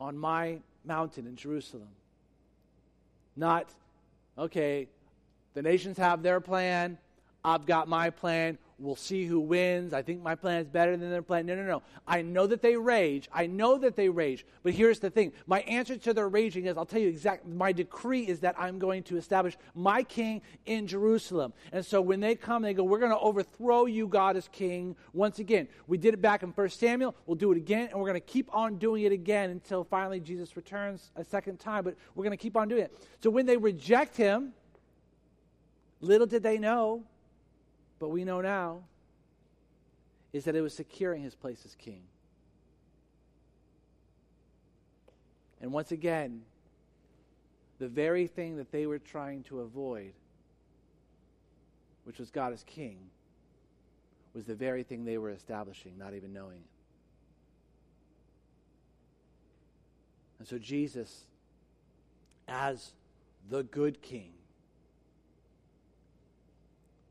on 0.00 0.16
my 0.16 0.60
mountain 0.82 1.26
in 1.26 1.36
Jerusalem. 1.36 1.90
Not, 3.36 3.68
okay, 4.38 4.88
the 5.52 5.60
nations 5.60 5.98
have 5.98 6.22
their 6.22 6.40
plan, 6.40 6.96
I've 7.44 7.66
got 7.66 7.86
my 7.86 8.08
plan, 8.08 8.56
we'll 8.78 8.96
see 8.96 9.26
who 9.26 9.40
wins. 9.40 9.92
I 9.92 10.02
think 10.02 10.22
my 10.22 10.34
plan 10.34 10.60
is 10.60 10.68
better 10.68 10.96
than 10.96 11.10
their 11.10 11.22
plan. 11.22 11.46
No, 11.46 11.56
no, 11.56 11.64
no. 11.64 11.82
I 12.06 12.22
know 12.22 12.46
that 12.46 12.62
they 12.62 12.76
rage. 12.76 13.28
I 13.32 13.46
know 13.46 13.76
that 13.78 13.96
they 13.96 14.08
rage. 14.08 14.46
But 14.62 14.72
here's 14.72 15.00
the 15.00 15.10
thing 15.10 15.32
my 15.46 15.60
answer 15.60 15.96
to 15.96 16.14
their 16.14 16.28
raging 16.28 16.66
is 16.66 16.76
I'll 16.76 16.86
tell 16.86 17.00
you 17.00 17.08
exactly, 17.08 17.52
my 17.52 17.72
decree 17.72 18.22
is 18.22 18.40
that 18.40 18.54
I'm 18.58 18.78
going 18.78 19.02
to 19.04 19.16
establish 19.16 19.56
my 19.74 20.02
king 20.02 20.42
in 20.66 20.86
Jerusalem. 20.86 21.52
And 21.72 21.84
so 21.84 22.00
when 22.00 22.20
they 22.20 22.34
come, 22.34 22.62
they 22.62 22.74
go, 22.74 22.84
We're 22.84 23.00
going 23.00 23.12
to 23.12 23.18
overthrow 23.18 23.86
you, 23.86 24.06
God, 24.06 24.36
as 24.36 24.48
king, 24.48 24.96
once 25.12 25.38
again. 25.38 25.68
We 25.86 25.98
did 25.98 26.14
it 26.14 26.22
back 26.22 26.42
in 26.42 26.50
1 26.50 26.68
Samuel. 26.70 27.14
We'll 27.26 27.36
do 27.36 27.50
it 27.52 27.56
again, 27.56 27.88
and 27.90 28.00
we're 28.00 28.08
going 28.08 28.14
to 28.14 28.20
keep 28.20 28.54
on 28.54 28.78
doing 28.78 29.04
it 29.04 29.12
again 29.12 29.50
until 29.50 29.84
finally 29.84 30.20
Jesus 30.20 30.56
returns 30.56 31.10
a 31.16 31.24
second 31.24 31.58
time. 31.58 31.84
But 31.84 31.96
we're 32.14 32.24
going 32.24 32.36
to 32.36 32.42
keep 32.42 32.56
on 32.56 32.68
doing 32.68 32.82
it. 32.82 32.96
So 33.22 33.30
when 33.30 33.46
they 33.46 33.56
reject 33.56 34.16
him, 34.16 34.52
little 36.00 36.26
did 36.26 36.42
they 36.42 36.58
know 36.58 37.02
but 37.98 38.08
we 38.08 38.24
know 38.24 38.40
now, 38.40 38.82
is 40.32 40.44
that 40.44 40.54
it 40.54 40.60
was 40.60 40.74
securing 40.74 41.22
his 41.22 41.34
place 41.34 41.62
as 41.64 41.74
king. 41.74 42.02
And 45.60 45.72
once 45.72 45.90
again, 45.90 46.42
the 47.78 47.88
very 47.88 48.26
thing 48.26 48.56
that 48.56 48.70
they 48.70 48.86
were 48.86 48.98
trying 48.98 49.42
to 49.44 49.60
avoid, 49.60 50.12
which 52.04 52.18
was 52.18 52.30
God 52.30 52.52
as 52.52 52.62
king, 52.64 52.98
was 54.34 54.44
the 54.44 54.54
very 54.54 54.82
thing 54.82 55.04
they 55.04 55.18
were 55.18 55.30
establishing, 55.30 55.96
not 55.98 56.14
even 56.14 56.32
knowing 56.32 56.58
it. 56.58 56.70
And 60.38 60.46
so 60.46 60.58
Jesus, 60.58 61.24
as 62.46 62.92
the 63.50 63.64
good 63.64 64.00
king, 64.02 64.30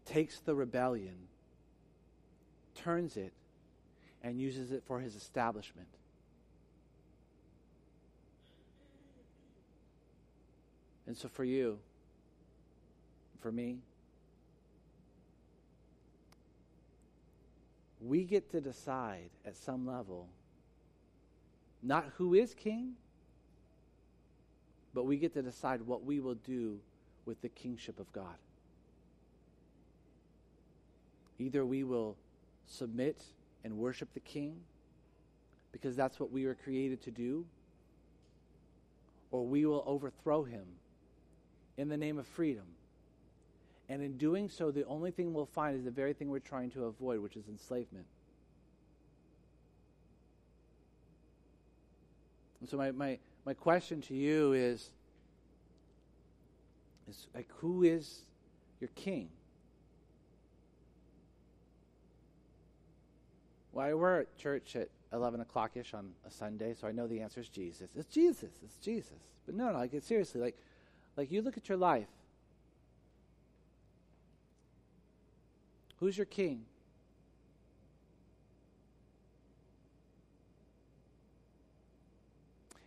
takes 0.08 0.39
the 0.39 0.55
rebellion, 0.55 1.16
turns 2.76 3.18
it, 3.18 3.34
and 4.24 4.39
uses 4.39 4.72
it 4.72 4.84
for 4.86 4.99
his 4.99 5.16
establishment. 5.16 5.88
And 11.05 11.16
so 11.16 11.28
for 11.28 11.43
you, 11.43 11.80
for 13.39 13.51
me, 13.51 13.78
we 18.01 18.24
get 18.24 18.51
to 18.51 18.62
decide 18.62 19.30
at 19.45 19.55
some 19.55 19.88
level 19.88 20.28
not 21.84 22.05
who 22.18 22.34
is 22.34 22.53
king, 22.53 22.93
but 24.93 25.05
we 25.05 25.18
get 25.18 25.34
to 25.34 25.41
decide 25.41 25.82
what 25.82 26.03
we 26.03 26.20
will 26.20 26.36
do 26.36 26.80
with 27.26 27.41
the 27.41 27.49
kingship 27.49 27.99
of 27.99 28.12
God. 28.12 28.36
Either 31.40 31.66
we 31.66 31.84
will 31.84 32.16
submit 32.66 33.22
and 33.64 33.78
worship 33.78 34.14
the 34.14 34.20
king 34.20 34.56
because 35.72 35.96
that's 35.96 36.20
what 36.20 36.32
we 36.32 36.46
were 36.46 36.56
created 36.56 37.02
to 37.04 37.12
do, 37.12 37.46
or 39.32 39.46
we 39.46 39.66
will 39.66 39.84
overthrow 39.86 40.44
him 40.44 40.66
in 41.78 41.90
the 41.90 41.98
name 41.98 42.18
of 42.18 42.26
freedom. 42.26 42.66
And 43.90 44.02
in 44.02 44.18
doing 44.18 44.50
so, 44.50 44.72
the 44.72 44.86
only 44.86 45.12
thing 45.12 45.34
we'll 45.34 45.46
find 45.46 45.78
is 45.78 45.84
the 45.84 45.92
very 45.92 46.14
thing 46.14 46.30
we're 46.30 46.40
trying 46.40 46.72
to 46.72 46.86
avoid, 46.86 47.20
which 47.20 47.38
is 47.38 47.48
enslavement. 47.48 48.06
And 52.60 52.70
so, 52.70 52.76
my, 52.76 52.92
my, 52.92 53.20
my 53.46 53.54
question 53.54 54.02
to 54.02 54.14
you 54.14 54.54
is, 54.54 54.90
is 57.10 57.28
like, 57.34 57.48
who 57.58 57.84
is 57.84 58.22
your 58.82 58.90
king? 58.96 59.30
Well, 63.78 63.96
we're 63.96 64.22
at 64.22 64.36
church 64.40 64.76
at 64.76 64.90
11 65.14 65.40
o'clock 65.40 65.78
ish 65.78 65.94
on 65.94 66.10
a 66.26 66.32
Sunday, 66.32 66.74
so 66.74 66.88
I 66.88 66.92
know 66.92 67.06
the 67.06 67.22
answer 67.22 67.42
is 67.42 67.48
Jesus. 67.48 67.92
It's 67.96 68.12
Jesus. 68.12 68.50
It's 68.64 68.78
Jesus. 68.78 69.20
But 69.46 69.54
no, 69.54 69.72
no, 69.72 69.78
like, 69.78 69.92
seriously, 70.02 70.42
like, 70.42 70.58
like 71.16 71.32
you 71.32 71.44
look 71.44 71.58
at 71.58 71.70
your 71.70 71.78
life. 71.78 72.08
Who's 75.98 76.18
your 76.18 76.26
king? 76.26 76.66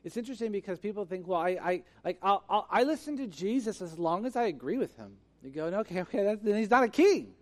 It's 0.03 0.17
interesting 0.17 0.51
because 0.51 0.81
people 0.81 1.05
think, 1.05 1.29
well, 1.29 1.39
I, 1.39 1.51
I 1.51 1.83
like 2.05 2.19
I'll, 2.21 2.43
I'll, 2.51 2.67
i 2.69 2.83
listen 2.83 3.17
to 3.19 3.29
Jesus 3.29 3.81
as 3.81 3.97
long 3.97 4.27
as 4.27 4.35
I 4.35 4.47
agree 4.47 4.77
with 4.77 4.97
him. 4.97 5.13
You 5.45 5.51
go, 5.51 5.67
okay, 5.67 6.01
okay, 6.01 6.25
that's, 6.25 6.43
then 6.43 6.57
he's 6.57 6.71
not 6.71 6.83
a 6.83 6.89
king. 6.89 7.35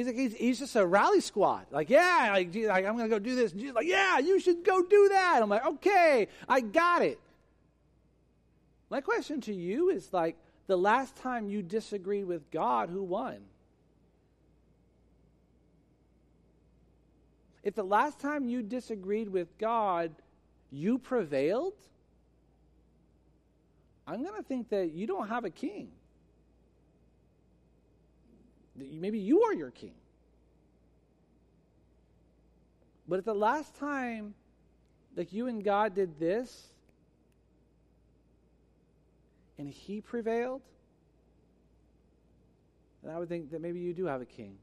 He's 0.00 0.06
like, 0.06 0.16
he's, 0.16 0.34
he's 0.34 0.58
just 0.58 0.76
a 0.76 0.86
rally 0.86 1.20
squad. 1.20 1.66
Like, 1.70 1.90
yeah, 1.90 2.30
like, 2.32 2.54
like 2.54 2.86
I'm 2.86 2.96
going 2.96 3.04
to 3.04 3.14
go 3.14 3.18
do 3.18 3.34
this. 3.34 3.52
And 3.52 3.60
Jesus 3.60 3.74
like, 3.74 3.86
yeah, 3.86 4.18
you 4.18 4.40
should 4.40 4.64
go 4.64 4.82
do 4.82 5.10
that. 5.10 5.40
I'm 5.42 5.50
like, 5.50 5.66
okay, 5.66 6.28
I 6.48 6.60
got 6.60 7.02
it. 7.02 7.20
My 8.88 9.02
question 9.02 9.42
to 9.42 9.52
you 9.52 9.90
is 9.90 10.10
like, 10.10 10.36
the 10.68 10.78
last 10.78 11.16
time 11.16 11.50
you 11.50 11.60
disagreed 11.60 12.24
with 12.24 12.50
God, 12.50 12.88
who 12.88 13.02
won? 13.02 13.40
If 17.62 17.74
the 17.74 17.82
last 17.82 18.20
time 18.20 18.48
you 18.48 18.62
disagreed 18.62 19.28
with 19.28 19.48
God, 19.58 20.12
you 20.70 20.96
prevailed, 20.96 21.74
I'm 24.06 24.22
going 24.24 24.36
to 24.36 24.42
think 24.48 24.70
that 24.70 24.92
you 24.92 25.06
don't 25.06 25.28
have 25.28 25.44
a 25.44 25.50
king. 25.50 25.90
Maybe 28.80 29.18
you 29.18 29.42
are 29.42 29.54
your 29.54 29.70
king. 29.70 29.94
But 33.08 33.18
at 33.18 33.24
the 33.24 33.34
last 33.34 33.74
time, 33.74 34.34
like 35.16 35.32
you 35.32 35.48
and 35.48 35.64
God 35.64 35.94
did 35.94 36.18
this, 36.18 36.68
and 39.58 39.68
he 39.68 40.00
prevailed, 40.00 40.62
then 43.02 43.14
I 43.14 43.18
would 43.18 43.28
think 43.28 43.50
that 43.50 43.60
maybe 43.60 43.80
you 43.80 43.92
do 43.92 44.06
have 44.06 44.20
a 44.20 44.26
king. 44.26 44.56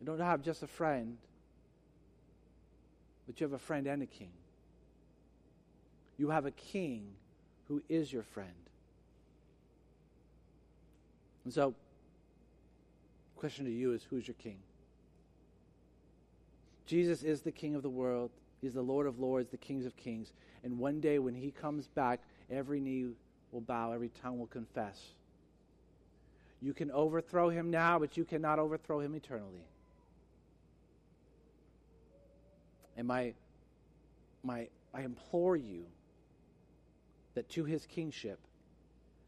You 0.00 0.06
don't 0.06 0.20
have 0.20 0.42
just 0.42 0.62
a 0.62 0.66
friend, 0.66 1.18
but 3.26 3.40
you 3.40 3.44
have 3.44 3.52
a 3.52 3.58
friend 3.58 3.86
and 3.86 4.02
a 4.02 4.06
king. 4.06 4.32
You 6.16 6.30
have 6.30 6.46
a 6.46 6.50
king 6.50 7.06
who 7.68 7.82
is 7.88 8.12
your 8.12 8.22
friend. 8.22 8.69
And 11.50 11.54
so, 11.56 11.74
the 13.34 13.40
question 13.40 13.64
to 13.64 13.72
you 13.72 13.92
is 13.92 14.04
who's 14.08 14.28
your 14.28 14.36
king? 14.36 14.58
Jesus 16.86 17.24
is 17.24 17.40
the 17.40 17.50
king 17.50 17.74
of 17.74 17.82
the 17.82 17.90
world. 17.90 18.30
He's 18.62 18.74
the 18.74 18.82
Lord 18.82 19.08
of 19.08 19.18
lords, 19.18 19.50
the 19.50 19.56
kings 19.56 19.84
of 19.84 19.96
kings. 19.96 20.32
And 20.62 20.78
one 20.78 21.00
day 21.00 21.18
when 21.18 21.34
he 21.34 21.50
comes 21.50 21.88
back, 21.88 22.20
every 22.52 22.78
knee 22.78 23.06
will 23.50 23.62
bow, 23.62 23.90
every 23.90 24.12
tongue 24.22 24.38
will 24.38 24.46
confess. 24.46 24.96
You 26.62 26.72
can 26.72 26.88
overthrow 26.92 27.48
him 27.48 27.68
now, 27.68 27.98
but 27.98 28.16
you 28.16 28.24
cannot 28.24 28.60
overthrow 28.60 29.00
him 29.00 29.16
eternally. 29.16 29.66
And 32.96 33.08
my, 33.08 33.34
my, 34.44 34.68
I 34.94 35.00
implore 35.00 35.56
you 35.56 35.82
that 37.34 37.48
to 37.48 37.64
his 37.64 37.86
kingship, 37.86 38.38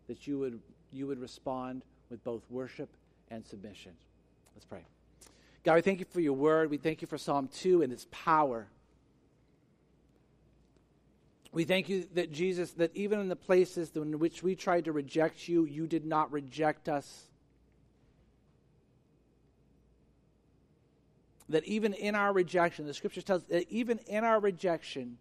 that 0.07 0.29
you 0.29 0.39
would, 0.39 0.61
you 0.93 1.09
would 1.09 1.19
respond 1.19 1.83
with 2.13 2.23
both 2.23 2.43
worship 2.51 2.91
and 3.31 3.45
submission. 3.45 3.91
Let's 4.55 4.67
pray. 4.67 4.85
God, 5.65 5.77
we 5.77 5.81
thank 5.81 5.99
you 5.99 6.05
for 6.05 6.21
your 6.21 6.35
word. 6.35 6.71
We 6.71 6.77
thank 6.77 7.01
you 7.01 7.09
for 7.09 7.17
Psalm 7.17 7.49
2 7.49 7.81
and 7.81 7.91
its 7.93 8.07
power. 8.11 8.67
We 11.53 11.65
thank 11.65 11.89
you 11.89 12.07
that 12.15 12.31
Jesus, 12.31 12.73
that 12.73 12.95
even 12.95 13.19
in 13.19 13.29
the 13.29 13.37
places 13.37 13.91
in 13.97 14.19
which 14.19 14.43
we 14.43 14.55
tried 14.55 14.85
to 14.85 14.93
reject 14.93 15.49
you, 15.49 15.65
you 15.65 15.87
did 15.87 16.05
not 16.05 16.31
reject 16.31 16.89
us. 16.89 17.25
That 21.49 21.65
even 21.65 21.95
in 21.95 22.15
our 22.15 22.33
rejection, 22.33 22.87
the 22.87 22.95
scripture 22.95 23.23
tells 23.23 23.43
that 23.45 23.71
even 23.71 23.99
in 24.07 24.23
our 24.23 24.39
rejection, 24.39 25.17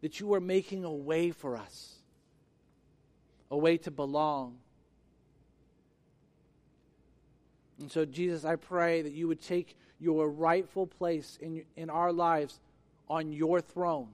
that 0.00 0.20
you 0.20 0.32
are 0.32 0.40
making 0.40 0.84
a 0.84 0.92
way 0.92 1.32
for 1.32 1.56
us, 1.56 1.96
a 3.50 3.56
way 3.58 3.76
to 3.78 3.90
belong, 3.90 4.56
And 7.84 7.92
so, 7.92 8.06
Jesus, 8.06 8.46
I 8.46 8.56
pray 8.56 9.02
that 9.02 9.12
you 9.12 9.28
would 9.28 9.42
take 9.42 9.76
your 10.00 10.30
rightful 10.30 10.86
place 10.86 11.38
in, 11.42 11.64
in 11.76 11.90
our 11.90 12.14
lives 12.14 12.58
on 13.10 13.30
your 13.30 13.60
throne. 13.60 14.08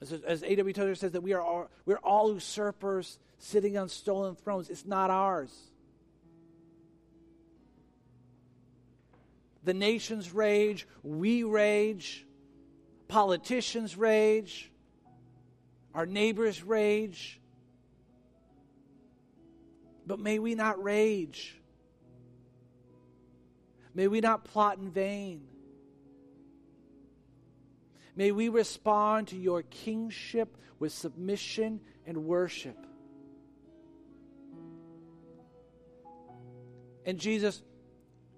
As, 0.00 0.42
A.W. 0.42 0.72
Tozer 0.72 0.94
says, 0.94 1.12
that 1.12 1.22
we 1.22 1.34
are 1.34 1.42
all, 1.42 1.68
we're 1.84 1.98
all 1.98 2.32
usurpers 2.32 3.18
sitting 3.36 3.76
on 3.76 3.90
stolen 3.90 4.36
thrones. 4.36 4.70
It's 4.70 4.86
not 4.86 5.10
ours. 5.10 5.54
The 9.64 9.74
nations 9.74 10.32
rage, 10.32 10.88
we 11.02 11.42
rage, 11.42 12.24
politicians 13.06 13.98
rage, 13.98 14.72
our 15.94 16.06
neighbor's 16.06 16.62
rage. 16.62 17.38
But 20.06 20.18
may 20.18 20.38
we 20.38 20.54
not 20.54 20.82
rage. 20.82 21.56
May 23.94 24.08
we 24.08 24.20
not 24.20 24.44
plot 24.44 24.78
in 24.78 24.90
vain. 24.90 25.42
May 28.16 28.32
we 28.32 28.48
respond 28.48 29.28
to 29.28 29.36
your 29.36 29.62
kingship 29.62 30.56
with 30.78 30.92
submission 30.92 31.80
and 32.06 32.24
worship. 32.24 32.76
And 37.06 37.18
Jesus, 37.18 37.62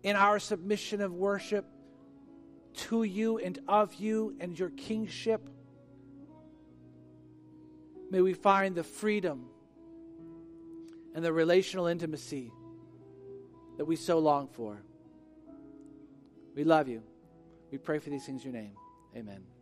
in 0.02 0.16
our 0.16 0.38
submission 0.38 1.00
of 1.00 1.12
worship 1.12 1.64
to 2.74 3.02
you 3.02 3.38
and 3.38 3.58
of 3.68 3.94
you 3.94 4.36
and 4.40 4.58
your 4.58 4.70
kingship, 4.70 5.48
may 8.10 8.20
we 8.20 8.34
find 8.34 8.74
the 8.74 8.82
freedom 8.82 9.46
and 11.16 11.24
the 11.24 11.32
relational 11.32 11.86
intimacy 11.86 12.52
that 13.78 13.86
we 13.86 13.96
so 13.96 14.18
long 14.18 14.48
for. 14.48 14.82
We 16.54 16.62
love 16.62 16.88
you. 16.88 17.02
We 17.72 17.78
pray 17.78 17.98
for 18.00 18.10
these 18.10 18.26
things 18.26 18.44
in 18.44 18.52
your 18.52 18.62
name. 18.62 18.76
Amen. 19.16 19.55